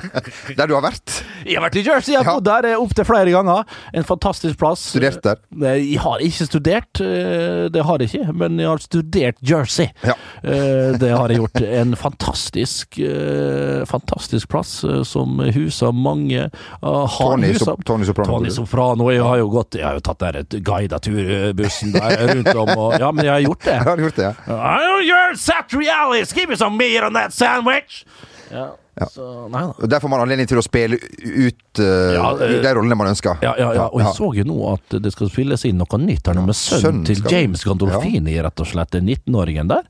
Der 0.58 0.66
du 0.68 0.74
har 0.76 0.81
vært. 0.84 1.22
Jeg 1.46 1.56
har 1.58 1.64
vært 1.64 1.76
i 1.80 1.82
Jersey, 1.86 2.12
jeg 2.14 2.22
har 2.24 2.36
bodd 2.38 2.44
der 2.46 2.76
opptil 2.78 3.06
flere 3.08 3.32
ganger. 3.34 3.64
En 3.94 4.04
fantastisk 4.06 4.58
plass. 4.60 4.84
Studert 4.92 5.22
der. 5.24 5.40
Nei, 5.50 5.76
Jeg 5.92 6.00
har 6.04 6.18
ikke 6.22 6.46
studert, 6.48 7.00
eh, 7.02 7.68
det 7.72 7.82
har 7.88 7.98
jeg 8.04 8.10
ikke, 8.12 8.34
men 8.42 8.58
jeg 8.62 8.68
har 8.70 8.82
studert 8.84 9.36
Jersey. 9.42 9.88
Ja. 10.06 10.14
Eh, 10.42 10.92
Det 10.98 11.10
har 11.16 11.28
jeg 11.28 11.38
gjort. 11.42 11.62
En 11.82 11.94
fantastisk, 11.96 12.98
eh, 13.02 13.84
fantastisk 13.88 14.48
plass 14.52 14.84
eh, 14.84 15.02
som 15.08 15.38
huser 15.54 15.92
mange 15.92 16.48
har 16.82 17.08
Tony, 17.18 17.52
Sop- 17.58 17.84
Tony 17.84 18.04
Soprano. 18.04 18.38
Tony 18.38 18.50
Soprano. 18.50 19.10
Jeg 19.10 19.22
har 19.22 19.38
jo 19.38 19.48
gått 19.48 19.74
Jeg 19.78 19.84
har 19.86 19.94
jo 19.98 20.00
tatt 20.04 20.18
der 20.22 20.40
et 20.42 20.56
guida 20.64 20.98
turbussen 21.02 21.92
der 21.94 22.26
rundt 22.34 22.54
om 22.54 22.68
og 22.76 22.98
Ja, 23.00 23.10
men 23.12 23.24
jeg 23.24 23.32
har 23.32 23.40
gjort 23.46 23.64
det. 23.64 23.72
Jeg 23.82 23.84
har 23.88 23.96
gjort 23.96 24.16
det, 24.16 24.24
ja. 24.28 24.34
Oh, 24.52 25.00
you're 25.02 25.34
Sat 25.36 25.72
Realis! 25.72 26.32
Give 26.32 26.48
me 26.48 26.56
some 26.56 26.76
meat 26.76 27.02
on 27.02 27.14
that 27.14 27.32
sandwich! 27.32 28.04
Ja, 28.52 28.70
Ja. 29.00 29.06
så 29.08 29.26
Nei 29.48 29.62
da. 29.64 29.86
Der 29.88 30.00
får 30.02 30.10
man 30.12 30.20
anledning 30.20 30.48
til 30.50 30.58
å 30.60 30.62
spille 30.64 30.98
ut 31.00 31.80
uh, 31.80 32.12
Ja, 32.12 32.26
eh, 32.44 32.58
de 32.60 32.72
rollene 32.76 32.98
man 33.00 33.08
ønsker. 33.08 33.40
Ja, 33.40 33.54
ja, 33.56 33.70
ja, 33.78 33.86
og 33.88 34.02
jeg 34.02 34.12
så 34.18 34.28
jo 34.36 34.44
nå 34.44 34.58
at 34.74 34.96
det 35.00 35.12
skal 35.14 35.30
spilles 35.32 35.64
inn 35.64 35.80
noe 35.80 36.00
nytt 36.02 36.28
her 36.28 36.36
nå 36.36 36.44
med 36.44 36.58
sønnen 36.58 37.06
til 37.08 37.22
James 37.32 37.64
Gandolfini, 37.64 38.36
rett 38.44 38.60
og 38.60 38.68
slett. 38.68 38.92
den 38.92 39.08
19-åringen 39.08 39.72
der. 39.72 39.88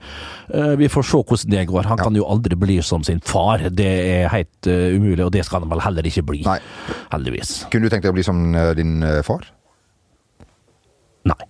Uh, 0.55 0.77
vi 0.79 0.87
får 0.93 1.09
se 1.11 1.23
hvordan 1.23 1.57
det 1.57 1.67
går. 1.73 1.91
Han 1.91 1.99
kan 1.99 2.15
jo 2.15 2.29
aldri 2.31 2.59
bli 2.59 2.79
som 2.87 3.03
sin 3.03 3.21
far, 3.27 3.67
det 3.75 3.91
er 3.91 4.29
helt 4.33 4.71
uh, 4.71 4.95
umulig, 4.95 5.25
og 5.27 5.33
det 5.35 5.43
skal 5.49 5.67
han 5.67 5.73
vel 5.75 5.83
heller 5.83 6.07
ikke 6.07 6.23
bli. 6.31 6.45
Nei. 6.47 6.61
Heldigvis. 7.11 7.57
Kunne 7.75 7.91
du 7.91 7.95
tenkt 7.95 8.07
deg 8.07 8.15
å 8.15 8.19
bli 8.21 8.27
som 8.27 8.45
din 8.79 9.01
far? 9.27 9.51
Nei. 11.27 11.43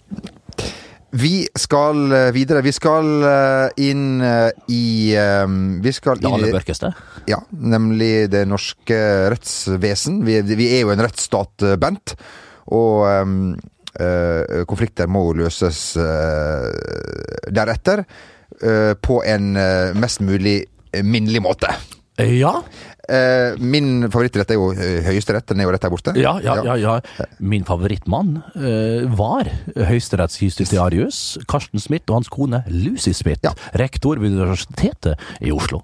Vi 1.12 1.48
skal 1.59 2.12
eh, 2.12 2.31
videre. 2.33 2.62
Vi 2.64 2.72
skal 2.72 3.09
eh, 3.29 3.83
inn 3.85 4.22
eh, 4.25 4.48
i 4.72 5.12
eh, 5.12 5.44
Vi 5.85 5.92
skal 5.92 6.20
Det 6.20 6.29
inn 6.29 6.38
aller 6.38 6.53
i 6.53 6.57
mørkeste. 6.57 6.92
Ja, 7.29 7.42
nemlig 7.53 8.31
det 8.33 8.46
norske 8.48 8.98
rettsvesen. 9.33 10.22
Vi, 10.25 10.40
vi 10.57 10.70
er 10.79 10.87
jo 10.87 10.94
en 10.94 11.05
rettsstat, 11.05 11.66
Bent. 11.81 12.16
Og 12.72 13.03
um, 13.05 13.35
uh, 14.01 14.62
konflikter 14.70 15.11
må 15.11 15.27
løses 15.37 15.81
uh, 16.01 16.70
deretter. 17.53 18.07
Uh, 18.62 18.94
på 18.96 19.20
en 19.27 19.53
mest 19.98 20.22
mulig 20.25 20.62
minnelig 21.03 21.42
måte. 21.44 21.68
Ja, 22.20 22.61
Eh, 23.12 23.59
min 23.61 24.07
favorittrett 24.09 24.51
er 24.55 24.57
jo 24.57 24.70
eh, 24.72 25.03
Høyesterett. 25.05 25.44
Den 25.51 25.61
er 25.61 25.66
jo 25.68 25.72
rett 25.75 25.85
her 25.85 25.92
borte. 25.92 26.14
ja, 26.16 26.33
ja. 26.40 26.55
ja, 26.64 26.77
ja. 26.81 27.27
Min 27.44 27.64
favorittmann 27.68 28.38
eh, 28.57 29.05
var 29.18 29.51
høyesterettsjustitiarius 29.77 31.38
Karsten 31.51 31.83
Smith 31.83 32.09
og 32.11 32.20
hans 32.22 32.31
kone 32.33 32.62
Lucy 32.72 33.12
Smith, 33.16 33.42
Ja. 33.44 33.53
rektor 33.79 34.20
ved 34.22 34.33
Universitetet 34.38 35.18
i 35.40 35.53
Oslo. 35.53 35.83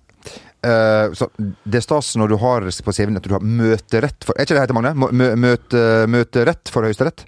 Uh, 0.58 1.12
så 1.14 1.28
det 1.38 1.78
er 1.78 1.84
stas 1.84 2.08
når 2.18 2.32
du 2.32 2.36
har 2.42 2.64
på 2.66 2.90
CV-en 2.92 3.20
at 3.20 3.22
du 3.22 3.30
har 3.30 3.44
møterett 3.46 4.24
for 4.26 4.34
Er 4.34 4.42
ikke 4.42 4.56
det 4.56 4.58
det 4.58 4.64
heter, 4.66 4.74
Magne? 4.74 4.90
Mø- 4.98 5.36
Mø 5.38 5.52
møterett 6.10 6.72
for 6.74 6.82
Høyesterett? 6.82 7.22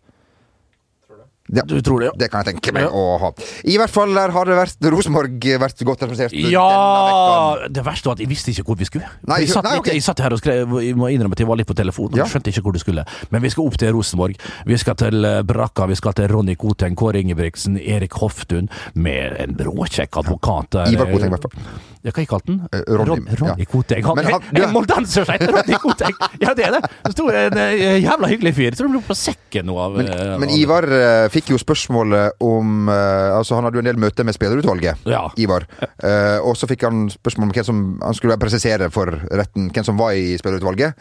Ja, 1.52 1.62
Du 1.66 1.80
tror 1.82 2.00
det, 2.00 2.06
ja? 2.10 2.12
det 2.16 2.30
kan 2.30 2.44
jeg 2.44 2.54
tenke 2.54 2.72
meg 2.76 2.84
Ja. 2.84 2.90
å 2.94 3.18
ha. 3.18 3.32
I 3.64 3.76
hvert 3.80 3.90
fall 3.90 4.12
der 4.14 4.30
har 4.30 4.44
det 4.46 4.54
vært 4.58 4.90
Rosenborg 4.92 5.40
vært 5.60 5.82
godt 5.84 6.04
representert 6.06 6.30
denne 6.36 6.50
Ja 6.52 6.66
vekka. 7.06 7.68
Det 7.74 7.84
verste 7.84 8.06
var 8.10 8.14
at 8.18 8.22
jeg 8.24 8.28
visste 8.30 8.50
ikke 8.54 8.64
hvor 8.70 8.78
vi 8.78 8.84
skulle. 8.88 9.08
Nei, 9.26 9.40
jeg, 9.42 9.50
satt 9.50 9.64
nei, 9.64 9.72
litt, 9.76 9.80
ok. 9.84 9.92
jeg 9.94 10.02
satt 10.06 10.22
her 10.24 10.32
og 10.36 10.38
skrev 10.42 10.76
Jeg 10.82 10.96
må 10.96 11.10
innrømme 11.10 11.34
at 11.34 11.42
jeg 11.42 11.48
var 11.50 11.56
litt 11.60 11.66
på 11.70 11.74
telefonen. 11.78 12.16
Ja. 12.20 12.24
Skjønte 12.30 12.52
ikke 12.52 12.62
hvor 12.62 12.72
du 12.76 12.78
skulle. 12.82 13.04
Men 13.30 13.42
vi 13.42 13.50
skal 13.50 13.66
opp 13.66 13.76
til 13.80 13.92
Rosenborg. 13.96 14.36
Vi 14.66 14.76
skal 14.80 14.94
til 15.00 15.24
eh, 15.24 15.42
Brakka, 15.42 15.86
vi 15.90 15.98
skal 15.98 16.12
til 16.18 16.28
Ronny 16.30 16.54
Koteng, 16.60 16.94
Kåre 16.98 17.20
Ingebrigtsen, 17.20 17.78
Erik 17.80 18.12
Hoftun, 18.20 18.68
med 18.94 19.36
en 19.42 19.56
bråkjekk 19.58 20.20
advokat. 20.22 20.78
Ivar 20.92 21.10
Koteng, 21.10 21.30
i 21.30 21.34
hvert 21.34 21.48
fall. 21.48 21.88
Ja, 22.00 22.12
hva 22.16 22.22
jeg 22.22 22.28
kalte 22.30 22.54
han? 22.54 22.60
Eh, 22.72 22.82
Ronny, 22.88 23.10
Ron, 23.10 23.26
Ronny 23.42 23.64
ja. 23.66 23.68
Koteng. 23.68 24.04
Han, 24.06 24.20
han- 24.24 24.44
du- 24.50 24.62
en 24.64 24.72
moldenser 24.72 25.26
som 25.26 25.34
heter 25.34 25.52
Ronny 25.52 25.76
Koteng! 25.82 26.14
Ja, 26.40 26.54
det 26.56 26.64
er 26.64 26.76
det! 26.78 26.90
Så 27.12 27.26
en 27.28 27.58
eh, 27.60 27.98
jævla 28.00 28.30
hyggelig 28.30 28.54
fyr. 28.56 28.76
Tror 28.78 28.88
du 28.88 28.94
blir 28.96 29.04
på 29.04 29.16
sekken 29.18 29.68
nå 29.68 29.76
av 29.76 29.98
Men, 29.98 30.08
eh, 30.08 30.30
men 30.40 30.54
Ivar 30.56 30.86
uh, 30.88 31.26
fikk 31.32 31.52
jo 31.52 31.58
spørsmålet 31.60 32.40
om 32.40 32.88
uh, 32.88 33.36
Altså 33.36 33.58
Han 33.58 33.68
hadde 33.68 33.80
jo 33.80 33.84
en 33.84 33.90
del 33.90 34.00
møter 34.00 34.24
med 34.24 34.36
spillerutvalget. 34.36 35.04
Ja. 35.10 35.26
Ivar. 35.36 35.66
Uh, 36.00 36.40
og 36.40 36.56
så 36.56 36.70
fikk 36.70 36.86
han 36.88 37.04
spørsmål 37.12 37.50
om 37.50 37.52
hvem 37.58 37.68
som 37.68 37.84
Han 38.00 38.16
skulle 38.16 38.40
presisere 38.40 38.88
for 38.94 39.12
retten 39.28 39.68
hvem 39.68 39.84
som 39.84 40.00
var 40.00 40.16
i 40.16 40.38
spillerutvalget. 40.40 40.96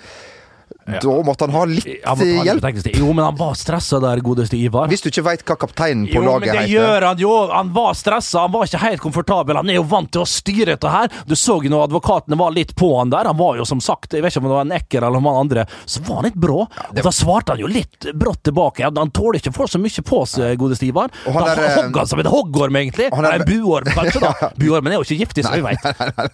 Da 1.03 1.15
måtte 1.25 1.45
han 1.47 1.53
ha 1.55 1.63
litt 1.69 1.87
Han 2.05 2.17
ha 2.21 2.45
hjelp. 2.47 2.65
Jo, 2.97 3.11
men 3.13 3.23
han 3.25 3.37
var 3.39 3.53
stressa 3.59 3.99
der, 4.03 4.21
godeste 4.25 4.57
Ivar. 4.57 4.87
Hvis 4.91 5.03
du 5.05 5.09
ikke 5.11 5.23
veit 5.27 5.43
hva 5.47 5.55
kapteinen 5.61 6.07
på 6.09 6.17
Jo, 6.17 6.23
men 6.39 6.47
det 6.47 6.65
gjør 6.71 7.05
han 7.09 7.21
jo! 7.21 7.33
Han 7.53 7.71
var 7.75 7.93
stressa, 7.97 8.45
han 8.47 8.51
var 8.53 8.65
ikke 8.69 8.81
helt 8.83 9.03
komfortabel. 9.03 9.59
Han 9.61 9.69
er 9.69 9.79
jo 9.79 9.85
vant 9.91 10.11
til 10.13 10.23
å 10.23 10.27
styre 10.29 10.73
dette 10.75 10.89
her. 10.93 11.11
Du 11.29 11.35
så 11.39 11.59
jo 11.63 11.69
når 11.73 11.87
advokatene 11.89 12.37
var 12.39 12.51
litt 12.55 12.75
på 12.79 12.91
han 12.99 13.11
der. 13.13 13.29
Han 13.29 13.37
var 13.39 13.57
jo 13.59 13.65
som 13.69 13.81
sagt, 13.83 14.13
jeg 14.13 14.23
vet 14.25 14.33
ikke 14.33 14.43
om 14.43 14.49
det 14.49 14.55
var 14.57 14.65
en 14.67 14.75
ekker 14.79 15.05
eller 15.05 15.21
han 15.21 15.39
andre, 15.45 15.65
så 15.85 16.01
var 16.07 16.21
han 16.21 16.29
litt 16.29 16.39
brå. 16.39 16.59
Og 16.89 16.99
da 17.03 17.13
svarte 17.15 17.53
han 17.55 17.63
jo 17.63 17.69
litt 17.71 18.09
brått 18.17 18.43
tilbake. 18.49 18.87
Han 18.89 19.11
tåler 19.15 19.39
ikke 19.41 19.53
å 19.53 19.57
få 19.61 19.67
så 19.75 19.81
mye 19.81 20.05
på 20.05 20.23
seg, 20.29 20.57
godeste 20.59 20.87
Ivar. 20.89 21.11
Og 21.27 21.35
han 21.37 21.45
Da 21.49 21.55
er... 21.55 21.75
hogg 21.83 22.01
han 22.01 22.09
som 22.09 22.19
en 22.23 22.31
hoggorm, 22.33 22.75
egentlig. 22.81 23.09
han 23.13 23.25
er- 23.25 23.39
en 23.39 23.45
buorm, 23.47 23.87
kanskje, 23.93 24.19
da. 24.23 24.49
Buormen 24.59 24.93
er 24.93 24.99
jo 24.99 25.05
ikke 25.07 25.19
giftig, 25.23 25.45
som 25.45 25.55
vi 25.55 25.63
veit. 25.63 26.29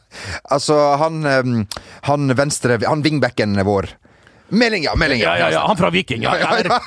Altså, 0.52 0.78
han, 1.02 1.22
eh, 1.26 1.80
han 2.10 2.36
venstre 2.38 2.80
Han 2.88 3.04
wingbacken 3.06 3.56
vår. 3.66 3.88
Melding, 4.50 4.84
ja! 4.84 4.96
Melding, 4.96 5.22
Ja, 5.22 5.36
ja, 5.38 5.50
ja. 5.50 5.62
Han 5.68 5.78
fra 5.78 5.90
Viking, 5.90 6.22
ja. 6.28 6.36
ja. 6.38 6.80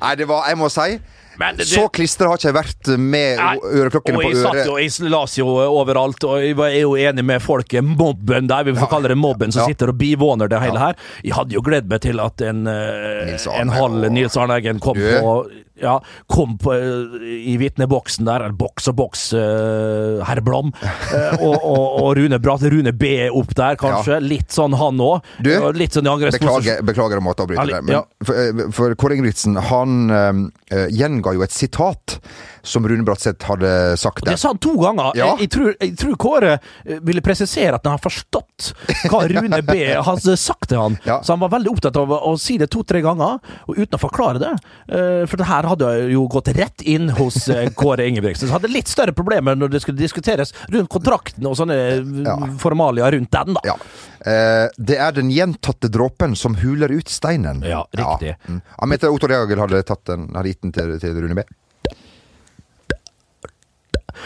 Nei, 0.00 0.14
det 0.18 0.26
var 0.28 0.48
Jeg 0.50 0.58
må 0.60 0.68
si 0.72 0.96
Men 1.38 1.56
det- 1.58 1.66
Så 1.66 1.88
klistra 1.90 2.28
har 2.30 2.38
ikke 2.38 2.50
jeg 2.52 2.54
vært 2.54 2.90
med 3.00 3.38
øreklokkene 3.38 4.20
på 4.20 4.28
jeg 4.30 4.36
satt 4.38 4.60
jo, 4.68 4.76
jeg 4.78 5.10
las 5.10 5.32
jo 5.38 5.46
overalt, 5.50 6.22
og 6.30 6.38
jeg 6.44 6.54
er 6.54 6.76
jo 6.84 6.92
enig 6.94 7.24
med 7.26 7.42
folket. 7.42 7.82
Mobben 7.82 8.46
der, 8.46 8.62
vi 8.68 8.74
får 8.78 8.86
kalle 8.92 9.08
det 9.10 9.16
mobben, 9.18 9.50
som 9.50 9.62
Ja. 9.62 9.66
sitter 9.66 9.88
og 9.90 9.98
bivåner 9.98 10.48
det 10.48 10.60
hele 10.62 10.78
her. 10.78 10.94
Jeg 11.24 11.34
hadde 11.34 11.50
jo 11.56 11.60
gledd 11.60 11.88
meg 11.90 12.00
til 12.02 12.20
at 12.20 12.40
en, 12.40 12.66
eh, 12.68 13.24
Nils 13.26 13.48
Arne 13.48 13.60
en 13.62 13.68
halv 13.68 14.10
Nils 14.12 14.36
Arne 14.36 14.54
Eggen 14.60 14.78
kom 14.78 14.94
Du. 14.94 15.02
på 15.20 15.50
ja, 15.80 15.98
kom 16.26 16.58
på, 16.58 16.74
eh, 16.74 17.26
i 17.52 17.56
vitneboksen 17.58 18.26
der, 18.28 18.46
boks 18.54 18.88
og 18.92 18.96
boks, 19.00 19.24
uh, 19.34 20.22
herr 20.28 20.40
Blom. 20.44 20.70
Uh, 20.82 21.42
og, 21.46 21.56
og, 21.56 21.84
og 22.02 22.08
Rune 22.18 22.38
Bratt, 22.42 22.62
Rune 22.70 22.94
B 22.94 23.14
opp 23.30 23.54
der, 23.58 23.78
kanskje. 23.80 24.20
Litt 24.24 24.54
sånn 24.54 24.76
han 24.78 25.02
òg. 25.02 25.26
Sånn. 25.44 26.10
Beklager, 26.14 26.82
beklager 26.86 27.20
å 27.20 27.24
måtte 27.24 27.46
avbryte 27.46 27.66
Ja, 27.66 27.78
deg, 27.78 27.86
men 27.88 27.98
ja. 27.98 28.02
for, 28.24 28.64
for 28.76 28.98
Kåre 29.00 29.18
Ingebrigtsen 29.18 29.58
han 29.70 30.00
uh, 30.14 30.86
gjenga 30.92 31.34
jo 31.36 31.44
et 31.46 31.54
sitat 31.54 32.18
som 32.64 32.88
Rune 32.88 33.04
Bratseth 33.06 33.46
hadde 33.46 33.70
sagt 34.00 34.22
det 34.22 34.30
der. 34.30 34.36
Det 34.38 34.40
sa 34.40 34.52
han 34.54 34.60
to 34.62 34.74
ganger. 34.80 35.12
Ja. 35.18 35.26
Jeg, 35.34 35.44
jeg, 35.46 35.50
tror, 35.54 35.70
jeg 35.78 35.96
tror 36.00 36.16
Kåre 36.24 36.52
eh, 36.56 37.00
ville 37.04 37.22
presisere 37.24 37.76
at 37.76 37.84
han 37.86 37.98
har 37.98 38.02
forstått 38.02 38.70
hva 39.12 39.20
Rune 39.30 39.60
B 39.66 39.76
hadde 40.08 40.36
sagt 40.40 40.70
til 40.72 40.80
han. 40.80 40.96
Ja. 41.04 41.20
Så 41.22 41.34
han 41.36 41.42
var 41.44 41.52
veldig 41.54 41.74
opptatt 41.74 41.98
av 42.00 42.14
å, 42.16 42.34
si 42.40 42.56
det 42.60 42.70
to-tre 42.72 43.02
ganger, 43.04 43.38
og 43.68 43.76
uten 43.78 43.98
å 43.98 44.02
forklare 44.02 44.40
det. 44.42 44.54
Eh, 44.88 45.24
for 45.28 45.40
det 45.40 45.48
her 45.50 45.68
hadde 45.70 45.90
jo 46.14 46.24
gått 46.32 46.50
rett 46.56 46.84
inn 46.88 47.10
hos 47.18 47.44
eh, 47.52 47.68
Kåre 47.76 48.08
Ingebrigtsen. 48.08 48.48
Så 48.48 48.56
hadde 48.56 48.72
litt 48.72 48.90
større 48.90 49.14
problemer 49.16 49.58
når 49.58 49.74
det 49.76 49.84
skulle 49.84 50.00
diskuteres 50.00 50.54
rundt 50.72 50.90
kontrakten 50.92 51.46
og 51.50 51.58
sånne 51.60 51.80
Ja. 52.24 52.38
formalia 52.58 53.10
rundt 53.12 53.30
den, 53.34 53.56
da. 53.58 53.60
Ja. 53.68 53.76
Eh, 54.24 54.68
det 54.76 54.96
er 54.96 55.12
den 55.12 55.30
gjentatte 55.34 55.90
dråpen 55.92 56.36
som 56.36 56.56
huler 56.62 56.92
ut 56.94 57.12
steinen. 57.12 57.60
Ja, 57.66 57.84
riktig. 57.92 58.36
Mm. 58.48 58.62
Han 58.78 58.88
mente 58.88 59.10
Otto 59.12 59.28
Reagel 59.28 59.60
hadde, 59.60 59.82
tatt 59.84 60.04
den, 60.08 60.30
hadde 60.34 60.48
gitt 60.54 60.62
den 60.64 60.72
til, 60.72 60.94
til 61.02 61.20
Rune 61.20 61.36
B. 61.36 61.44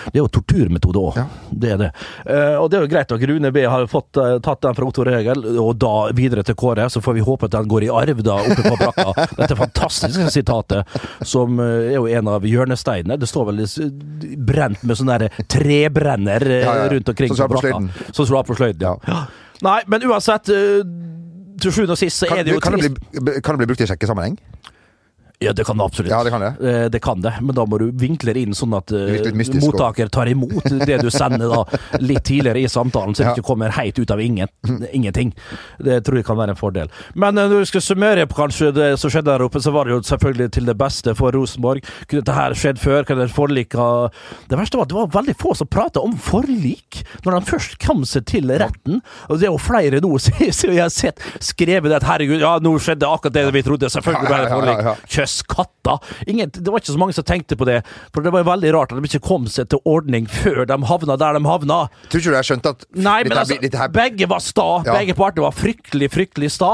Det 0.08 0.18
er 0.18 0.22
jo 0.22 0.30
torturmetode 0.38 1.02
òg. 1.02 1.18
Ja. 1.18 1.24
Det 1.50 1.72
er 1.74 1.80
det. 1.80 1.90
Uh, 2.24 2.56
og 2.62 2.68
det 2.70 2.78
er 2.78 2.84
jo 2.84 2.90
greit 2.92 3.14
at 3.14 3.24
Rune 3.30 3.52
B 3.54 3.64
har 3.68 3.86
fått 3.90 4.20
uh, 4.20 4.36
tatt 4.44 4.62
den 4.64 4.76
fra 4.78 4.88
Otto 4.88 5.06
Regel, 5.06 5.44
og 5.62 5.72
da 5.80 5.94
videre 6.16 6.44
til 6.46 6.56
Kåre. 6.58 6.88
Så 6.92 7.02
får 7.04 7.18
vi 7.18 7.24
håpe 7.26 7.48
at 7.48 7.56
den 7.56 7.70
går 7.70 7.88
i 7.88 7.90
arv 7.92 8.22
da 8.26 8.38
oppe 8.42 8.64
på 8.64 8.78
brakka. 8.80 9.26
Dette 9.40 9.58
fantastiske 9.58 10.30
sitatet, 10.34 10.98
som 11.22 11.60
uh, 11.60 11.66
er 11.88 11.98
jo 11.98 12.06
en 12.20 12.32
av 12.34 12.46
hjørnesteinene. 12.48 13.18
Det 13.20 13.28
står 13.30 13.50
vel 13.52 13.64
brent 14.48 14.84
med 14.86 15.00
sånn 15.00 15.14
trebrenner 15.48 16.44
rundt 16.92 17.12
omkring 17.14 17.34
på 17.34 17.50
brakka. 17.54 17.82
som 18.12 18.26
slår 18.26 18.42
av 18.42 18.48
på 18.48 18.58
sløyden, 18.58 18.98
ja. 19.08 19.22
Nei, 19.64 19.80
men 19.90 20.04
uansett. 20.06 20.50
til 21.58 21.72
sjuende 21.74 21.96
og 21.96 21.98
sist 21.98 22.20
så 22.20 22.28
Kan, 22.30 22.38
er 22.38 22.46
det 22.46 22.52
jo 22.54 22.60
kan, 22.62 22.76
det 22.78 22.92
bli, 22.94 23.40
kan 23.42 23.56
det 23.56 23.64
bli 23.64 23.66
brukt 23.72 23.82
i 23.82 23.88
sjekkesammenheng? 23.90 24.36
Ja, 25.40 25.52
det 25.54 25.64
kan 25.68 25.78
det 25.78 25.84
absolutt. 25.86 26.10
Ja, 26.10 26.24
det 26.26 26.30
kan 26.34 26.40
det. 26.42 26.48
Eh, 26.66 26.88
Det 26.90 26.98
kan 27.00 27.20
det, 27.22 27.30
men 27.40 27.54
da 27.54 27.62
må 27.64 27.78
du 27.78 27.92
vinkle 27.94 28.32
det 28.34 28.40
inn 28.42 28.54
sånn 28.58 28.72
at 28.74 28.90
eh, 28.90 29.12
mottaker 29.62 30.08
tar 30.10 30.26
imot 30.26 30.64
det 30.86 30.96
du 31.04 31.10
sender 31.14 31.46
da 31.52 31.60
litt 32.02 32.24
tidligere 32.26 32.58
i 32.58 32.66
samtalen, 32.68 33.14
så 33.14 33.22
det 33.22 33.26
Ja. 33.28 33.34
ikke 33.36 33.46
kommer 33.46 33.70
helt 33.70 33.98
ut 34.02 34.10
av 34.10 34.18
ingen, 34.20 34.48
ingenting. 34.92 35.30
Det 35.78 36.00
tror 36.04 36.16
jeg 36.18 36.26
kan 36.26 36.36
være 36.40 36.50
en 36.56 36.58
fordel. 36.58 36.90
Men 37.14 37.38
eh, 37.38 37.46
når 37.52 37.62
vi 37.62 37.68
skal 37.70 37.80
summere 37.86 38.26
på 38.26 38.34
kanskje 38.40 38.72
det 38.74 38.88
som 38.98 39.10
skjedde 39.14 39.30
der 39.30 39.44
oppe, 39.46 39.62
så 39.62 39.70
var 39.72 39.84
det 39.86 39.94
jo 39.94 40.00
selvfølgelig 40.10 40.50
til 40.58 40.66
det 40.66 40.76
beste 40.76 41.14
for 41.14 41.30
Rosenborg. 41.30 41.84
Kunne 42.08 42.24
dette 42.24 42.34
her 42.34 42.56
skjedd 42.58 42.82
før? 42.82 43.06
Kunne 43.06 43.28
et 43.28 43.34
forlik 43.36 43.74
ha 43.78 44.08
Det 44.50 44.58
verste 44.58 44.74
var 44.80 44.88
at 44.88 44.90
det 44.90 44.98
var 44.98 45.06
veldig 45.22 45.36
få 45.38 45.54
som 45.54 45.70
prata 45.70 46.00
om 46.02 46.16
forlik 46.18 47.04
når 47.24 47.38
de 47.38 47.50
først 47.52 47.78
kom 47.86 48.02
seg 48.04 48.26
til 48.26 48.50
retten. 48.50 48.98
Og 49.30 49.38
det 49.38 49.46
er 49.46 49.52
jo 49.54 49.62
flere 49.62 50.00
nå 50.02 50.18
som 50.18 50.34
jeg 50.74 50.82
har 50.82 50.90
sett 50.90 51.22
skrevet 51.38 51.94
at 51.94 52.02
herregud, 52.10 52.40
ja, 52.42 52.56
nå 52.58 52.74
skjedde 52.82 53.06
akkurat 53.06 53.38
det 53.38 53.46
vi 53.54 53.62
trodde. 53.62 53.86
Selvfølgelig 53.94 54.26
ble 54.26 54.42
det 54.42 54.50
forlik. 54.50 55.08
Ja. 55.28 55.46
Katta! 55.48 55.96
Ingen, 56.28 56.50
det 56.52 56.68
var 56.68 56.82
ikke 56.82 56.92
så 56.92 57.00
mange 57.00 57.16
som 57.16 57.26
tenkte 57.26 57.56
på 57.58 57.66
det. 57.68 57.80
For 58.14 58.24
det 58.24 58.32
var 58.34 58.46
veldig 58.48 58.72
rart 58.74 58.92
at 58.92 59.00
de 59.00 59.08
ikke 59.10 59.24
kom 59.24 59.46
seg 59.50 59.70
til 59.72 59.82
ordning 59.88 60.28
før 60.30 60.64
de 60.68 60.78
havna 60.88 61.16
der 61.20 61.38
de 61.38 61.42
havna. 61.48 61.78
Tror 62.08 62.22
ikke 62.22 62.34
du 62.34 62.38
jeg 62.38 62.48
skjønte 62.50 62.74
at 62.74 62.86
Nei, 62.98 63.18
men 63.26 63.36
altså, 63.38 63.58
her 63.58 63.92
begge 63.94 64.28
var 64.30 64.42
sta. 64.44 64.68
Ja. 64.86 64.98
Begge 64.98 65.16
parter 65.18 65.44
var 65.46 65.56
fryktelig, 65.56 66.10
fryktelig 66.14 66.52
sta. 66.54 66.72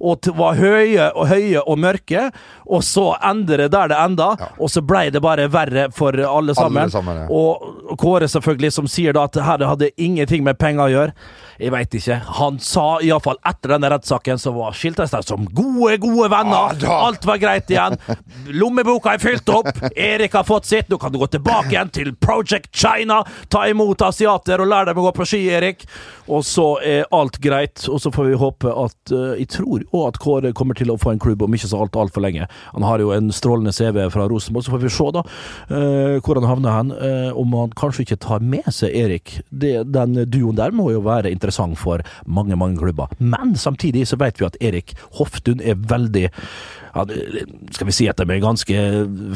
Og 0.00 0.30
var 0.38 0.58
høye 0.58 1.10
og 1.12 1.28
høye 1.30 1.62
og 1.64 1.80
mørke. 1.80 2.28
Og 2.66 2.84
så 2.84 3.10
ender 3.24 3.64
det 3.64 3.70
der 3.74 3.90
det 3.92 3.98
enda, 4.00 4.30
og 4.58 4.70
så 4.72 4.82
ble 4.84 5.06
det 5.12 5.22
bare 5.24 5.48
verre 5.52 5.88
for 5.92 6.16
alle 6.16 6.54
sammen. 6.56 6.90
sammen, 6.90 7.24
ja. 7.24 7.28
Og 7.28 7.96
Kåre 8.00 8.28
selvfølgelig, 8.30 8.72
som 8.72 8.88
sier 8.90 9.16
da 9.16 9.26
at 9.28 9.36
her 9.44 9.66
hadde 9.68 9.90
ingenting 10.00 10.44
med 10.44 10.58
penger 10.58 10.86
å 10.86 10.92
gjøre. 10.92 11.16
Jeg 11.60 11.70
veit 11.70 11.94
ikke. 11.94 12.16
Han 12.40 12.56
sa 12.62 12.98
iallfall 13.04 13.38
etter 13.46 13.74
denne 13.76 13.90
rettssaken, 13.92 14.40
så 14.42 14.50
var 14.56 14.74
skiltes 14.74 15.12
de 15.12 15.20
som 15.22 15.44
gode, 15.54 15.98
gode 16.02 16.30
venner. 16.32 16.74
Ja. 16.82 16.96
Alt 17.06 17.26
var 17.28 17.38
greit 17.42 17.70
igjen. 17.70 17.96
Lommeboka 18.50 19.14
er 19.14 19.22
fylt 19.22 19.48
opp. 19.52 19.70
Erik 19.94 20.34
har 20.34 20.46
fått 20.48 20.66
sitt. 20.70 20.90
Nå 20.90 20.98
kan 20.98 21.12
du 21.14 21.20
gå 21.22 21.28
tilbake 21.36 21.70
igjen 21.74 21.92
til 21.94 22.12
Project 22.18 22.72
China. 22.74 23.22
Ta 23.52 23.66
imot 23.70 24.02
asiater 24.02 24.64
og 24.64 24.70
lær 24.72 24.90
dem 24.90 24.98
å 24.98 25.06
gå 25.08 25.14
på 25.20 25.28
ski, 25.28 25.44
Erik. 25.54 25.86
Og 26.26 26.42
så 26.46 26.66
er 26.82 27.06
alt 27.14 27.38
greit. 27.44 27.86
Og 27.92 28.02
så 28.02 28.10
får 28.14 28.30
vi 28.32 28.40
håpe 28.40 28.72
at 28.72 29.12
uh, 29.12 29.34
Jeg 29.38 29.50
tror 29.52 29.84
òg 29.92 30.08
at 30.08 30.20
Kåre 30.22 30.54
kommer 30.56 30.78
til 30.78 30.90
å 30.90 30.98
få 31.00 31.14
en 31.14 31.22
klubb 31.22 31.44
om 31.44 31.54
ikke 31.54 31.70
så 31.70 31.82
alt 31.84 31.98
altfor 32.00 32.24
lenge. 32.24 32.48
Han 32.74 32.86
har 32.86 33.02
jo 33.02 33.12
en 33.14 33.32
strålende 33.34 33.72
CV 33.74 34.04
fra 34.14 34.28
Rosenborg, 34.30 34.66
så 34.66 34.74
får 34.74 34.84
vi 34.84 34.92
se 34.92 35.08
da 35.14 35.24
uh, 35.24 36.20
hvor 36.24 36.40
han 36.40 36.48
havner 36.48 36.78
hen. 36.78 36.94
Uh, 36.94 37.30
om 37.40 37.56
han 37.58 37.74
kanskje 37.78 38.06
ikke 38.06 38.20
tar 38.24 38.44
med 38.44 38.68
seg 38.74 38.94
Erik. 39.04 39.38
Det, 39.50 39.76
den 39.94 40.16
duoen 40.30 40.58
der 40.58 40.74
må 40.74 40.90
jo 40.94 41.04
være 41.04 41.32
interessant 41.34 41.78
for 41.80 42.04
mange, 42.26 42.56
mange 42.58 42.80
klubber. 42.80 43.12
Men 43.18 43.56
samtidig 43.58 44.06
så 44.10 44.20
vet 44.20 44.40
vi 44.40 44.48
at 44.48 44.58
Erik 44.64 44.96
Hoftun 45.18 45.62
er 45.64 45.78
veldig 45.78 46.28
ja, 46.94 47.04
skal 47.74 47.88
vi 47.88 47.94
si 47.96 48.08
at 48.10 48.20
de 48.20 48.26
er 48.30 48.42
ganske 48.42 48.84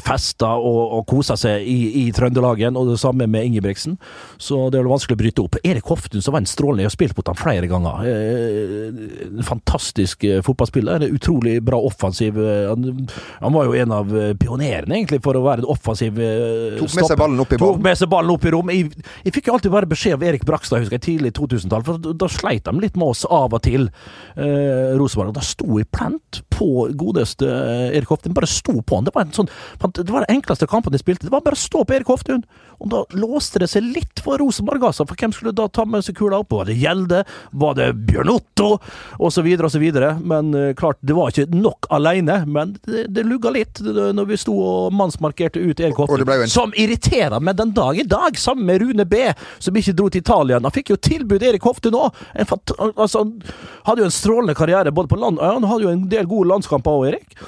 festa 0.04 0.54
og, 0.56 0.80
og 0.98 1.06
koser 1.10 1.38
seg 1.40 1.66
i, 1.66 2.04
i 2.04 2.04
Trøndelagen, 2.14 2.78
og 2.78 2.92
det 2.92 2.98
samme 3.02 3.26
med 3.30 3.48
Ingebrigtsen. 3.48 3.98
Så 4.38 4.68
det 4.70 4.78
er 4.78 4.86
vel 4.86 4.92
vanskelig 4.94 5.18
å 5.18 5.22
bryte 5.22 5.44
opp. 5.44 5.58
Erik 5.66 5.90
Hoftun 5.90 6.24
som 6.24 6.36
var 6.36 6.44
en 6.44 6.50
strålende 6.50 6.84
Jeg 6.84 6.92
har 6.92 6.96
spilt 6.96 7.18
mot 7.18 7.30
ham 7.30 7.38
flere 7.38 7.70
ganger. 7.70 8.06
Eh, 8.08 9.28
en 9.28 9.46
fantastisk 9.46 10.24
eh, 10.28 10.40
fotballspiller. 10.46 11.02
En 11.02 11.18
utrolig 11.18 11.58
bra 11.64 11.80
offensiv 11.90 12.38
eh, 12.38 12.68
han, 12.70 13.08
han 13.42 13.56
var 13.56 13.68
jo 13.68 13.76
en 13.78 13.96
av 13.98 14.14
pionerene, 14.38 15.00
egentlig, 15.00 15.20
for 15.24 15.38
å 15.38 15.44
være 15.44 15.64
en 15.64 15.72
offensiv 15.74 16.18
Tok 16.18 16.94
med 16.94 17.08
seg 17.10 17.18
ballen 17.20 17.42
opp 17.42 17.52
i 17.54 17.58
Tok 17.60 17.82
med 17.84 17.98
seg 17.98 18.10
ballen 18.12 18.34
opp 18.34 18.46
i 18.46 18.52
rom. 18.54 18.72
Jeg, 18.72 18.92
jeg 19.26 19.34
fikk 19.34 19.50
jo 19.50 19.56
alltid 19.56 19.74
bare 19.74 19.90
beskjed 19.90 20.18
av 20.18 20.26
Erik 20.28 20.46
Brakstad, 20.48 20.82
husker 20.82 20.98
jeg, 20.98 21.06
tidlig 21.08 21.34
2000-tall, 21.38 21.84
for 21.86 22.02
da, 22.02 22.14
da 22.18 22.30
sleit 22.32 22.66
de 22.68 22.74
litt 22.82 22.98
med 22.98 23.12
oss 23.12 23.24
av 23.28 23.56
og 23.56 23.62
til, 23.64 23.88
eh, 24.36 24.94
Rosenborg. 24.98 25.34
Da 25.36 25.44
sto 25.44 25.78
jeg 25.78 25.88
plent 25.94 26.42
på 26.58 26.88
godeste 26.98 27.46
eh, 27.46 27.96
Erik 27.96 28.10
Hoftun. 28.12 28.34
Bare 28.36 28.50
sto 28.50 28.74
på 28.82 28.98
han. 28.98 29.06
Det 29.06 29.14
var, 29.14 29.26
en 29.26 29.36
sånn, 29.36 29.50
det 29.94 30.10
var 30.10 30.26
den 30.26 30.38
enkleste 30.38 30.68
kampen 30.70 30.94
de 30.94 31.00
spilte. 31.00 31.28
Det 31.28 31.34
var 31.34 31.44
bare 31.46 31.58
å 31.58 31.66
stå 31.66 31.84
på 31.86 31.96
Erik 31.96 32.10
Hoftun. 32.10 32.42
Og 32.78 32.90
da 32.92 33.02
låste 33.18 33.62
det 33.62 33.70
seg 33.72 33.86
litt 33.86 34.22
for 34.22 34.38
Rosenborg, 34.40 34.88
altså. 34.90 35.06
For 35.08 35.18
hvem 35.18 35.34
skulle 35.34 35.54
da 35.56 35.68
ta 35.72 35.84
med 35.88 36.04
seg 36.06 36.18
kula 36.18 36.42
opp? 36.42 36.52
Var 36.54 36.68
det 36.70 36.78
Gjelde? 36.78 37.22
Var 37.50 37.78
det 37.78 37.88
Bjørn 38.08 38.32
Otto? 38.32 38.70
Og 39.18 39.32
så 39.34 39.42
videre 39.46 39.68
og 39.68 39.74
så 39.74 39.82
videre. 39.82 40.12
Men 40.20 40.52
eh, 40.54 40.74
klart, 40.78 41.00
det 41.00 41.16
var 41.18 41.32
ikke 41.32 41.48
nok 41.54 41.88
alene. 41.94 42.40
Men 42.46 42.76
det, 42.86 43.08
det 43.14 43.26
lugga 43.26 43.52
litt 43.54 43.82
når 43.82 44.28
vi 44.28 44.38
sto 44.40 44.54
og 44.62 44.94
mannsmarkerte 44.96 45.62
ut 45.62 45.80
Erik 45.80 45.98
Og 45.98 46.12
Hoftun. 46.12 46.46
Som 46.52 46.74
irriterer 46.78 47.42
meg 47.42 47.58
den 47.58 47.74
dag 47.76 47.98
i 47.98 48.06
dag, 48.08 48.38
sammen 48.38 48.68
med 48.68 48.82
Rune 48.82 49.06
B, 49.08 49.26
som 49.58 49.76
ikke 49.76 49.96
dro 49.98 50.08
til 50.12 50.22
Italia. 50.22 50.60
Han 50.62 50.74
fikk 50.74 50.94
jo 50.94 51.00
tilbud 51.08 51.42
Erik 51.42 51.66
Hoftun 51.66 51.98
òg. 51.98 52.22
Altså, 52.38 53.24
han 53.24 53.34
hadde 53.88 54.04
jo 54.04 54.08
en 54.08 54.14
strålende 54.14 54.54
karriere 54.58 54.92
både 54.94 55.10
på 55.10 55.18
land 55.18 55.40
ja, 55.42 55.52
Han 55.56 55.66
hadde 55.68 55.86
jo 55.86 55.92
en 55.92 56.06
del 56.10 56.28
gode 56.30 56.48
landskamper 56.52 56.94
òg, 56.94 57.08
Erik. 57.12 57.38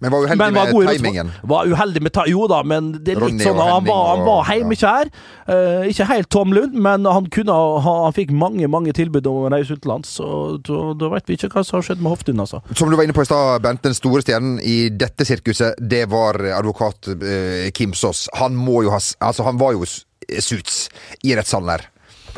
Men 0.00 0.12
var 0.14 0.22
uheldig 0.28 0.38
Men 0.38 0.54
var 0.54 0.66
med 0.72 0.88
timingen. 0.94 1.30
Var 1.50 1.66
uheldig 1.72 2.02
med 2.06 2.12
ta 2.14 2.22
Jo 2.30 2.44
da, 2.46 2.60
men 2.62 2.92
det 3.02 3.16
er 3.16 3.18
litt 3.18 3.24
Ronny 3.24 3.42
sånn 3.48 3.56
og 3.58 3.66
han 3.72 3.84
var, 3.88 4.02
han 4.12 4.20
var 4.28 4.44
heimekjær. 4.46 5.10
Eh, 5.50 5.88
ikke 5.90 6.06
helt 6.06 6.28
Tom 6.30 6.52
Lund, 6.54 6.76
men 6.78 7.04
han 7.08 7.26
kunne 7.34 7.50
ha 7.56 7.80
Han 8.06 8.14
fikk 8.14 8.30
mange, 8.30 8.68
mange 8.70 8.92
tilbud 8.94 9.26
om 9.26 9.40
å 9.48 9.50
reise 9.50 9.74
utenlands. 9.74 10.12
Så 10.20 10.28
da, 10.62 10.78
da 11.00 11.10
vet 11.16 11.26
vi 11.26 11.34
ikke 11.40 11.50
hva 11.50 11.64
som 11.66 11.80
har 11.80 11.86
skjedd 11.88 12.00
med 12.04 12.14
Hoftun, 12.14 12.38
altså. 12.44 12.62
Som 12.78 12.90
du 12.92 12.96
var 12.96 13.04
inne 13.08 13.16
på 13.16 13.26
i 13.26 13.30
stad, 13.30 13.58
Bent, 13.66 13.82
den 13.82 13.94
store 13.98 14.22
stjernen 14.22 14.60
i 14.62 14.88
dette 14.94 15.26
sirkuset, 15.26 15.74
det 15.82 16.04
var 16.14 16.38
advokat 16.60 17.10
eh, 17.18 17.70
Kim 17.74 17.90
Soss. 17.98 18.28
Han 18.38 18.54
må 18.54 18.84
jo 18.86 18.94
ha 18.94 19.02
s- 19.02 19.16
Altså, 19.20 19.42
han 19.48 19.58
var 19.58 19.72
jo 19.74 19.82
s- 19.82 20.04
suits 20.44 20.88
i 21.24 21.34
rettssalen 21.34 21.74
her. 21.74 21.88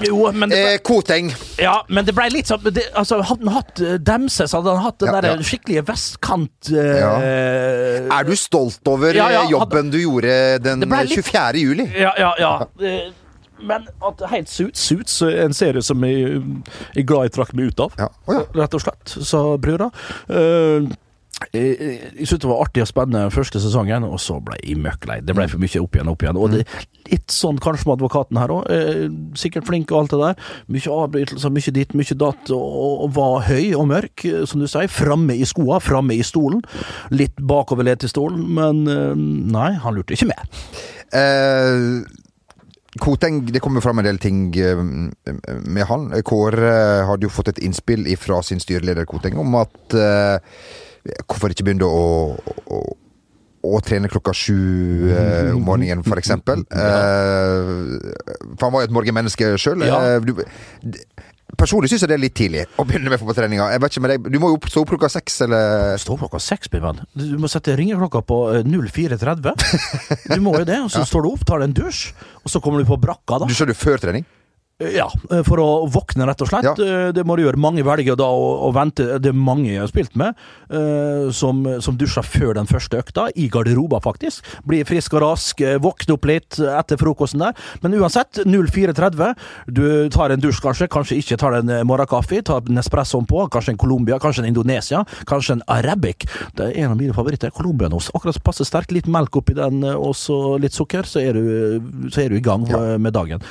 Jo, 0.07 0.33
men 0.33 0.49
det, 0.49 0.59
Eh, 0.75 0.79
Koteng. 0.87 1.31
ja, 1.59 1.83
men 1.89 2.05
det 2.05 2.15
ble 2.15 2.29
litt 2.33 2.47
sånn 2.49 2.63
det, 2.73 2.87
altså, 2.97 3.21
Hadde 3.23 3.45
han 3.45 3.55
hatt 3.55 3.81
eh, 3.81 3.99
Demse, 3.99 4.47
så 4.49 4.61
hadde 4.61 4.75
han 4.77 4.85
hatt 4.85 4.99
den 5.03 5.09
Ja, 5.13 5.21
der 5.21 5.37
ja. 5.37 5.43
skikkelige 5.45 5.83
vestkant 5.89 6.71
eh, 6.73 7.01
Ja. 7.01 7.11
Er 8.21 8.25
du 8.25 8.35
stolt 8.37 8.81
over 8.89 9.13
Ja, 9.15 9.29
eh, 9.43 9.51
jobben 9.51 9.91
du 9.91 9.99
gjorde 9.99 10.63
den 10.63 10.81
litt- 10.81 11.13
24. 11.13 11.59
juli? 11.61 11.89
Ja, 11.99 12.13
ja, 12.19 12.33
ja. 12.39 12.55
Eh, 12.81 13.11
Men 13.63 13.85
at 14.03 14.23
helt 14.31 14.49
Suits 14.49 14.81
Suits 14.81 15.21
en 15.21 15.53
serie 15.53 15.83
som 15.85 16.01
jeg 16.03 16.41
er 16.97 17.03
glad 17.05 17.27
jeg 17.29 17.33
trakk 17.33 17.53
meg 17.53 17.67
ut 17.75 17.81
av, 17.81 17.93
ja. 17.99 18.09
rett 18.57 18.73
og 18.75 18.81
slett, 18.81 19.13
sa 19.27 19.57
brura. 19.61 19.91
Eh, 20.31 20.87
jeg 21.53 21.77
jeg 22.21 22.29
syntes 22.29 22.43
det 22.45 22.51
var 22.51 22.63
artig 22.65 22.83
og 22.85 22.89
spennende 22.91 23.33
første 23.33 23.61
sesongen, 23.63 24.05
og 24.05 24.21
så 24.23 24.37
ble 24.45 24.59
jeg 24.61 24.79
møkklei. 24.81 25.21
Det 25.25 25.35
ble 25.37 25.47
for 25.51 25.63
mye 25.63 25.83
opp 25.83 25.97
igjen 25.97 26.11
og 26.11 26.17
opp 26.17 26.25
igjen. 26.25 26.41
Og 26.41 26.53
det 26.53 26.61
er 26.65 26.87
litt 27.11 27.35
sånn 27.35 27.61
kanskje 27.63 27.89
med 27.89 27.97
advokaten 27.97 28.41
her 28.41 28.55
òg. 28.55 28.69
Sikkert 29.41 29.69
flink 29.69 29.93
og 29.95 30.03
alt 30.03 30.15
det 30.15 30.21
der. 30.21 30.55
Mye 30.77 30.95
avbrytelser, 30.97 31.55
mye 31.55 31.75
ditt, 31.77 31.97
mye 31.99 32.19
datt, 32.21 32.53
og, 32.55 33.07
var 33.17 33.47
høy 33.49 33.73
og 33.79 33.89
mørk, 33.91 34.25
eh, 34.29 34.45
som 34.47 34.63
du 34.63 34.69
sier. 34.71 34.91
Framme 34.93 35.35
i 35.35 35.47
skoa, 35.49 35.81
framme 35.83 36.15
i 36.15 36.25
stolen. 36.27 36.63
Litt 37.15 37.41
bakoverlent 37.41 38.07
i 38.07 38.13
stolen, 38.13 38.45
men 38.61 38.85
eh, 38.91 39.15
nei, 39.57 39.73
han 39.83 39.97
lurte 39.97 40.17
ikke 40.17 40.31
med. 40.31 40.59
Eh, 41.17 42.03
Koteng, 43.01 43.45
det 43.47 43.63
kommer 43.63 43.81
fram 43.81 43.99
en 44.03 44.07
del 44.09 44.19
ting 44.19 44.51
eh, 44.59 44.81
med 45.63 45.85
han. 45.87 46.11
Kåre 46.27 46.75
hadde 47.07 47.29
jo 47.29 47.33
fått 47.33 47.53
et 47.53 47.61
innspill 47.63 48.09
fra 48.19 48.41
sin 48.43 48.63
styreleder 48.63 49.07
Koteng 49.07 49.39
om 49.39 49.55
at 49.61 49.95
eh, 49.95 50.39
Hvorfor 51.27 51.53
ikke 51.53 51.65
begynne 51.65 51.87
å, 51.89 52.37
å, 52.69 52.81
å 53.71 53.81
trene 53.85 54.11
klokka 54.13 54.35
sju 54.37 55.11
eh, 55.13 55.51
om 55.55 55.65
morgenen, 55.65 56.05
for 56.07 56.21
eksempel. 56.21 56.65
Eh, 56.71 58.55
for 58.57 58.67
han 58.67 58.75
var 58.75 58.85
jo 58.85 58.89
et 58.89 58.95
morgenmenneske 58.95 59.55
sjøl. 59.61 59.85
Ja. 59.87 59.99
Personlig 61.59 61.91
syns 61.91 62.05
jeg 62.05 62.11
det 62.13 62.17
er 62.17 62.23
litt 62.23 62.35
tidlig 62.39 62.63
å 62.79 62.85
begynne 62.87 63.11
med 63.11 63.21
fotballtreninga. 63.21 63.67
Jeg 63.75 63.83
vet 63.83 63.95
ikke 63.95 64.03
med 64.05 64.13
deg, 64.13 64.29
Du 64.33 64.39
må 64.43 64.53
jo 64.53 64.59
stå 64.71 64.85
opp 64.85 64.93
klokka 64.93 65.11
seks, 65.13 65.41
eller 65.47 65.97
Stå 66.01 66.15
opp 66.15 66.23
klokka 66.25 66.41
seks, 66.43 66.71
min. 66.73 67.01
Du 67.19 67.37
må 67.43 67.51
sette 67.51 67.75
ringeklokka 67.79 68.23
på 68.29 68.39
eh, 68.55 68.67
04.30. 68.67 69.65
Du 70.37 70.45
må 70.45 70.55
jo 70.61 70.67
det. 70.69 70.79
Og 70.85 70.93
så 70.95 71.03
står 71.09 71.27
du 71.27 71.33
opp, 71.33 71.47
tar 71.49 71.63
deg 71.63 71.73
en 71.73 71.79
dusj, 71.83 72.11
og 72.45 72.53
så 72.53 72.63
kommer 72.65 72.83
du 72.85 72.89
på 72.89 73.01
brakka, 73.03 73.43
da. 73.43 73.51
Du 73.51 73.57
skjønner 73.57 73.79
før 73.79 74.01
trening? 74.03 74.29
Ja, 74.81 75.11
eh, 75.31 75.43
for 75.45 75.61
å 75.61 75.69
våkne, 75.93 76.25
rett 76.29 76.41
og 76.41 76.49
slett. 76.49 76.65
Ja. 76.65 76.73
Eh, 76.73 77.13
Det 77.13 77.25
må 77.27 77.37
du 77.37 77.45
gjøre. 77.45 77.61
Mange 77.61 77.85
velger 77.85 78.17
da 78.17 78.25
å, 78.33 78.47
å 78.65 78.71
vente. 78.73 79.19
Det 79.21 79.29
er 79.29 79.37
mange 79.37 79.69
jeg 79.69 79.83
har 79.83 79.91
spilt 79.91 80.15
med 80.17 80.37
uh, 80.73 81.29
som, 81.35 81.63
som 81.83 81.97
dusjer 81.99 82.25
før 82.25 82.55
den 82.57 82.69
første 82.71 83.01
økta, 83.01 83.27
i 83.37 83.49
garderoba 83.53 84.01
faktisk. 84.01 84.47
Blir 84.65 84.87
frisk 84.89 85.15
og 85.19 85.25
rask, 85.25 85.61
våkner 85.83 86.17
opp 86.17 86.29
litt 86.29 86.59
etter 86.61 87.01
frokosten 87.01 87.43
der. 87.43 87.59
Men 87.83 87.97
uansett, 87.99 88.41
04.30. 88.47 89.35
Du 89.69 89.85
tar 90.13 90.33
en 90.33 90.41
dusj, 90.41 90.63
kanskje. 90.65 90.89
Kanskje 90.93 91.19
ikke 91.21 91.39
tar 91.41 91.59
en 91.59 91.73
morgenkaffe. 91.89 92.41
Tar 92.47 92.65
en 92.71 92.81
espressoen 92.81 93.29
på. 93.29 93.43
Kanskje 93.53 93.75
en 93.75 93.81
Colombia, 93.81 94.21
kanskje 94.23 94.47
en 94.47 94.51
Indonesia, 94.53 95.03
kanskje 95.29 95.59
en 95.59 95.65
Arabic. 95.69 96.25
Det 96.57 96.71
er 96.71 96.85
en 96.85 96.95
av 96.95 97.01
mine 97.01 97.17
favoritter. 97.17 97.53
Colombianos. 97.57 98.11
Akkurat 98.17 98.41
passe 98.47 98.65
sterkt. 98.69 98.95
Litt 98.97 99.11
melk 99.11 99.37
oppi 99.43 99.59
den, 99.59 99.83
og 99.91 100.15
så 100.19 100.57
litt 100.63 100.77
sukker, 100.77 101.09
så 101.09 101.21
er 101.21 101.37
du, 101.37 102.09
så 102.09 102.25
er 102.25 102.33
du 102.33 102.39
i 102.41 102.45
gang 102.45 102.65
ja. 102.71 102.81
med 103.01 103.15
dagen. 103.17 103.45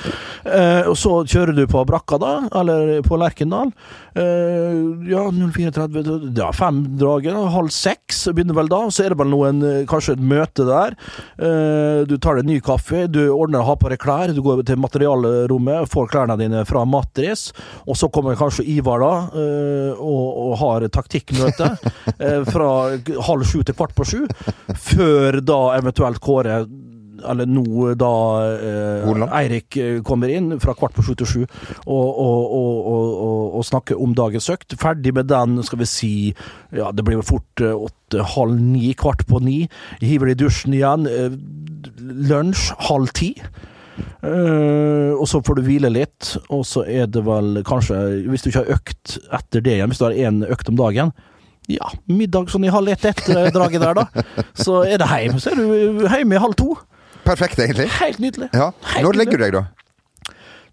Eh, 0.48 0.90
og 1.20 1.30
kjører 1.30 1.56
du 1.56 1.64
på 1.70 1.84
brakka, 1.88 2.20
da, 2.22 2.34
eller 2.60 3.00
på 3.06 3.18
Lerkendal. 3.20 3.72
Uh, 4.18 5.06
ja, 5.10 5.26
04.30, 5.32 6.32
ja, 6.38 6.50
femdraget, 6.56 7.38
halv 7.54 7.72
seks 7.74 8.26
begynner 8.34 8.58
vel 8.58 8.72
da. 8.72 8.82
Så 8.94 9.06
er 9.06 9.14
det 9.14 9.20
vel 9.22 9.32
noen, 9.32 9.62
eh, 9.66 9.84
kanskje 9.90 10.18
et 10.18 10.24
møte 10.32 10.66
der. 10.68 10.96
Uh, 11.40 12.06
du 12.10 12.18
tar 12.18 12.40
deg 12.40 12.46
en 12.46 12.52
ny 12.54 12.60
kaffe, 12.64 13.06
du 13.12 13.22
ordner 13.28 13.64
å 13.64 13.70
ha 13.70 13.78
på 13.80 13.92
deg 13.92 14.02
klær, 14.02 14.34
du 14.36 14.42
går 14.46 14.64
til 14.68 14.82
materialrommet, 14.82 15.90
får 15.92 16.12
klærne 16.14 16.38
dine 16.40 16.66
fra 16.70 16.86
Matris, 16.90 17.50
og 17.86 17.98
så 18.00 18.12
kommer 18.14 18.40
kanskje 18.40 18.68
Ivar 18.70 19.04
da, 19.04 19.14
uh, 19.36 20.00
og, 20.00 20.26
og 20.46 20.54
har 20.64 20.88
taktikkmøte 20.94 21.74
fra 22.54 22.70
halv 23.30 23.48
sju 23.48 23.62
til 23.64 23.76
kvart 23.76 23.96
på 23.98 24.08
sju, 24.08 24.22
før 24.90 25.40
da 25.46 25.60
eventuelt 25.78 26.22
Kåre 26.24 26.64
eller 27.28 27.50
nå 27.50 27.94
da 28.00 28.12
eh, 28.56 29.24
Eirik 29.42 29.78
eh, 29.80 30.00
kommer 30.06 30.32
inn 30.34 30.54
fra 30.62 30.76
kvart 30.78 30.96
på 30.96 31.06
sju 31.06 31.14
til 31.20 31.30
sju 31.30 31.40
og, 31.44 32.08
og, 32.10 32.44
og, 32.50 33.56
og, 33.60 33.64
snakker 33.68 34.00
om 34.00 34.16
dagens 34.18 34.50
økt. 34.54 34.76
Ferdig 34.80 35.14
med 35.18 35.30
den, 35.32 35.60
skal 35.66 35.82
vi 35.82 35.90
si 35.90 36.14
ja, 36.76 36.92
det 36.94 37.06
blir 37.06 37.20
vel 37.20 37.28
fort 37.28 37.64
eh, 37.64 37.76
åtte, 37.76 38.24
halv 38.36 38.60
ni, 38.60 38.94
kvart 38.98 39.26
på 39.30 39.42
ni. 39.46 39.60
Hiver 40.04 40.34
i 40.34 40.38
dusjen 40.40 40.76
igjen. 40.78 41.10
Eh, 41.10 41.36
lunsj 42.30 42.72
halv 42.90 43.12
ti. 43.18 43.34
Uh, 44.24 45.12
og 45.20 45.26
så 45.28 45.42
får 45.44 45.58
du 45.58 45.66
hvile 45.66 45.90
litt, 45.92 46.38
og 46.56 46.62
så 46.68 46.86
er 46.88 47.10
det 47.12 47.20
vel 47.28 47.60
kanskje, 47.68 47.98
hvis 48.32 48.46
du 48.46 48.48
ikke 48.48 48.62
har 48.62 48.78
økt 48.78 49.18
etter 49.36 49.64
det 49.66 49.74
igjen, 49.76 49.92
hvis 49.92 50.00
du 50.00 50.06
har 50.06 50.16
én 50.16 50.40
økt 50.48 50.72
om 50.72 50.78
dagen 50.80 51.12
ja, 51.70 51.92
middag 52.10 52.50
sånn 52.52 52.66
i 52.66 52.74
halv 52.74 52.90
ett 52.94 53.06
etter 53.12 53.50
draget 53.54 53.84
der, 53.84 54.00
da. 54.02 54.24
Så 54.58 54.82
er 54.88 55.02
det 55.02 55.10
heim. 55.12 55.38
Så 55.42 55.54
er 55.54 55.60
du 55.60 56.08
hjemme 56.08 56.38
i 56.38 56.42
halv 56.42 56.58
to. 56.58 56.74
Perfekt, 57.26 57.60
egentlig. 57.60 57.90
Helt 58.00 58.20
nydelig. 58.24 58.50
Ja. 58.54 58.72
Helt 58.94 59.06
Når 59.06 59.20
legger 59.20 59.40
du 59.40 59.46
deg, 59.46 59.58
da? 59.60 59.66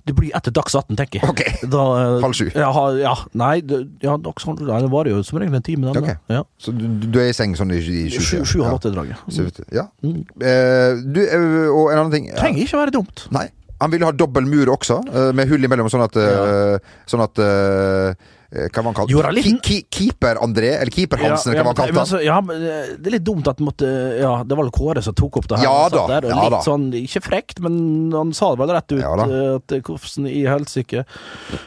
Det 0.07 0.15
blir 0.15 0.31
etter 0.39 0.55
Dags 0.55 0.75
18, 0.79 0.95
tenker 1.01 1.19
jeg. 1.19 1.29
Ok. 1.33 1.41
Da, 1.73 1.83
eh, 1.99 2.21
Halv 2.23 2.37
sju. 2.39 2.47
Ja, 2.55 2.69
ja 3.01 3.15
nei, 3.35 3.57
det, 3.67 3.81
ja, 4.05 4.15
Dags 4.23 4.47
18, 4.47 4.63
nei, 4.69 4.79
det 4.85 4.91
varer 4.93 5.17
jo 5.17 5.23
som 5.27 5.41
regel 5.43 5.59
en 5.59 5.67
time. 5.67 5.91
Den, 5.91 6.05
Ok. 6.05 6.13
da. 6.31 6.37
ja. 6.39 6.45
Så 6.63 6.75
du, 6.77 6.87
du 6.87 7.19
er 7.19 7.33
i 7.33 7.35
seng 7.35 7.57
sånn 7.59 7.75
i, 7.75 7.81
i 7.83 8.07
sju? 8.15 8.21
Sju, 8.23 8.37
sju 8.47 8.61
ja. 8.61 8.69
halv 8.69 8.79
åtte-draget. 8.79 9.25
Så, 9.35 9.49
ja. 9.75 9.89
Eh, 10.07 11.03
du, 11.03 11.21
eh, 11.27 11.67
og 11.73 11.91
en 11.91 12.05
annen 12.05 12.15
ting 12.15 12.31
Trenger 12.37 12.63
ikke 12.63 12.85
være 12.85 12.95
dumt. 13.01 13.27
Nei. 13.35 13.49
Han 13.83 13.93
ville 13.93 14.09
ha 14.09 14.15
dobbel 14.15 14.47
mur 14.49 14.71
også, 14.73 15.03
eh, 15.11 15.33
med 15.37 15.51
hull 15.51 15.67
imellom, 15.67 15.91
sånn 15.93 16.07
at, 16.07 16.15
eh, 16.23 16.95
sånn 17.11 17.27
at 17.27 17.43
eh, 17.43 18.31
Hva 18.51 18.83
var 18.83 18.93
han 18.93 18.95
kalt? 18.95 19.11
Ki- 19.11 19.59
ki- 19.61 19.85
Keeper-André, 19.91 20.71
eller 20.81 20.93
Keeper-Hansen, 20.95 21.53
ja, 21.53 21.59
ja, 21.59 21.65
hva 21.65 21.73
var 21.75 21.87
han 21.87 21.95
kalt? 21.97 22.23
ja, 22.25 22.39
eh, 22.39 22.93
det 22.97 23.11
er 23.11 23.15
litt 23.17 23.25
dumt 23.27 23.49
at 23.51 23.59
måtte, 23.59 23.89
ja, 24.21 24.43
det 24.47 24.57
var 24.57 24.65
vel 24.65 24.73
Kåre 24.77 25.03
som 25.03 25.15
tok 25.19 25.37
opp 25.41 25.49
det 25.51 25.59
her. 25.59 25.65
Ja 25.67 25.89
da, 25.91 26.07
Der, 26.07 26.29
ja 26.31 26.43
litt 26.45 26.55
da. 26.55 26.61
sånn, 26.63 26.87
ikke 26.95 27.23
frekt, 27.25 27.61
men 27.65 28.13
han 28.15 28.33
sa 28.33 28.53
det 28.55 28.61
vel 28.63 28.71
rett 28.77 28.93
ut. 28.95 29.01
Ja 29.03 29.15
eh, 29.27 29.57
at 29.57 29.75
Hvordan 29.87 30.29
i 30.31 30.45
helsike. 30.47 31.05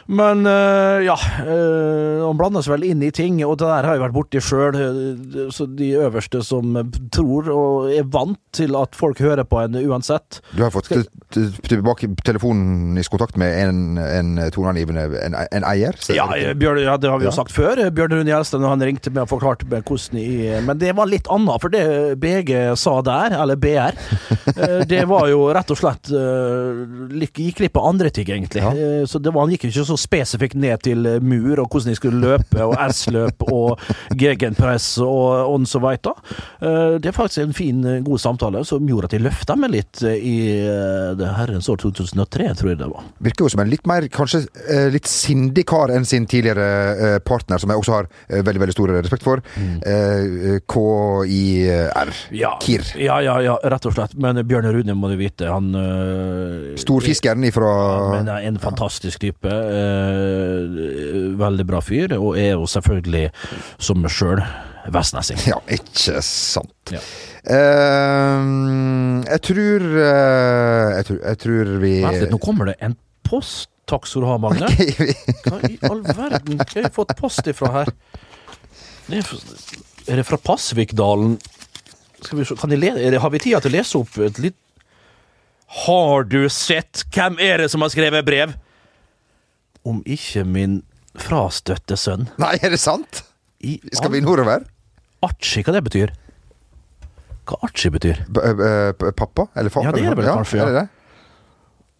Men 0.08 0.46
eh, 0.46 1.04
ja, 1.06 1.16
eh, 1.44 2.24
han 2.24 2.38
blander 2.40 2.62
seg 2.64 2.74
vel 2.78 2.88
inn 2.90 3.02
i 3.02 3.10
ting, 3.14 3.42
og 3.44 3.58
det 3.60 3.68
der 3.68 3.84
har 3.88 3.96
jeg 3.98 4.04
vært 4.06 4.16
borti 4.16 4.40
sjøl. 4.42 4.78
De 5.76 5.90
øverste 6.00 6.42
som 6.44 6.72
tror 7.12 7.50
og 7.52 7.90
er 7.92 8.04
vant 8.08 8.38
til 8.56 8.74
at 8.78 8.96
folk 8.98 9.20
hører 9.22 9.44
på 9.48 9.60
en 9.64 9.76
uansett. 9.84 10.40
Du 10.56 10.62
har 10.64 10.70
fått 10.74 10.88
Skal- 10.90 11.06
tilbake 11.68 12.08
telefonisk 12.26 13.10
kontakt 13.14 13.36
med 13.40 13.54
en, 13.68 13.98
en 14.00 14.32
toneangivende 14.50 15.04
en, 15.22 15.34
en 15.34 15.64
eier? 15.64 15.94
så- 16.00 16.14
Ja, 16.16 16.26
eh, 16.34 16.54
Bjørn, 16.70 16.84
ja, 16.84 16.96
det 16.96 17.10
har 17.10 17.18
vi 17.18 17.26
jo 17.26 17.32
sagt 17.34 17.52
før. 17.54 17.80
Bjørn 17.94 18.12
Rune 18.14 18.30
Gjelsten 18.30 18.64
han 18.66 18.82
ringte 18.84 19.10
meg 19.10 19.24
og 19.24 19.30
forklarte 19.32 19.66
meg 19.70 19.86
hvordan 19.88 20.18
i 20.20 20.60
Men 20.66 20.78
det 20.78 20.92
var 20.96 21.08
litt 21.10 21.26
annet, 21.32 21.62
for 21.62 21.72
det 21.72 21.82
BG 22.22 22.52
sa 22.78 22.96
der, 23.06 23.34
eller 23.40 23.58
BR, 23.60 23.96
eh, 24.54 24.76
det 24.88 25.02
var 25.10 25.26
jo 25.30 25.48
rett 25.54 25.72
og 25.74 25.80
slett 25.80 26.10
eh, 26.14 26.82
Gikk 27.40 27.62
litt 27.64 27.74
på 27.74 27.82
andre 27.86 28.10
ting, 28.14 28.28
egentlig. 28.30 28.62
Ja. 28.62 28.70
Eh, 28.74 29.04
Så 29.10 29.18
det 29.22 29.32
var, 29.34 29.46
Han 29.46 29.54
gikk 29.54 29.66
ikke 29.70 29.86
så 29.88 29.96
spesifikt 29.98 30.58
ned 30.60 30.82
til 30.86 31.06
mur 31.24 31.62
og 31.62 31.70
hvordan 31.70 31.90
de 31.90 31.98
skulle 31.98 32.20
løpe, 32.22 32.60
og 32.62 32.76
S-løp 32.90 33.44
og 33.50 33.80
gegenpress 34.18 34.92
og 35.02 35.50
on 35.54 35.66
so 35.68 35.80
veit 35.82 36.02
da. 36.04 36.12
Det 37.00 37.08
er 37.08 37.16
faktisk 37.16 37.42
en 37.42 37.54
fin, 37.56 37.80
god 38.04 38.20
samtale 38.20 38.62
som 38.68 38.86
gjorde 38.88 39.08
at 39.10 39.14
de 39.16 39.22
løfta 39.24 39.56
meg 39.58 39.72
litt 39.74 40.02
i 40.04 40.36
det 41.18 41.30
herrens 41.36 41.68
år 41.72 41.80
2003, 41.82 42.50
tror 42.58 42.72
jeg 42.72 42.80
det 42.82 42.88
var. 42.90 43.06
Virker 43.24 43.46
jo 43.46 43.52
som 43.54 43.62
en 43.64 43.72
litt 43.72 43.86
mer, 43.88 44.06
kanskje 44.12 44.42
litt 44.92 45.08
sindig 45.10 45.64
kar 45.70 45.92
enn 45.94 46.06
sin 46.08 46.28
tidligere 46.30 46.59
partner, 47.26 47.60
som 47.62 47.72
jeg 47.72 47.82
også 47.82 47.96
har 47.96 48.08
eh, 48.28 48.42
veldig 48.46 48.62
veldig 48.64 48.76
stor 48.76 48.92
respekt 48.98 49.26
for. 49.26 49.42
Mm. 49.56 49.76
KIR. 50.70 52.12
Ja, 52.36 52.52
Kir. 52.62 52.86
Ja, 53.00 53.20
ja, 53.24 53.36
ja, 53.44 53.56
rett 53.72 53.88
og 53.88 53.96
slett. 53.96 54.16
Men 54.20 54.42
Bjørn 54.46 54.70
Rune 54.74 54.96
må 54.98 55.10
du 55.12 55.16
vite, 55.20 55.50
han 55.50 55.70
Storfiskeren 56.80 57.44
ifra 57.48 57.70
Men 58.16 58.30
en 58.36 58.58
fantastisk 58.62 59.20
type. 59.22 59.54
veldig 61.40 61.66
bra 61.66 61.80
fyr, 61.84 62.16
og 62.18 62.38
er 62.38 62.54
jo 62.54 62.66
selvfølgelig, 62.70 63.30
som 63.78 64.00
meg 64.02 64.12
sjøl, 64.14 64.42
vestnessing. 64.92 65.40
Ja, 65.50 65.58
ikke 65.70 66.20
sant. 66.24 66.94
Ja. 66.94 67.02
Uh, 67.40 69.24
jeg 69.24 69.40
tror 69.48 69.84
uh, 69.96 70.88
jeg, 70.92 71.04
tror 71.08 71.20
jeg 71.24 71.38
tror 71.40 71.70
vi 71.80 71.92
Vent 72.04 72.18
litt, 72.20 72.32
nå 72.34 72.40
kommer 72.42 72.68
det 72.68 72.76
en 72.84 72.98
post. 73.24 73.70
Takk 73.90 74.06
skal 74.06 74.22
du 74.22 74.28
ha, 74.30 74.36
Magne. 74.38 74.68
Hva 75.46 75.60
i 75.66 75.76
all 75.88 76.02
verden 76.06 76.60
har 76.62 76.76
jeg 76.84 76.92
fått 76.94 77.16
post 77.18 77.48
ifra 77.50 77.72
her? 77.80 77.92
Det 79.10 79.18
er, 79.18 79.30
er 80.06 80.20
det 80.20 80.26
fra 80.28 80.38
Pasvikdalen? 80.38 81.38
Skal 82.20 82.38
vi 82.38 82.46
se, 82.46 82.54
det, 82.70 83.18
har 83.18 83.32
vi 83.32 83.40
tid 83.42 83.56
til 83.64 83.70
å 83.70 83.74
lese 83.74 83.98
opp 83.98 84.18
et 84.20 84.38
litt 84.44 84.58
Har 85.86 86.26
du 86.28 86.42
sett 86.52 87.06
hvem 87.14 87.38
er 87.40 87.64
det 87.64 87.70
som 87.72 87.82
har 87.82 87.90
skrevet 87.90 88.26
brev? 88.26 88.52
Om 89.88 90.02
ikke 90.04 90.44
min 90.44 90.82
frastøtte 91.18 91.96
sønn. 91.98 92.28
Nei, 92.38 92.54
er 92.60 92.74
det 92.74 92.78
sant? 92.82 93.24
I 93.64 93.78
Skal 93.96 94.12
vi 94.14 94.22
nordover? 94.22 94.62
Archie, 95.24 95.64
hva 95.66 95.74
det 95.74 95.82
betyr? 95.88 96.14
Hva 97.48 97.58
Archie 97.66 97.90
betyr? 97.92 98.22
B 98.30 98.44
eh, 98.44 99.10
pappa? 99.16 99.48
Eller 99.58 99.72
far? 99.72 99.88
Ja, 99.88 99.96
det 99.96 100.04
er 100.04 100.14
det 100.14 100.22
vel 100.22 100.30
kanskje, 100.30 100.60
ja. 100.60 100.68
Er 100.68 100.70
det 100.70 100.82
det? 100.84 100.99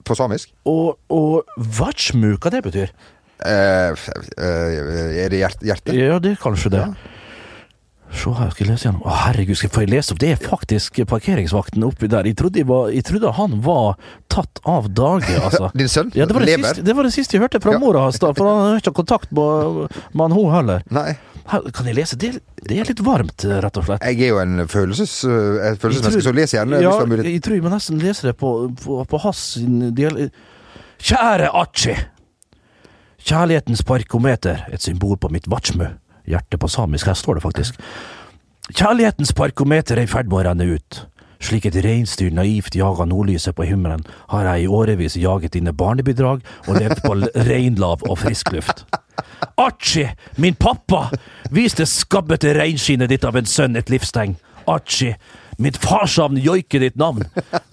På 0.06 0.16
samisk. 0.18 0.52
Og, 0.68 0.98
og 1.12 1.56
vatsmu, 1.78 2.34
hva 2.36 2.52
det 2.52 2.62
betyr? 2.66 2.92
Eh, 3.40 4.08
eh, 4.36 5.24
er 5.24 5.32
det 5.32 5.40
hjerte? 5.40 5.96
Ja, 5.96 6.18
det 6.20 6.34
er 6.34 6.42
kanskje 6.42 6.74
det. 6.74 6.84
Se 8.10 8.32
her, 8.34 8.48
skal 8.50 8.64
jeg 8.66 8.72
lese 8.72 8.86
gjennom. 8.88 9.02
Å, 9.06 9.12
herregud, 9.24 9.54
skal 9.56 9.68
jeg 9.68 9.74
få 9.76 9.82
lese 9.86 10.12
opp? 10.14 10.18
Det 10.20 10.30
er 10.34 10.40
faktisk 10.42 10.98
parkeringsvakten 11.12 11.84
oppi 11.86 12.08
der. 12.10 12.26
Jeg 12.26 12.36
trodde, 12.40 12.58
jeg 12.58 12.66
var, 12.66 12.88
jeg 12.90 13.04
trodde 13.06 13.30
han 13.36 13.54
var 13.62 13.94
tatt 14.32 14.58
av 14.66 14.88
dage, 14.98 15.30
altså. 15.46 15.70
Din 15.78 15.88
sønn 15.92 16.10
Ja, 16.18 16.26
det 16.26 16.34
var 16.34 16.42
det, 16.44 16.50
lever? 16.56 16.72
siste, 16.74 16.84
det 16.88 16.96
var 16.98 17.06
det 17.06 17.12
siste 17.14 17.36
jeg 17.38 17.44
hørte 17.44 17.60
fra 17.62 17.76
Ja. 17.76 17.82
mora 17.82 18.02
hans, 18.08 18.18
for 18.18 18.34
han 18.50 18.64
har 18.72 18.82
ikke 18.82 18.94
kontakt 18.98 19.30
med, 19.36 19.94
med 20.18 20.34
hun 20.34 20.50
heller. 20.56 20.82
Nei. 20.90 21.12
Her, 21.50 21.64
kan 21.74 21.86
jeg 21.86 21.96
lese? 22.00 22.18
Det, 22.20 22.32
det 22.66 22.76
er 22.82 22.90
litt 22.90 23.00
varmt, 23.06 23.46
rett 23.46 23.78
og 23.80 23.86
slett. 23.86 24.02
Jeg 24.10 24.20
er 24.26 24.34
jo 24.34 24.42
en 24.42 24.66
følelses, 24.70 25.14
et 25.24 25.80
følelsesmenneske, 25.82 26.26
så 26.26 26.34
les 26.36 26.54
gjerne. 26.58 26.82
Ja, 26.82 26.92
jeg 27.24 27.40
tror 27.46 27.56
jeg 27.56 27.64
må 27.64 27.72
nesten 27.72 28.02
lese 28.02 28.28
det 28.28 28.36
på, 28.42 28.50
på, 28.82 29.00
på 29.10 29.22
hans 29.24 29.46
del. 29.96 30.28
Kjære 31.00 31.48
Achi! 31.62 31.94
Kjærlighetens 33.20 33.82
parkometer, 33.84 34.62
et 34.72 34.82
symbol 34.82 35.18
på 35.20 35.28
mitt 35.32 35.46
vatsmu. 35.50 35.86
Hjerte 36.30 36.58
på 36.60 36.70
samisk, 36.70 37.10
her 37.10 37.18
står 37.18 37.38
det 37.38 37.44
faktisk. 37.44 37.80
Kjærlighetens 38.70 39.32
parkometer 39.34 39.98
er 39.98 40.06
i 40.06 40.10
ferd 40.10 40.30
med 40.30 40.40
å 40.40 40.44
renne 40.46 40.68
ut. 40.76 41.04
Slik 41.40 41.64
et 41.66 41.78
reinsdyr 41.82 42.34
naivt 42.36 42.76
jager 42.76 43.08
nordlyset 43.08 43.56
på 43.56 43.64
himmelen, 43.64 44.04
har 44.28 44.44
jeg 44.46 44.66
i 44.66 44.70
årevis 44.70 45.16
jaget 45.16 45.56
dine 45.56 45.72
barnebidrag 45.72 46.44
og 46.68 46.76
levd 46.76 47.00
på 47.02 47.16
reinlav 47.48 48.04
og 48.04 48.18
frisk 48.20 48.52
luft. 48.52 48.84
Archie, 49.60 50.12
min 50.36 50.54
pappa, 50.54 51.08
vis 51.50 51.74
det 51.78 51.88
skabbete 51.88 52.52
reinskinnet 52.56 53.10
ditt 53.10 53.24
av 53.24 53.40
en 53.40 53.48
sønn 53.48 53.76
et 53.80 53.90
livstegn. 53.92 54.36
Archie, 54.68 55.16
mitt 55.58 55.80
farsavn 55.80 56.38
joiker 56.40 56.84
ditt 56.84 57.00
navn. 57.00 57.26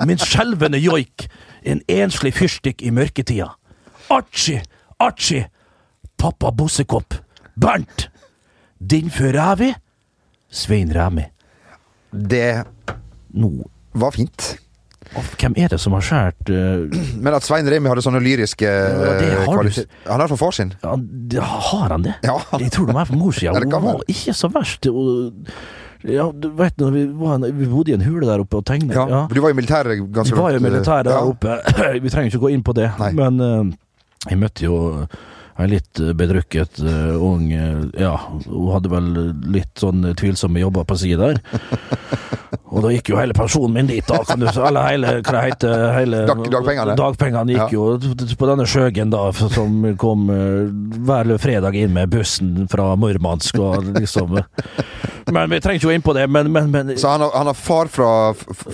Min 0.08 0.20
skjelvende 0.20 0.80
joik, 0.82 1.28
en 1.68 1.84
enslig 1.92 2.34
fyrstikk 2.40 2.82
i 2.82 2.92
mørketida. 2.96 3.52
Archie, 4.10 4.64
Archie, 5.04 5.50
pappa 6.18 6.52
Bossekopp, 6.56 7.20
Bernt, 7.60 8.08
din 8.80 9.10
vi 9.58 9.74
Svein 10.50 10.94
Ræmi. 10.94 11.26
Det 12.12 12.64
Nå, 13.38 13.50
var 13.94 14.12
fint. 14.16 14.58
Og 15.16 15.24
hvem 15.40 15.54
er 15.58 15.70
det 15.72 15.80
som 15.80 15.94
har 15.96 16.04
skåret 16.04 16.50
Men 17.24 17.34
at 17.38 17.46
Svein 17.46 17.68
Remi 17.70 17.88
hadde 17.88 18.04
sånne 18.04 18.20
lyriske 18.24 18.68
Ja, 18.68 19.14
det 19.20 19.28
eh, 19.32 19.46
du. 19.46 19.52
kvaliteter 19.54 20.12
Han 20.12 20.24
er 20.24 20.32
fra 20.32 20.38
far 20.40 20.56
sin. 20.56 20.74
ja, 20.84 20.96
det- 21.00 21.44
Har 21.44 21.90
han 21.96 22.04
det? 22.04 22.16
Ja. 22.24 22.38
Jeg 22.60 22.72
tror 22.76 22.88
de 22.90 22.96
er 23.02 23.06
fra 23.06 23.16
mors 23.20 23.40
side. 23.40 23.54
Hun 23.56 23.72
var 23.86 24.04
ikke 24.08 24.34
så 24.36 24.50
verst. 24.52 24.88
Og, 24.92 25.32
ja, 26.08 26.28
du 26.32 26.50
vet 26.56 26.84
vi, 26.94 27.06
var, 27.18 27.40
vi 27.48 27.66
bodde 27.72 27.92
i 27.92 27.96
en 27.98 28.04
hule 28.06 28.28
der 28.28 28.44
oppe 28.44 28.60
og 28.60 28.66
tegnet. 28.68 28.96
Ja. 28.96 29.08
Ja. 29.10 29.24
Du 29.32 29.40
var 29.42 29.52
jo 29.54 29.60
militær 29.60 29.90
ganske 29.90 30.36
Vi 30.36 30.40
var 30.42 30.52
jo 30.56 30.60
langt, 30.62 30.88
eh, 30.88 31.04
der 31.08 31.12
ja. 31.12 31.24
oppe. 31.24 31.58
Vi 32.04 32.14
trenger 32.14 32.32
ikke 32.32 32.44
gå 32.48 32.54
inn 32.54 32.64
på 32.68 32.76
det, 32.78 32.92
Nei. 33.00 33.12
men 33.18 33.42
uh, 33.42 34.30
jeg 34.30 34.40
møtte 34.40 34.68
jo 34.68 34.78
ei 35.58 35.68
litt 35.72 36.00
eh, 36.04 36.14
bedrukket 36.18 36.80
uh, 36.86 37.16
ung 37.24 37.48
eh, 37.52 37.80
Ja, 37.98 38.14
hun 38.46 38.68
hadde 38.76 38.92
vel 38.92 39.08
litt 39.54 39.74
sånn 39.82 40.06
tvilsomme 40.18 40.62
jobber 40.62 40.86
på 40.88 40.98
si 41.00 41.16
der. 41.18 41.40
Og 42.68 42.84
da 42.84 42.92
gikk 42.94 43.10
jo 43.14 43.18
hele 43.18 43.34
pensjonen 43.36 43.74
min 43.74 43.88
dit, 43.90 44.06
da, 44.08 44.20
kan 44.28 44.40
du 44.42 44.46
si. 44.52 44.60
Eller 44.62 44.86
hele, 44.90 45.14
hva 45.26 45.42
heter 45.46 45.86
hele, 45.96 46.22
Dag- 46.30 46.44
dagpengene. 46.52 46.96
Dagpengene 47.00 47.56
gikk 47.56 47.74
Ja. 47.74 47.80
jo 47.80 48.36
på 48.38 48.50
denne 48.50 48.68
Sjøgen, 48.70 49.10
da, 49.14 49.24
som 49.34 49.82
kom 50.00 50.28
uh, 50.30 50.68
hver 51.08 51.34
fredag 51.42 51.78
inn 51.80 51.96
med 51.96 52.12
bussen 52.14 52.68
fra 52.72 52.92
Murmansk 53.00 53.58
og 53.64 53.88
liksom 53.98 54.38
Men 55.36 55.50
vi 55.52 55.60
trenger 55.64 55.82
ikke 55.82 55.90
gå 55.90 55.96
inn 55.98 56.04
på 56.06 56.14
det, 56.16 56.26
men, 56.32 56.52
men, 56.52 56.70
men 56.72 56.92
Så 56.98 57.10
han 57.12 57.22
har, 57.22 57.32
han 57.36 57.50
har 57.50 57.58
far 57.58 57.90
fra, 57.92 58.10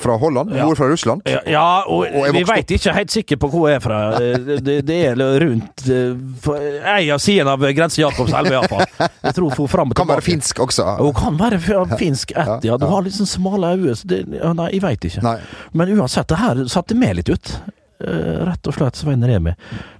fra 0.04 0.18
Holland, 0.22 0.52
mor 0.54 0.76
fra 0.78 0.88
Russland. 0.92 1.22
ja, 1.26 1.40
ja, 1.50 1.66
og, 1.88 2.06
Og 2.06 2.28
vi 2.36 2.44
veit 2.48 2.72
ikke 2.78 2.94
helt 2.94 3.12
sikkert 3.14 3.42
på 3.42 3.50
hvor 3.54 3.68
jeg 3.72 3.80
er 3.80 3.84
fra. 3.84 4.00
Det, 4.20 4.78
det, 4.86 5.00
er 5.10 5.18
rundt 5.44 5.86
eh, 5.90 6.94
ei 6.96 7.10
av 7.14 7.22
sidene 7.24 7.56
av 7.56 7.66
grensen 7.74 8.04
Jakobselv, 8.04 8.52
iallfall. 8.54 8.86
Jeg 9.24 9.36
tror 9.38 9.56
hun 9.58 9.72
fram 9.72 9.94
og 9.94 9.98
Kan 9.98 10.10
være 10.12 10.26
finsk 10.26 10.62
også. 10.64 10.88
Hun 11.02 11.14
kan 11.18 11.40
være 11.40 11.60
finsk 11.98 12.36
ett, 12.36 12.68
ja. 12.68 12.78
Du 12.78 12.86
har 12.90 13.06
litt 13.06 13.18
sånn 13.18 13.30
smale 13.30 13.74
øyne. 13.76 13.96
så 13.98 14.08
det- 14.10 14.26
Nei, 14.28 14.70
jeg 14.76 14.82
veit 14.84 15.06
ikke. 15.10 15.24
Nei. 15.26 15.38
Men 15.74 15.96
uansett, 15.98 16.28
det 16.30 16.38
her 16.38 16.66
satte 16.70 16.96
meg 16.98 17.16
litt 17.22 17.30
ut. 17.34 17.56
Eh, 18.04 18.40
rett 18.50 18.68
og 18.68 18.76
slett 18.76 19.00
Svein 19.00 19.24
Remi. 19.24 19.54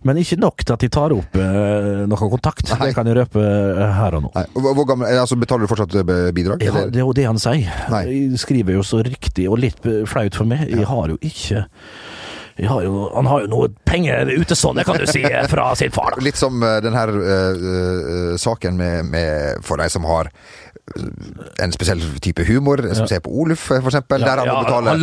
Men 0.04 0.20
ikke 0.20 0.38
nok 0.42 0.64
til 0.66 0.76
at 0.76 0.84
de 0.84 0.90
tar 0.92 1.16
opp 1.16 1.38
noen 1.38 2.10
noe 2.12 2.32
kontakt. 2.36 2.68
Det 2.68 2.92
kan 2.96 3.08
jeg 3.08 3.18
røpe 3.18 3.44
eh, 3.44 3.84
her 3.98 4.18
og 4.18 4.26
nå. 4.28 4.34
Hvor 4.54 4.88
gammel, 4.90 5.08
altså 5.22 5.38
Betaler 5.40 5.66
du 5.66 5.72
fortsatt 5.72 5.96
eh, 6.02 6.32
bidrag? 6.36 6.66
Ja, 6.66 6.86
det 6.88 7.00
er 7.00 7.06
jo 7.06 7.16
det 7.16 7.28
han 7.30 7.40
sier. 7.42 7.72
Nei. 7.94 8.04
Jeg 8.12 8.44
skriver 8.44 8.78
jo 8.78 8.84
så 8.88 9.04
riktig, 9.06 9.48
og 9.50 9.62
litt 9.64 9.88
eh, 9.88 10.04
flaut 10.10 10.36
for 10.38 10.50
meg. 10.50 10.68
Jeg 10.72 10.90
har 10.90 11.14
jo 11.14 11.20
ikke 11.22 11.66
har 12.58 12.84
jo, 12.84 13.12
Han 13.16 13.26
har 13.26 13.42
jo 13.42 13.48
noe 13.50 13.70
penger 13.86 14.30
utestående, 14.30 14.84
kan 14.86 15.00
du 15.02 15.08
si, 15.10 15.24
fra 15.50 15.72
sin 15.76 15.92
far. 15.92 16.14
da. 16.14 16.24
Litt 16.24 16.38
som 16.38 16.62
uh, 16.64 16.78
den 16.84 16.94
her 16.94 17.10
uh, 17.10 17.24
eh, 17.24 18.36
saken 18.38 18.78
med, 18.78 19.10
med 19.10 19.64
For 19.66 19.82
de 19.82 19.90
som 19.90 20.06
har 20.06 20.30
eh, 20.30 20.63
en 21.64 21.72
spesiell 21.72 22.02
type 22.22 22.44
humor, 22.44 22.82
som 22.94 23.08
ser 23.08 23.22
på 23.24 23.32
Oluf, 23.42 23.70
f.eks., 23.72 23.88
eksempel. 23.88 24.22
Ja, 24.22 24.28
der 24.28 24.42
han 24.44 24.50
ja, 24.50 24.56
må 24.58 24.66
betale, 24.68 24.96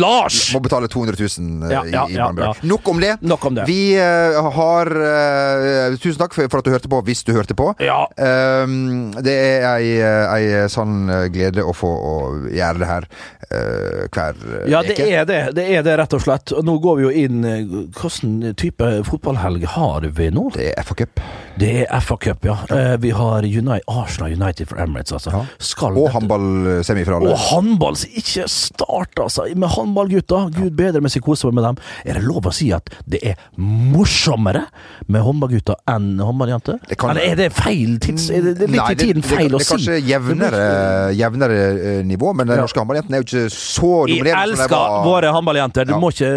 må 0.53 0.61
betale 0.63 0.89
200 0.93 1.17
000 1.19 1.65
eh, 1.65 1.73
Ja, 1.73 1.81
ja, 1.89 2.03
i, 2.07 2.13
i 2.13 2.19
ja, 2.19 2.27
ja. 2.37 2.51
Nok 2.69 2.91
om 2.93 3.01
det. 3.01 3.15
Nok 3.21 3.45
om 3.49 3.57
det. 3.57 3.65
Vi 3.69 3.97
uh, 3.97 4.51
har 4.55 4.91
uh, 4.93 5.97
Tusen 5.97 6.19
takk 6.21 6.37
for, 6.37 6.47
for 6.53 6.61
at 6.61 6.69
du 6.69 6.75
hørte 6.75 6.91
på, 6.91 7.01
hvis 7.07 7.25
du 7.25 7.33
hørte 7.35 7.57
på. 7.57 7.71
Ja. 7.81 8.05
Um, 8.15 9.11
det 9.25 9.35
er 9.35 9.67
ei, 9.71 9.97
ei 10.01 10.69
sann 10.71 11.09
glede 11.33 11.65
å 11.65 11.73
få 11.75 11.91
å 11.91 12.15
gjøre 12.51 12.81
det 12.81 12.89
her 12.89 13.07
eh, 13.51 14.07
hver 14.11 14.37
uke. 14.37 14.69
Ja, 14.71 14.81
det 14.85 14.97
er 14.99 15.25
det. 15.25 15.41
Det 15.57 15.65
er 15.67 15.85
det, 15.85 15.95
rett 16.01 16.15
og 16.15 16.23
slett. 16.23 16.53
Nå 16.65 16.77
går 16.83 16.99
vi 16.99 17.05
jo 17.05 17.11
inn 17.23 17.45
eh, 17.47 17.75
Hvilken 17.97 18.55
type 18.59 18.89
fotballhelg 19.07 19.65
har 19.75 20.07
vi 20.17 20.29
nå? 20.33 20.49
Det 20.55 20.71
er 20.71 20.87
FA 20.87 20.97
Cup. 21.03 21.21
Det 21.61 21.71
er 21.85 22.05
FA 22.05 22.17
Cup, 22.21 22.45
ja. 22.47 22.57
Eh, 22.71 22.95
Vi 23.01 23.13
har 23.15 23.45
United, 23.45 23.87
Arsenal 23.87 24.35
United 24.35 24.71
for 24.71 24.81
Emirates, 24.81 25.13
altså. 25.17 25.33
Ja. 25.35 25.43
Skal 25.71 25.95
Og 25.97 26.09
håndballsemifinale. 26.11 27.31
Og 27.31 27.37
håndball, 27.49 27.95
som 28.01 28.09
ikke 28.21 28.45
start, 28.51 29.13
altså. 29.23 29.45
Med 29.55 29.69
håndballgutta. 29.71 30.41
Gud 30.55 30.73
bedre 30.77 31.01
mens 31.03 31.15
jeg 31.15 31.23
koser 31.23 31.47
meg 31.51 31.59
med 31.61 31.67
dem. 31.69 31.77
Er 32.11 32.19
det 32.19 32.23
lov 32.27 32.49
å 32.49 32.53
si 32.55 32.71
at 32.75 32.89
det 33.07 33.21
er 33.31 33.39
morsommere 33.57 34.65
med 35.11 35.23
håndballgutta 35.25 35.77
enn 35.91 36.09
håndballjenter? 36.21 36.79
Eller 36.97 37.21
er 37.23 37.39
det 37.39 37.49
feil 37.55 37.97
tids... 38.03 38.27
Er 38.33 38.43
det, 38.45 38.55
det 38.59 38.67
er 38.67 38.73
litt 38.75 38.81
Nei, 38.81 38.89
i 38.95 38.99
tiden 38.99 39.25
feil 39.25 39.49
det, 39.53 39.59
å 39.59 39.63
si? 39.63 39.77
det 39.77 39.77
er 39.77 39.77
kanskje 39.77 39.97
jevnere, 40.11 40.61
jevnere 41.17 41.59
eh, 41.61 42.01
nivå, 42.11 42.33
men 42.37 42.49
den 42.51 42.59
Ja. 42.59 42.65
norske 42.67 42.81
håndballjentene 42.83 43.17
er 43.19 43.23
jo 43.23 43.27
ikke 43.29 43.45
så 43.55 43.91
Jeg 44.09 44.19
dominerende 44.21 44.31
som 44.31 44.57
de 44.57 44.61
elsker 44.61 44.77
var. 44.77 45.03
våre 45.07 45.33
håndballjenter. 45.37 45.87
Du 45.89 45.93
Ja. 45.95 45.99
må 46.01 46.11
ikke 46.11 46.31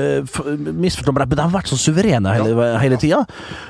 misforstå 0.84 1.12
meg, 1.16 1.28
men 1.28 1.36
de 1.36 1.42
har 1.48 1.54
vært 1.58 1.72
så 1.72 1.78
suverene 1.80 2.34
hele, 2.38 2.68
hele 2.82 2.96
tida. 3.00 3.24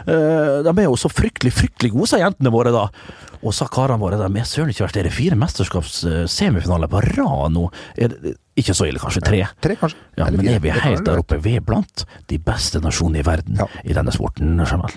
Eh, 0.07 0.63
de 0.67 0.75
er 0.77 0.85
jo 0.89 0.97
så 1.01 1.11
fryktelig, 1.13 1.53
fryktelig 1.57 1.93
gode, 1.95 2.09
sa 2.13 2.19
jentene 2.21 2.53
våre 2.55 2.73
da. 2.75 2.89
Og 3.45 3.53
sa 3.53 3.69
karene 3.69 4.01
våre, 4.01 4.19
de 4.21 4.31
med 4.33 4.49
søren 4.49 4.73
ikke 4.73 4.87
verst. 4.87 4.97
Det 4.97 5.05
er 5.05 5.15
fire 5.15 5.37
mesterskapssemifinaler 5.39 6.91
på 6.91 7.03
rad 7.13 7.53
nå. 7.55 7.69
Er 8.01 8.15
det, 8.15 8.37
ikke 8.57 8.75
så 8.77 8.87
ille, 8.87 9.01
kanskje 9.03 9.21
tre. 9.27 9.41
Tre, 9.63 9.75
kanskje. 9.81 9.99
Ja, 10.17 10.27
Eller 10.29 10.39
men 10.39 10.47
fire. 10.47 10.55
er 10.55 10.61
vi 10.63 10.71
helt 10.71 11.05
der 11.07 11.19
oppe? 11.19 11.39
Vi 11.43 11.57
er 11.59 11.63
blant 11.67 12.05
de 12.31 12.37
beste 12.39 12.79
nasjonene 12.81 13.19
i 13.19 13.27
verden 13.27 13.57
Ja. 13.59 13.67
i 13.85 13.93
denne 13.97 14.13
sporten. 14.15 14.61
Jamal. 14.63 14.93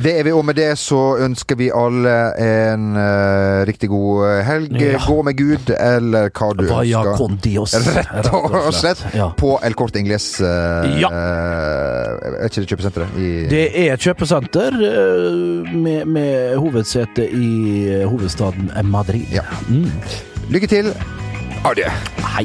Det 0.00 0.14
er 0.20 0.24
vi, 0.24 0.32
og 0.32 0.44
med 0.48 0.56
det 0.56 0.70
så 0.80 1.00
ønsker 1.20 1.58
vi 1.60 1.66
alle 1.74 2.14
en 2.40 2.96
uh, 2.96 3.64
riktig 3.68 3.90
god 3.92 4.22
eh, 4.30 4.38
helg. 4.48 4.78
Ja. 4.80 4.98
Gå 5.04 5.18
med 5.28 5.36
Gud, 5.36 5.70
eller 5.76 6.30
hva 6.32 6.48
du 6.56 6.64
Vaya 6.70 7.02
ønsker. 7.02 7.18
con 7.20 7.36
Dios. 7.44 7.74
Rett 7.98 8.30
og 8.32 8.72
slett. 8.72 9.04
Ja. 9.14 9.28
På 9.36 9.58
El 9.62 9.74
Corte 9.76 10.00
Ingles. 10.00 10.30
Uh, 10.40 10.88
Ja. 11.00 11.10
Uh, 11.12 12.40
er 12.40 12.48
ikke 12.48 12.64
det 12.64 12.70
kjøpesenteret? 12.72 13.18
I, 13.20 13.28
Det 13.52 13.64
er 13.84 13.96
kjøpesenter 14.00 14.80
eh, 14.80 15.72
med, 15.76 16.06
med 16.08 16.56
hovedsete 16.56 17.28
i 17.28 17.50
eh, 18.00 18.06
hovedstaden 18.08 18.70
Madrid. 18.88 19.26
Ja. 19.34 19.44
Mm. 19.68 19.90
Lykke 20.54 20.66
til. 20.72 20.94
Adjø. 21.64 21.88
Hei. 22.34 22.44